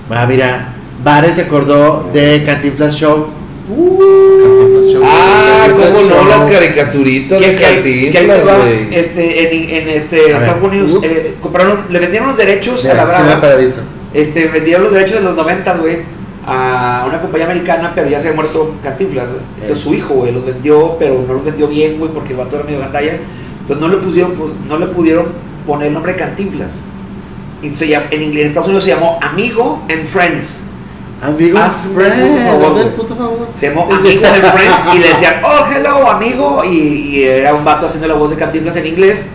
[0.09, 0.73] Ah, mira,
[1.03, 3.27] Vares se acordó de Cantinflas Show.
[3.67, 5.01] Cantinflas Show.
[5.05, 6.27] Ah, cómo no, Show.
[6.29, 8.87] las caricaturitas Que, de Cantinflas, güey.
[8.91, 10.31] este, en, en este.
[10.31, 11.01] Estados Unidos, Uh.
[11.03, 13.39] eh, compraron, le vendieron los derechos De a la Brava.
[13.41, 13.81] Paradiso.
[14.13, 15.97] Este, vendieron los derechos de los 90, güey,
[16.45, 19.41] a una compañía americana, pero ya se había muerto Cantinflas, güey.
[19.61, 22.55] Entonces su hijo, güey, los vendió, pero no los vendió bien, güey, porque el vato
[22.57, 23.17] era medio gandalla.
[23.61, 25.27] Entonces no le pusieron, pues, no le pudieron
[25.65, 26.71] poner el nombre de Cantinflas.
[27.61, 30.61] Y se llama- en inglés, en Estados Unidos se llamó Amigo and Friends.
[31.21, 33.47] Amigos, Hazme friends, puto favor.
[33.55, 36.63] Se llamó Amigo and Friends y le decían, oh, hello, amigo.
[36.65, 39.25] Y, y era un vato haciendo la voz de Cantinflas en inglés,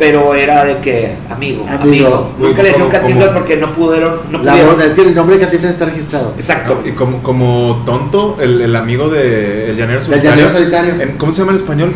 [0.00, 1.82] pero era de que, amigo, amigo.
[1.82, 2.30] Amigo.
[2.38, 4.80] Nunca le decían Cantinflas como- porque no pudieron, no La pudieron.
[4.80, 6.32] es que el nombre de Cantinflas está registrado.
[6.36, 6.82] Exacto.
[6.86, 10.94] Y como, como tonto, el, el amigo de El Llanero Del Llanero Solitario.
[11.00, 11.92] En- ¿Cómo se llama en español?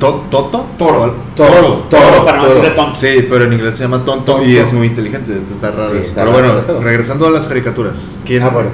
[0.00, 0.66] ¿To- ¿Toto?
[0.78, 1.14] Toro.
[1.36, 1.86] Toro.
[1.90, 2.94] Toro, para no decirle tonto.
[2.98, 5.34] Sí, pero en inglés se llama tonto, y es muy inteligente.
[5.50, 6.06] Está raro Sí, eso.
[6.08, 8.08] está Pero raro, bueno, regresando a las caricaturas.
[8.24, 8.42] ¿Quién?
[8.42, 8.70] Ah, bueno.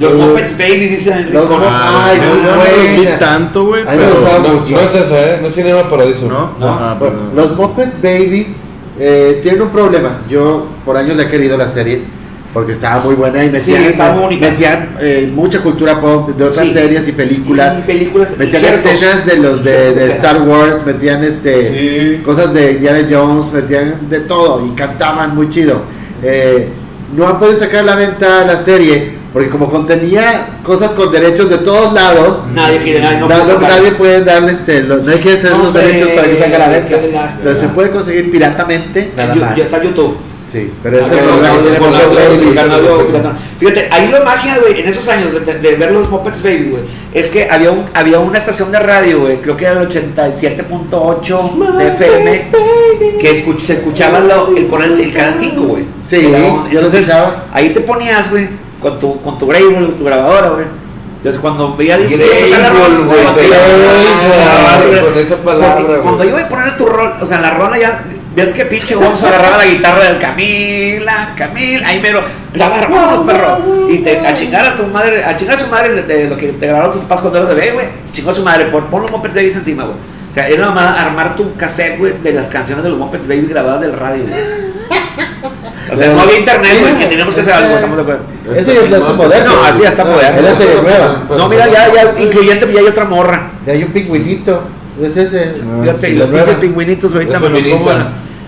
[0.00, 1.60] Los Muppets Baby, dicen el los rincón.
[1.62, 3.82] Muppets- Ah, Ay, yo no los vi tanto, güey.
[3.82, 4.72] A mí me pero- gustaba No, mucho.
[4.72, 5.38] no es esa, ¿eh?
[5.42, 6.26] No es Cinema Paradiso.
[6.28, 6.52] ¿No?
[6.58, 6.68] No.
[6.68, 6.98] Ah,
[7.34, 8.48] los Muppet Babies
[8.98, 10.22] eh, tienen un problema.
[10.28, 12.02] Yo por años le he querido la serie,
[12.54, 14.50] Porque estaba muy buena y metían, Sí, bonita.
[14.50, 16.72] metían eh, mucha cultura pop de otras Sí.
[16.72, 17.78] series y películas.
[17.78, 18.38] Y películas.
[18.38, 20.06] Metían escenas de los de.
[20.12, 22.22] Star Wars, metían este Sí.
[22.24, 25.82] cosas de Indiana Jones, metían de todo y cantaban muy chido.
[26.22, 26.70] Eh,
[27.14, 31.50] no han podido sacar a la venta la serie porque como contenía cosas con derechos
[31.50, 35.56] de todos lados, Nadie quiere, nadie, no nadie puede darle este, lo- nadie quiere ceder
[35.56, 36.96] No, los derechos para que salga a la venta.
[36.96, 39.56] Entonces se puede conseguir piratamente nada más.
[39.56, 40.16] Ya está YouTube.
[40.50, 41.52] Sí, pero ese Ah.
[43.60, 46.82] Fíjate, ahí la magia, güey, en esos años de, de ver los Muppets Babies, güey,
[47.12, 51.76] es que había, un, había una estación de radio, güey, creo que era el 87.8
[51.76, 52.50] de FM,
[53.20, 55.84] que escuch- se escuchaba lo- el, canal, el canal 5, güey.
[56.02, 56.30] Sí,
[56.72, 57.46] yo lo escuchaba.
[57.52, 58.48] Ahí te ponías, güey,
[58.80, 60.66] con tu, con tu con tu grabadora, güey.
[61.18, 63.56] Entonces cuando veía empezar la rola, cuando iba-
[64.88, 66.02] güey, con esa palabra, porque güey.
[66.02, 68.00] Cuando iba a poner tu rol, o sea, la rola ya,
[68.36, 72.22] ves que pinche Gonzo agarraba la guitarra del Camila, Camila, ahí mero,
[72.54, 73.58] la vámonos, perro.
[73.90, 76.52] Y te, a chingar a tu madre, a chingar a su madre te- lo que
[76.52, 77.86] te grabaron tus papás cuando eras bebé, güey.
[78.12, 79.96] Chingó a su madre, pon, pon los Muppets Babies encima, güey.
[80.30, 83.26] O sea, era nada más armar tu cassette, güey, de las canciones de los Muppets
[83.26, 84.34] Babies grabadas del radio, güey.
[85.92, 88.22] O sea, no había internet, güey, que teníamos que hacer algo, estamos de acuerdo.
[88.54, 89.54] Ese ya está moderno.
[89.54, 90.38] No, así ya está moderno.
[90.38, 91.26] Es la serie nueva.
[91.36, 93.52] No, mira, ya, ya, incluyente, ya hay otra morra.
[93.66, 94.62] Ya hay un pingüinito.
[95.00, 95.54] Es ese.
[95.82, 97.90] Fíjate, y la los pinches pingüinitos ahorita me los como.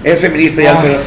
[0.03, 0.99] Es feminista ya, Ah, pero.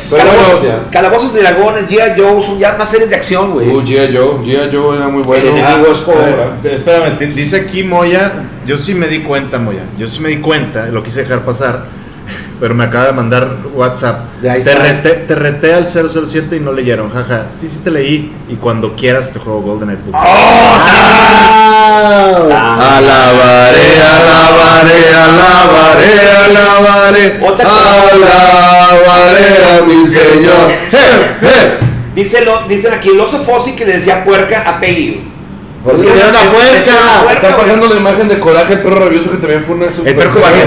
[0.92, 2.14] calabozos, de dragones, G.I.
[2.16, 3.68] Joe, son ya más series de acción, güey.
[3.68, 4.16] Uh, G.I.
[4.16, 4.70] Joe, G.I.
[4.72, 5.52] Joe era muy bueno.
[5.66, 5.82] Ah,
[6.64, 8.32] espérame, di- dice aquí Moya,
[8.68, 11.86] yo sí me di cuenta, Moya, yo sí me di cuenta, lo quise dejar pasar,
[12.60, 14.26] pero me acaba de mandar WhatsApp.
[14.42, 14.76] Te está.
[14.76, 17.46] reté, te reté al 007 y no leyeron, jaja.
[17.50, 20.00] Sí, sí te leí y cuando quieras te juego GoldenEye.
[20.14, 20.78] Ah,
[22.98, 26.12] Alabaré, alabaré, alabaré,
[26.46, 27.40] alabaré,
[28.22, 30.72] alabaré a mi Señor.
[30.92, 31.80] ¡Eh, eh!
[32.16, 35.10] Dice lo, dicen aquí el oso Fossi que le decía puerca a Peggy.
[35.12, 35.34] güey.
[35.84, 37.34] Porque Es que es- es- fuerza.
[37.34, 40.16] Está pasando la imagen de Coraje, el perro rabioso, que también fue una super El
[40.18, 40.60] perro cobarde.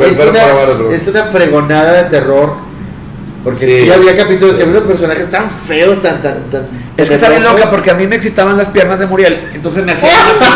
[0.00, 0.40] Es una,
[0.94, 2.70] es una fregonada de terror.
[3.44, 3.90] Porque sí, Sí.
[3.90, 6.62] había capítulos había unos personajes tan feos, tan, tan, tan.
[6.96, 9.48] Es que está bien loca porque a mí me excitaban las piernas de Muriel.
[9.52, 10.10] Entonces me hacía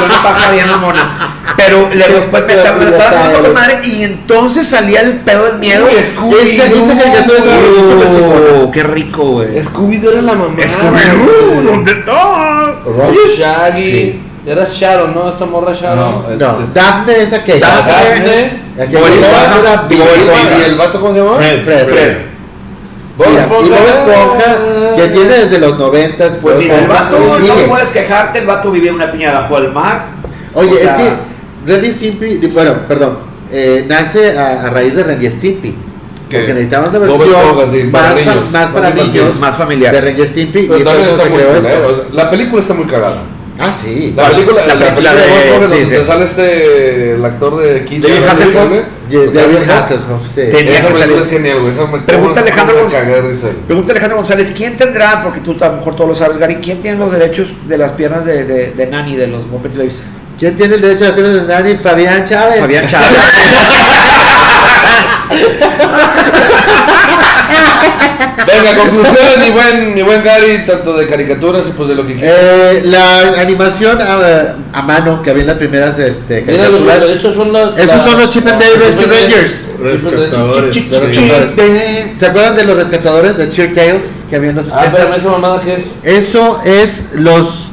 [0.05, 1.33] una, paja bien mamona.
[1.57, 5.15] Pero le después me, estaba- me lo estaba haciendo con madre y entonces salía el
[5.15, 5.89] pedo del miedo.
[5.89, 8.63] Scooby-Doo.
[8.65, 9.49] Uh, qué rico, güey.
[9.65, 10.55] Scooby-Doo era la mamá.
[10.57, 12.77] Scooby-Doo, ¿dónde está?
[12.87, 14.21] Oye, Shaggy.
[14.47, 15.29] Era Sharon, ¿no?
[15.29, 15.99] Esta morra Sharon.
[15.99, 17.67] No, es- No, es- Daphne es aquella.
[17.67, 18.63] Daphne.
[18.81, 19.61] Aquí Bob Esponja.
[19.61, 20.01] era ¿Y, Bill.
[20.01, 21.37] y- y el vato cómo se llama?
[21.37, 21.87] Fred, Fred.
[21.89, 22.17] Fred.
[23.17, 23.77] Bob Mira, y Esponja.
[23.77, 26.29] Bob Esponja, que tiene desde los 90.
[26.41, 27.67] Pues mira, el vato, no sigue.
[27.69, 30.07] puedes quejarte, el vato vivía en una piña bajo el mar.
[30.55, 33.19] Oye, O sea, es que Ren y Stimpy, di- bueno, perdón,
[33.51, 35.75] eh, nace a, a raíz de Ren y Stimpy.
[36.31, 36.39] ¿Qué?
[36.39, 39.41] Porque necesitaban una Bob versión Esponja, sí, para más, fa- niños, más para más niños,
[39.41, 39.93] más familiar.
[39.95, 40.59] de Ren y Stimpy.
[40.61, 41.89] y Pero también entonces está se muy creó culera, esto.
[41.89, 43.17] O sea, La película está muy cagada.
[43.59, 44.13] Ah, sí.
[44.15, 45.27] La película, la la, película película de, de-
[45.87, 46.07] sí, donde sí.
[46.07, 48.71] sale este el actor de Kid David Hasselhoff.
[49.09, 50.43] David Hasselhoff, sí.
[50.51, 51.17] Tenía Esa que salir.
[51.19, 51.73] es genial, güey.
[51.93, 53.49] Me- Pregunta Alejandro Gonz- cagué de risa.
[53.67, 56.83] Pregunta Alejandro González, ¿quién tendrá, porque tú a lo mejor todo lo sabes, Gary, ¿quién
[56.83, 60.03] tiene los derechos de las piernas de, de, de Nani, de los Muppets Babies?
[60.39, 61.77] ¿Quién tiene el derecho a la pierna de Nani?
[61.77, 62.61] Fabián Chávez.
[62.61, 63.09] Fabián Chávez.
[68.47, 72.15] Venga, conclusiones, mi buen, mi buen Gary, tanto de caricaturas y pues de lo que
[72.17, 72.37] quieras.
[72.39, 77.03] Eh, la animación a, a mano que había en las primeras este, Mira, caricaturas.
[77.11, 77.79] esos son los.
[77.79, 79.07] Esos son los Chip and Dale Rescue.
[79.07, 79.67] Rangers.
[79.81, 80.77] Rescatadores.
[82.19, 85.17] ¿Se acuerdan de los rescatadores de Cheer Tales que había en los Ah, espérame, 80?
[85.17, 85.85] esa mamada que es.
[86.27, 87.71] Eso es los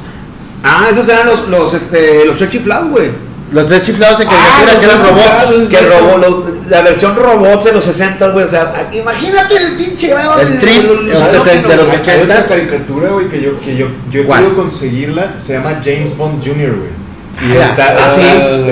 [0.62, 3.10] ah, esos eran los, los, este, los chiflados, güey.
[3.54, 4.32] Los tres chiflados en Ah,
[4.66, 5.68] caricatura los que eran robots.
[5.70, 8.44] Que robó lo- la versión robots de los 60, güey.
[8.44, 12.46] O sea, imagínate el pinche grado El trip, de los- de los Hay otra ochentas.
[12.46, 16.74] caricatura, güey, que yo, que yo, yo he podido conseguirla, se llama James Bond Jr.,
[16.76, 17.04] güey.
[17.52, 18.22] Y Ah, está, ah, ah, sí,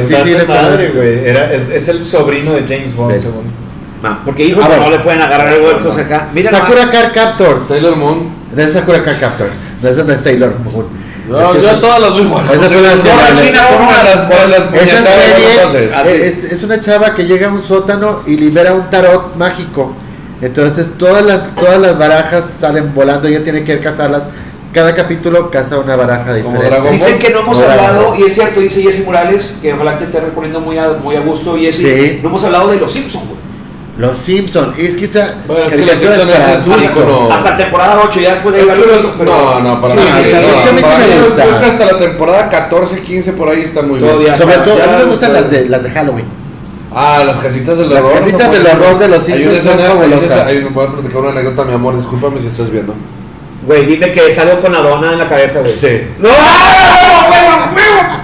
[0.03, 1.29] sí, sí, sí, güey.
[1.29, 3.21] Era, es, es el sobrino de James Bond, Sí.
[3.23, 3.45] según.
[4.05, 6.29] Ah, porque Ah, no le pueden agarrar el hueco acá.
[6.35, 6.91] Mira, Sakura.
[6.91, 7.63] Card Captors.
[7.69, 8.31] Sailor Moon.
[8.53, 9.53] No es Sakura Card Captors.
[9.81, 10.87] No es, no es Sailor Moon.
[11.41, 12.11] Es yo es- todas las
[14.29, 15.91] ponga las Esa serie entonces.
[15.95, 16.09] Así.
[16.11, 19.93] es, es una chava que llega a un sótano y libera un tarot mágico.
[20.41, 23.29] Entonces todas las todas las barajas salen volando.
[23.29, 24.27] Ella tiene que cazarlas.
[24.73, 26.91] Cada capítulo caza una baraja diferente.
[26.91, 30.19] Dicen que no hemos hablado, y es cierto, dice Jesse Morales, que ojalá te esté
[30.19, 31.77] respondiendo muy a, muy a gusto, Jesse.
[31.77, 32.21] Sí.
[32.23, 33.39] No hemos hablado de los Simpsons, güey.
[33.99, 34.73] Los Simpson.
[34.79, 36.91] Es que esa Bueno, es que caricatura para es un adultos.
[36.93, 37.33] ícono.
[37.33, 39.95] Hasta temporada 8, ya después de Es ahí que valió, los- pero- no, no, para
[39.95, 40.17] Sí, nada.
[40.17, 40.21] a
[40.67, 43.83] no, me para mí, yo creo que hasta la temporada 14, 15 por ahí está
[43.83, 44.11] muy bien.
[44.11, 44.39] Todavía.
[44.39, 46.25] Sobre todo, ya, a mí me gustan las de, las de Halloween.
[46.95, 48.19] Ah, las casitas del Las horror.
[48.19, 48.53] casitas ¿no?
[48.55, 52.41] del horror de los Simpsons escena- hay- me puedo platicar una anécdota, mi amor, discúlpame
[52.41, 52.95] si estás viendo.
[53.67, 55.73] Güey, dime que es algo con la dona en la cabeza, güey.
[55.73, 56.03] Sí.
[56.19, 56.29] ¡No!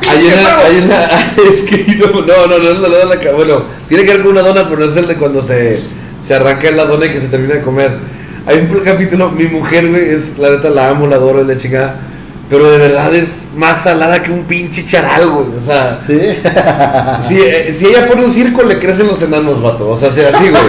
[0.09, 1.05] Hay ¡Pinche una, hay una,
[1.51, 4.33] es que no, no, no, no es la dona, ca- bueno, tiene que ver con
[4.33, 5.81] una dona, pero no es el de cuando se,
[6.27, 7.99] se arranca la dona y que se termina de comer.
[8.47, 11.57] Hay un capítulo, mi mujer, güey, es, la neta la amo, la adoro, es la
[11.57, 12.01] chingada,
[12.49, 16.19] pero de verdad es más salada que un pinche charal, güey, o sea, Sí.
[17.29, 20.49] si, eh, si ella pone un circo, le crecen los enanos, vato, o sea, así,
[20.49, 20.63] güey,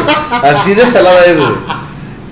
[0.44, 1.50] así de salada es, güey.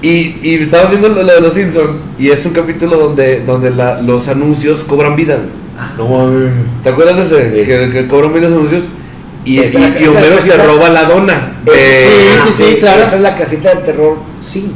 [0.02, 3.72] Y, y estamos viendo lo, lo de los Simpsons, y es un capítulo donde, donde
[3.72, 5.49] la- los anuncios cobran vida, güey.
[5.98, 6.52] No mames.
[6.84, 7.49] ¿Te acuerdas de ese?
[7.61, 7.65] Sí.
[7.68, 8.84] Que, que cobran bien los anuncios.
[9.44, 11.53] Y, Esa- y- y esa- Homero se roba la dona.
[11.65, 12.07] Sí, de-
[12.57, 13.03] sí, sí, claro.
[13.03, 14.68] Esa es la casita del terror 5.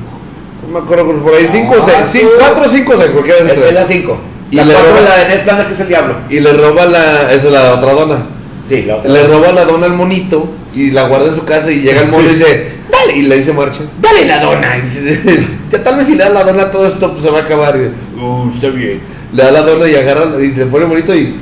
[0.68, 2.24] No me acuerdo, por ahí 5 o Ah, 6.
[2.24, 2.30] tú.
[2.40, 3.88] 4 o 5 o 6, cualquiera de Es la tres.
[3.88, 4.18] 5.
[4.50, 6.16] Y La le 4 roba- la de Ned Flanders, que es el diablo.
[6.30, 7.32] Y le roba la.
[7.32, 8.26] Esa es la otra dona.
[8.68, 9.12] Sí, la otra.
[9.12, 12.08] Le roba la dona al monito y la guarda en su casa y llega el
[12.10, 12.72] mono y dice,
[13.06, 14.76] dale, y le dice Marcha, dale la dona.
[14.76, 17.42] Dice, "Ya tal vez si le das la dona todo esto pues, se va a
[17.42, 17.76] acabar.
[17.78, 19.02] Y, uh, está bien.
[19.34, 21.40] Le da la dona y agarra y le pone el monito y,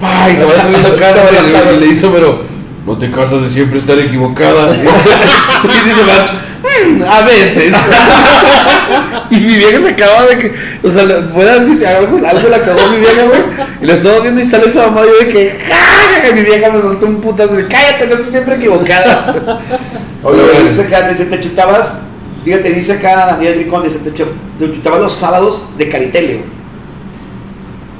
[0.00, 2.42] pa, y se va destruyendo cara y, le- y le dice Homero,
[2.86, 4.74] no te cansas de siempre estar equivocada.
[4.76, 6.34] y dice Marcha,
[6.88, 7.74] "Mm, a veces.
[9.30, 10.52] y mi vieja se acaba de que,
[10.82, 13.40] o sea, le- puede decir algo, algo la cagó mi vieja, güey.
[13.82, 16.22] Y la estaba viendo y sale esa mamá y yo de que, ¡ja!
[16.22, 19.60] que mi vieja me soltó un putazo de cállate, no estoy siempre equivocada.
[20.22, 21.98] Oye, güey, dice acá, dice, te chutabas,
[22.44, 26.62] fíjate, dice acá Daniel Ricón, dice, te, chu- te chutabas los sábados de Caritele, güey.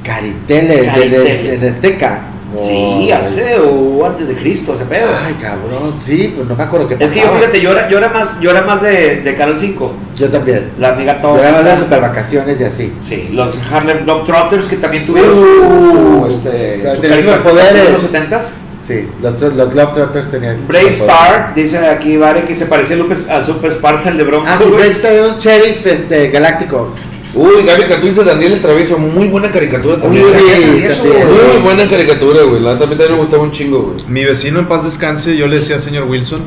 [0.04, 1.08] Caritele, de,
[1.42, 2.28] de, de Azteca.
[2.60, 3.14] Sí, Oh.
[3.16, 5.08] hace o antes de Cristo, ese pedo.
[5.24, 7.14] Ay, cabrón, sí, pues no me acuerdo qué es pasaba.
[7.14, 9.92] que yo, fíjate, yo era, yo era más, yo era más de, de Canal 5.
[10.16, 10.70] Yo también.
[10.78, 12.92] La amiga Yo era más de super vacaciones y así.
[13.00, 17.86] Sí, los Harlem Globetrotters que también tuvieron su, Uh, su, este, su de caricatura superpoderes.
[17.86, 18.42] en los 70s.
[18.86, 20.66] Sí, los, los Globetrotters tenían.
[20.66, 24.24] Brave Star, dice aquí Vare que se parecía a, Lupe, a Super Sparsa, el de
[24.24, 24.46] Bronco.
[24.48, 24.64] Ah, sí.
[24.68, 26.92] Brave Star era un sheriff este, galáctico.
[27.34, 30.26] Uy, Gaby Cantú dice Daniel el Travieso, muy buena caricatura también.
[30.26, 31.28] Uy, Sí, eso, también.
[31.28, 31.52] güey.
[31.54, 32.60] Muy buena caricatura, güey.
[32.60, 33.96] La mí también me gustaba un chingo, güey.
[34.08, 36.40] Mi vecino en paz descanse, yo le decía señor Wilson,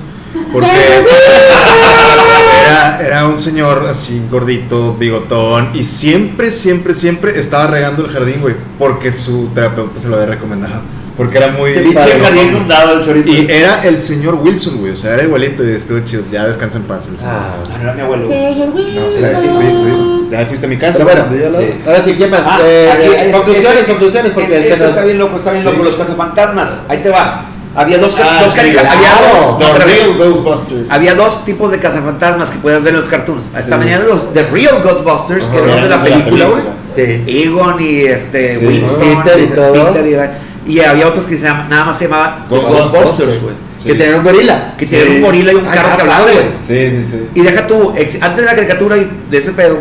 [0.51, 0.67] porque
[2.67, 8.35] era, era un señor así gordito, bigotón, y siempre, siempre, siempre estaba regando el jardín,
[8.41, 10.81] güey, porque su terapeuta se lo había recomendado,
[11.17, 11.73] porque era muy...
[11.73, 12.57] Pinche padre, jardín ¿no?
[12.57, 13.29] inundado el chorizo.
[13.29, 16.77] Y era el señor Wilson, güey, o sea, era igualito y estuvo chido, ya descansa
[16.77, 17.33] en paz el señor.
[17.35, 17.55] Ah.
[17.69, 18.25] No era mi abuelo.
[18.29, 20.97] No sé, sí, güey, güey, ya fuiste a mi casa.
[20.97, 21.73] Pero bueno, Sí.
[21.85, 22.41] ahora sí, ¿qué más?
[22.45, 25.51] Ah, Eh, aquí, eh, es- conclusiones, es- conclusiones, porque es- eso está bien loco, está
[25.51, 25.69] bien Sí.
[25.71, 25.83] loco.
[25.83, 27.45] Los cazafantasmas, ahí te va.
[27.77, 28.97] Había dos, Ah, dos sí, carica- claro.
[28.97, 33.43] había dos, no, había dos tipos de cazafantasmas que puedes ver en los cartoons.
[33.53, 35.65] Hasta venían los The Real Ghostbusters, que Ajá.
[35.67, 36.63] eran de la película, güey.
[36.95, 37.23] Sí.
[37.27, 38.65] Egon y este Sí.
[38.65, 39.91] Winston, Peter y todo.
[39.93, 43.41] Peter y, y había otros que se llama- nada más se llamaban Ghostbusters.
[43.41, 43.53] Güey.
[43.81, 43.89] Sí.
[43.89, 44.73] Que tenían un gorila.
[44.77, 44.95] Que Sí.
[44.95, 46.45] tenían un gorila y un Ay, carro ah, que hablaba, güey.
[46.65, 47.29] Sí, sí, sí.
[47.35, 49.77] Y deja tú, antes de la caricatura y de ese pedo,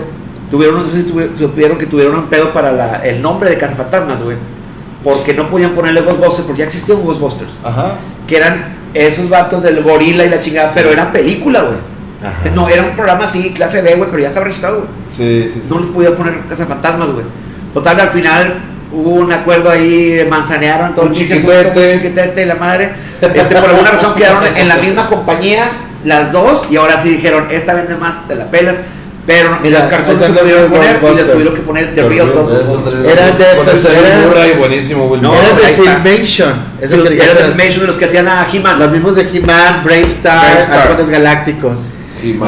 [0.51, 4.23] tuvieron, no sé si supieron que tuvieron un pedo para la- el nombre de Cazafantasmas,
[4.23, 4.37] güey.
[5.03, 7.51] Porque no podían ponerle Ghostbusters, porque ya existía un Ghostbusters.
[7.63, 7.97] Ajá.
[8.27, 11.79] Que eran esos vatos del gorila y la chingada, pero era película, güey.
[12.23, 12.51] Ajá.
[12.55, 14.89] No, era un programa así, clase B, güey, pero ya estaba registrado, güey.
[15.11, 15.63] Sí, sí.
[15.69, 17.25] No les podía poner Cazafantasmas, güey.
[17.73, 18.63] Total, al final
[18.95, 21.95] hubo un acuerdo ahí, manzanearon todo Un el chiquitete.
[21.99, 22.93] chiquitete y la madre.
[23.21, 25.65] Este, por alguna razón quedaron en la misma compañía
[26.05, 28.77] las dos y ahora sí dijeron, esta vende más, te la pelas.
[29.27, 32.31] Pero Mira, los cartones ahí se pudieron poner y les tuvieron que poner The Real
[32.31, 33.07] Ghostbusters.
[33.11, 35.17] Era de- buenísimo.
[35.17, 35.63] No, Era de.
[35.75, 36.55] Filmation.
[36.79, 37.45] Era de.
[37.47, 38.79] Filmation de los que hacían a He-Man.
[38.79, 40.89] Los mismos de He-Man, Brave Star, Brave Star.
[40.89, 41.79] Halcones Galácticos.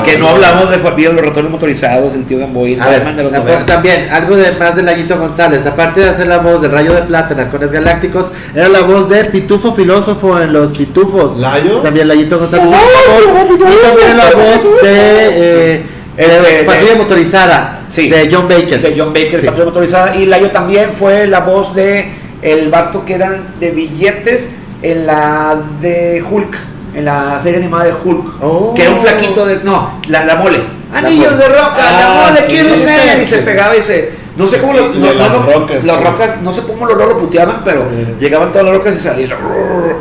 [0.04, 3.32] Que no hablamos de Juan los ratones motorizados, el tío Gamboy, el Batman de los
[3.32, 3.66] 90.
[3.66, 5.66] también, algo de más de Laguito González.
[5.66, 9.08] Aparte de hacer la voz de Rayo de Plata en Halcones Galácticos, era la voz
[9.08, 11.36] de Pitufo Filósofo en Los Pitufos.
[11.36, 11.80] ¿Layo?
[11.80, 12.68] También Layito González.
[12.68, 15.82] y también era la voz de, eh,
[16.16, 18.08] Este, de de- Patrulla Motorizada, Sí.
[18.08, 18.80] de John Baker.
[18.80, 19.46] de John Baker, Sí.
[19.46, 20.16] patrulla motorizada.
[20.16, 22.10] Y Layo también fue la voz de
[22.42, 26.56] el vato que era de billetes en la de Hulk,
[26.96, 28.42] en la serie animada de Hulk.
[28.42, 28.74] Oh.
[28.74, 29.60] Que era un flaquito de.
[29.62, 30.60] No, la, la mole.
[30.92, 33.22] Anillos de roca, Ah, la mole, sí, quiero sí, ser.
[33.22, 34.26] Y se pegaba y se.
[34.36, 34.88] No sé cómo lo.
[34.90, 37.86] No- las no- rocas, Las rocas, no sé cómo lo, lo puteaban, pero
[38.20, 39.30] llegaban todas las rocas y salían.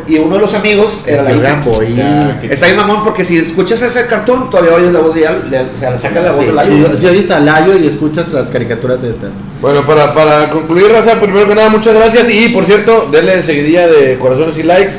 [0.07, 3.81] Y uno de los amigos era la Ya, que- Está bien mamón porque si escuchas
[3.81, 6.41] ese cartón todavía oyes la voz de Al, de- o sea, le sacas la voz
[6.41, 6.91] Sí, de Layo.
[6.93, 9.35] si, si oyes a Layo y escuchas las caricaturas de estas.
[9.61, 12.29] Bueno, para, para concluir, Raza, primero que nada, muchas gracias.
[12.29, 14.93] Y por cierto, denle seguidilla de corazones y likes.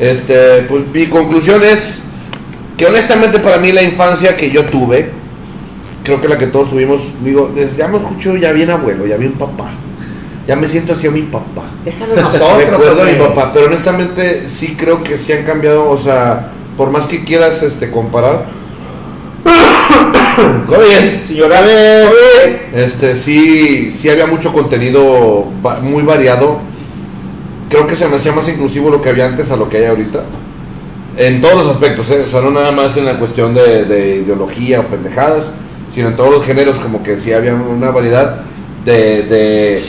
[0.00, 2.00] Este, pues mi conclusión es
[2.78, 5.10] que honestamente para mí la infancia que yo tuve,
[6.02, 9.32] creo que la que todos tuvimos, digo, ya me escucho ya bien abuelo, ya bien
[9.32, 9.70] papá.
[10.48, 11.64] Ya me siento así a mi papá.
[11.84, 12.70] Déjalo nosotros.
[12.70, 16.90] Recuerdo a mi papá, pero honestamente sí creo que sí han cambiado, o sea, por
[16.90, 18.46] más que quieras este comparar,
[20.88, 21.22] bien.
[21.26, 21.60] Señora,
[22.72, 25.44] Este, sí, sí había mucho contenido
[25.82, 26.60] muy variado.
[27.70, 29.84] Creo que se me hacía más inclusivo lo que había antes a lo que hay
[29.84, 30.24] ahorita.
[31.16, 32.20] En todos los aspectos, ¿eh?
[32.26, 35.50] O sea, no nada más en la cuestión de, de ideología o pendejadas,
[35.88, 38.40] sino en todos los géneros, como que sí había una variedad
[38.84, 39.84] de, de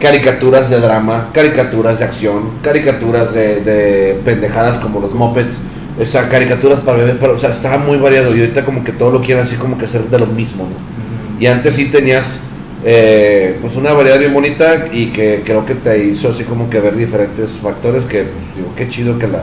[0.00, 5.58] caricaturas de drama, caricaturas de acción, caricaturas de, de pendejadas como los mopeds.
[6.00, 8.92] O sea, caricaturas para bebés, para- o sea, estaba muy variado y ahorita como que
[8.92, 11.40] todo lo quieren así como que hacer de lo mismo, ¿no?
[11.40, 12.38] Y antes sí tenías
[12.88, 16.78] eh, pues una variedad bien bonita y que creo que te hizo así como que
[16.78, 19.42] ver diferentes factores que pues digo, qué chido que la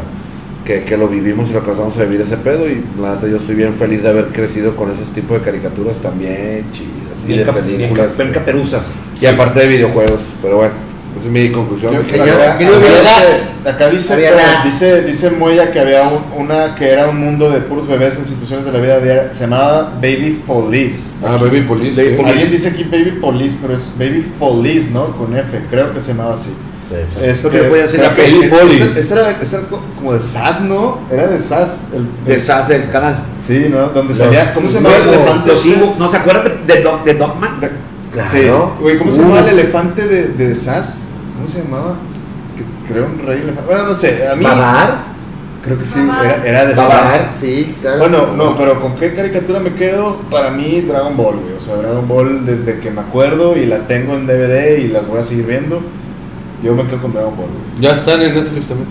[0.66, 3.36] que, que lo vivimos y lo alcanzamos a vivir ese pedo y la neta yo
[3.36, 7.40] estoy bien feliz de haber crecido con ese tipo de caricaturas también chidas y bien,
[7.46, 8.94] de bien, películas cap- bien caperuzas.
[9.20, 10.74] y aparte de videojuegos, pero bueno,
[11.18, 11.94] esa es mi conclusión.
[11.94, 12.58] Yo- Que- acá,
[13.66, 17.50] acá dice, acá dice, dice, dice Moya que había un- una que era un mundo
[17.50, 19.34] de puros bebés en situaciones de la vida diaria.
[19.34, 21.16] Se llamaba Baby Police.
[21.24, 21.96] Ah, Baby Police.
[22.02, 22.16] Baby sí.
[22.18, 22.32] Police.
[22.32, 25.16] Alguien dice aquí Baby Police, pero es Baby Police, ¿no?
[25.18, 26.50] Con F, creo que se llamaba así.
[27.24, 29.00] Este, que puede decir creo la que Baby ese- Police.
[29.00, 31.00] ese era, ese era co- como de SAS, ¿no?
[31.10, 31.86] Era de SAS.
[31.94, 33.24] El, De el- SAS del canal.
[33.48, 33.88] Sí, ¿no?
[33.88, 34.54] Donde salía.
[34.54, 35.50] ¿Cómo se llamaba el elefante?
[35.50, 35.80] los este?
[35.98, 37.60] ¿No se acuerdan de, de, Dog- de Dogman?
[38.12, 38.30] Claro.
[38.78, 38.82] Sí.
[38.84, 41.03] Güey, ¿cómo se llamaba el elefante de, de SAS?
[41.44, 41.96] ¿Cómo se llamaba?
[42.56, 43.70] Que, creo un rey elefante.
[43.74, 44.28] Bueno, no sé.
[44.30, 44.46] A mí.
[44.46, 45.14] ¿Babar?
[45.62, 46.26] Creo que sí, Babar.
[46.26, 48.00] era, era de Babar, sí, claro.
[48.00, 50.18] Bueno, no, pero ¿con qué caricatura me quedo?
[50.32, 51.56] Para mí, Dragon Ball, güey.
[51.56, 55.06] O sea, Dragon Ball desde que me acuerdo y la tengo en DVD y las
[55.08, 55.82] voy a seguir viendo.
[56.64, 57.82] Yo me quedo con Dragon Ball, güey.
[57.82, 58.90] Ya están en Netflix también.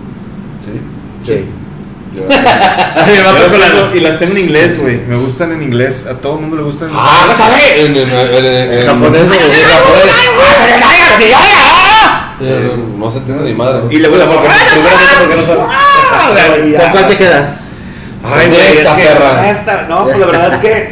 [0.65, 0.81] Sí.
[1.27, 1.45] Sí.
[2.15, 2.29] Yo- Yo
[3.59, 5.01] las tengo- y las tengo en inglés, güey.
[5.09, 6.07] Me gustan en inglés.
[6.07, 7.85] A todo el mundo le gustan en Ah, ¿no sabe?
[7.87, 9.39] En, en, en, en- En japonés, güey.
[9.41, 10.13] en japonés.
[12.99, 13.83] No, se entiende ni madre.
[13.91, 16.77] Y luego la porque, primeramente porque no sabe.
[16.77, 17.49] ¿Con cuál te quedas?
[18.25, 19.51] Ay, güey, es Esta que perra.
[19.51, 20.91] esta- no, pues la verdad es que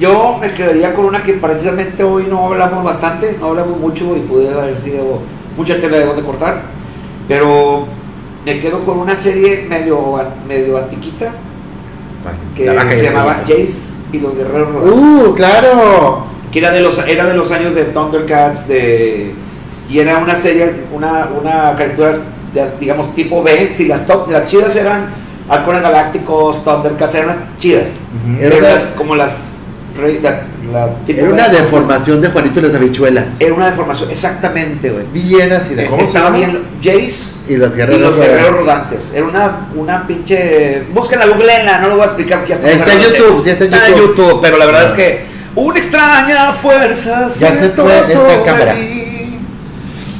[0.00, 4.20] yo me quedaría con una que precisamente hoy no hablamos bastante, no hablamos mucho y
[4.20, 5.20] pude haber sido
[5.56, 6.62] mucha tela de donde cortar,
[7.28, 7.86] pero
[8.44, 11.32] me quedo con una serie medio, medio antiquita
[12.56, 12.64] que
[12.96, 13.42] se llamaba.
[13.46, 16.24] Jace y los guerreros ¡Uh, claro!
[16.50, 19.34] que era de los era de los años de Thundercats de
[19.88, 22.18] y era una serie una una caricatura
[22.52, 25.06] de- digamos tipo B, si las top las chidas eran
[25.48, 27.86] Halcones Galácticos, Thundercats eran las chidas.
[28.38, 29.62] Eran las- como las,
[30.22, 33.24] la- Era una deformación de Juanito y las habichuelas.
[33.40, 35.06] Era una deformación, exactamente, güey.
[35.12, 35.84] Bien así de.
[35.84, 38.00] Eh, ¿Cómo Estaba bien Jace Y los y guerreros.
[38.02, 38.36] los rodantes.
[38.36, 39.10] guerreros rodantes.
[39.14, 40.82] Era una, una pinche.
[40.92, 43.00] Búsquenla, googleenla, no lo voy a explicar porque ya está en.
[43.00, 44.16] YouTube, sí, está en Está en YouTube.
[44.16, 45.24] YouTube, pero la verdad es que
[45.54, 48.74] una extraña fuerza Ya se fue esta cámara.
[48.74, 48.97] mí.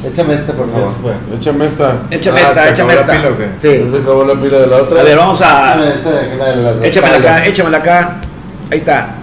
[0.04, 0.92] Échame esta, por favor.
[1.36, 2.02] Échame esta.
[2.10, 3.06] Échame Ah, esta, ¿se échame esta.
[3.06, 3.48] la pila o qué?
[3.58, 3.90] Sí.
[3.90, 5.00] Se acabó la pila de la otra.
[5.00, 5.74] A ver, vamos a.
[5.74, 8.16] Échame esta Échamela la- acá, échamela acá.
[8.70, 9.14] Ahí está.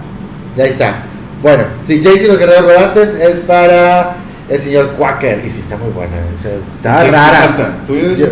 [0.54, 0.94] Ya está.
[1.42, 4.16] Bueno, si Jace y los guerreros rodantes es para
[4.48, 5.42] el señor Quaker.
[5.46, 6.16] Y sí, está muy buena.
[6.36, 7.56] o sea, está ¿Qué- qué rara.
[7.86, 8.26] ¿Tú ya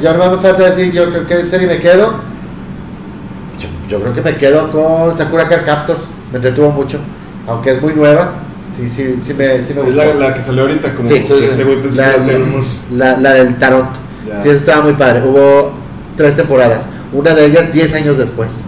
[0.00, 2.14] Yo, no me falta decir yo creo que serie me quedo.
[3.58, 6.00] Yo, yo creo que me quedo con Sakura Card Captors.
[6.30, 6.98] Me entretuvo mucho.
[7.48, 8.32] Aunque es muy nueva.
[8.76, 11.44] Sí, sí, sí me, sí me Es la, la que salió ahorita, como Sí, que
[11.46, 12.66] este güey pensó que La, ser unos.
[12.92, 13.86] la- la del tarot.
[14.26, 14.42] Ya.
[14.42, 15.22] Sí, estaba muy padre.
[15.26, 15.72] Hubo
[16.16, 16.84] tres temporadas.
[17.12, 18.60] Una de ellas 10 años después.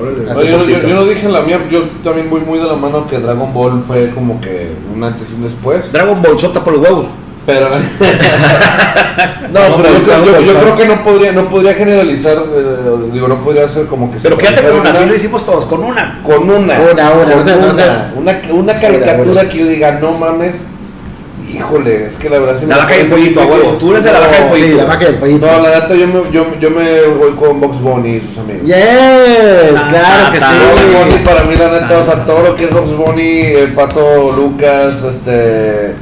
[0.00, 0.30] Órale.
[0.30, 2.64] Hace No, yo, yo, yo no dije en la mía, yo también voy muy de
[2.66, 5.90] la mano que Dragon Ball fue como que un antes y un después.
[5.92, 7.06] Dragon Ball sota por los huevos.
[7.46, 7.68] Pero.
[9.52, 13.68] no, No, pero yo, creo que no podría, no podría generalizar, eh, digo, no podría
[13.68, 14.18] ser como que.
[14.18, 16.20] Pero quédate con una, así lo hicimos todos, con una.
[16.24, 16.80] Con una.
[16.80, 17.12] Una,
[18.16, 20.66] una, una, caricatura que yo diga, no mames.
[21.48, 23.72] Híjole, es que la verdad sí La me vaca y el parece pollito, a huevo.
[23.78, 24.68] Tú eres de la vaca y el No, pollito.
[24.68, 25.46] Sí, la vaca y el pollito.
[25.46, 28.66] No, la neta, yo me, yo, yo me voy con Box Bunny y sus amigos.
[28.66, 30.38] Yes, claro que.
[30.40, 31.18] Box Bunny sí.
[31.24, 35.04] para mí la neta, o sea, todo lo que es Box Bunny, el pato Lucas,
[35.04, 35.94] este,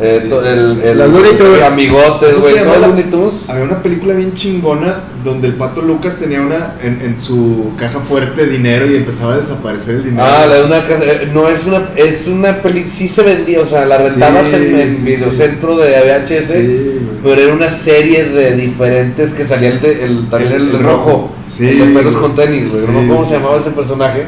[0.00, 0.28] eh, Sí.
[0.28, 1.56] to- el, el, Los Looney Tunes.
[1.58, 3.34] el amigotes, ¿Cómo güey, se todo llama el la- Looney Tunes.
[3.48, 7.98] Había una película bien chingona donde el pato Lucas tenía una en, en su caja
[8.00, 10.22] fuerte de dinero y empezaba a desaparecer el dinero.
[10.24, 13.60] Ah, la de una casa, eh, no es una, es una peli, sí se vendía,
[13.60, 17.70] o sea, la rentabas Sí, en el sí, videocentro de VHS, Sí, pero era una
[17.70, 21.32] serie de diferentes que salía el, de, el también el, El- rojo.
[21.46, 23.62] Sí, de pelos con tenis, güey, no Sí, cómo sí, se llamaba sí.
[23.66, 24.24] ese personaje.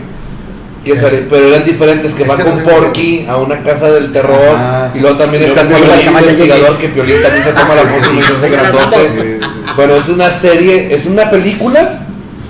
[0.84, 4.90] Que pero eran diferentes, que va no con Porky a una casa del terror Ajá.
[4.94, 7.82] y luego también Y está el Piolín Piolín, investigador que Piolín también se toma la
[7.82, 8.96] foto y se hace grandote.
[8.96, 9.46] Sí, sí, sí.
[9.76, 11.98] Bueno, es una serie, es una película,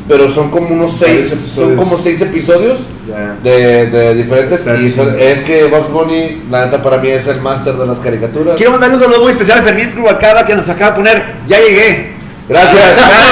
[0.07, 1.79] pero son como unos seis, son episodios.
[1.79, 2.79] como seis episodios
[3.43, 7.41] de, de diferentes y son- es que Box Bunny, la neta para mí es el
[7.41, 8.55] máster de las caricaturas.
[8.57, 11.25] Quiero mandarle un saludo muy especial a Fermín Rubalcaba que nos acaba de poner.
[11.49, 12.13] Ya llegué.
[12.49, 12.75] Gracias.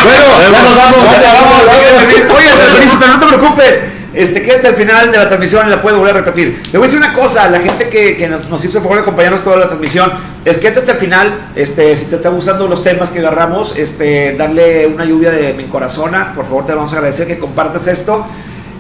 [0.05, 2.37] bueno, ya nos vamos, ya Fermín, vamos.
[2.37, 3.83] Oye, Fermín, pero no te preocupes.
[4.19, 6.61] Este, quédate al final de la transmisión y la puedo volver a repetir.
[6.73, 8.83] Le voy a decir una cosa a la gente que, que nos, nos hizo el
[8.83, 10.11] favor de acompañarnos toda la transmisión.
[10.45, 14.35] Es que hasta el final, este, si te están gustando los temas que agarramos, este,
[14.37, 16.17] darle una lluvia de mi corazón.
[16.35, 18.27] Por favor, te vamos a agradecer que compartas esto.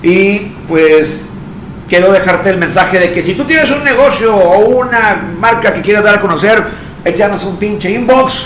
[0.02, 1.26] Y pues
[1.86, 5.82] quiero dejarte el mensaje de que si tú tienes un negocio o una marca que
[5.82, 6.64] quieras dar a conocer,
[7.04, 8.42] échanos un pinche inbox.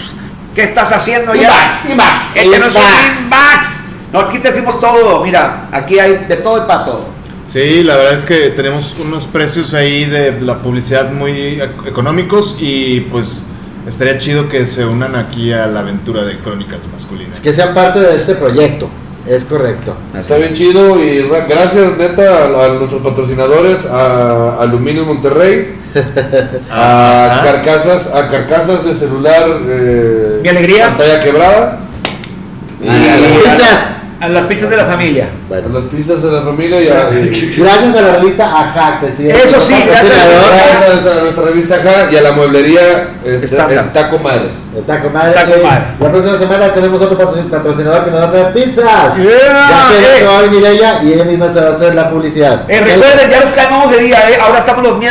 [0.55, 1.81] ¿Qué estás haciendo ya?
[1.89, 3.92] Inbox, inbox, Échanos un inbox.
[4.13, 5.23] No, aquí te decimos todo.
[5.25, 7.05] Mira, aquí hay de todo y para todo.
[7.49, 12.57] Sí, la verdad es que tenemos unos precios ahí de la publicidad muy ec- económicos
[12.59, 13.45] y pues
[13.87, 17.41] estaría chido que se unan aquí a la aventura de Crónicas Masculinas.
[17.41, 18.89] Que sean parte de este proyecto.
[19.27, 19.97] Es correcto.
[20.19, 25.77] Está bien chido y ra- gracias neta a, a nuestros patrocinadores, a Aluminio Monterrey,
[26.71, 30.89] a carcasas, a carcasas de celular, eh, Mi alegría.
[30.89, 31.81] pantalla quebrada,
[32.83, 33.17] y Ah,
[33.59, 35.29] las a, las pizzas de la familia.
[35.51, 39.45] a las pizzas de la familia y a, Gracias a la revista Ajac, presidente.
[39.45, 43.93] Eso sí, gracias a la a nuestra revista acá y a la mueblería este, el
[43.93, 44.63] Taco Madre.
[44.77, 45.33] Está con madre.
[45.33, 45.85] Eh, madre.
[46.01, 49.17] La próxima semana tenemos otro patrocin- patrocinador que nos va a traer pizzas.
[49.17, 50.27] Yeah, ya que eh.
[50.27, 52.65] va a venir ella y ella misma se va a hacer la publicidad.
[52.71, 54.39] Eh, recuerden, ya nos calmamos de día, eh.
[54.41, 55.11] ahora estamos los miércoles.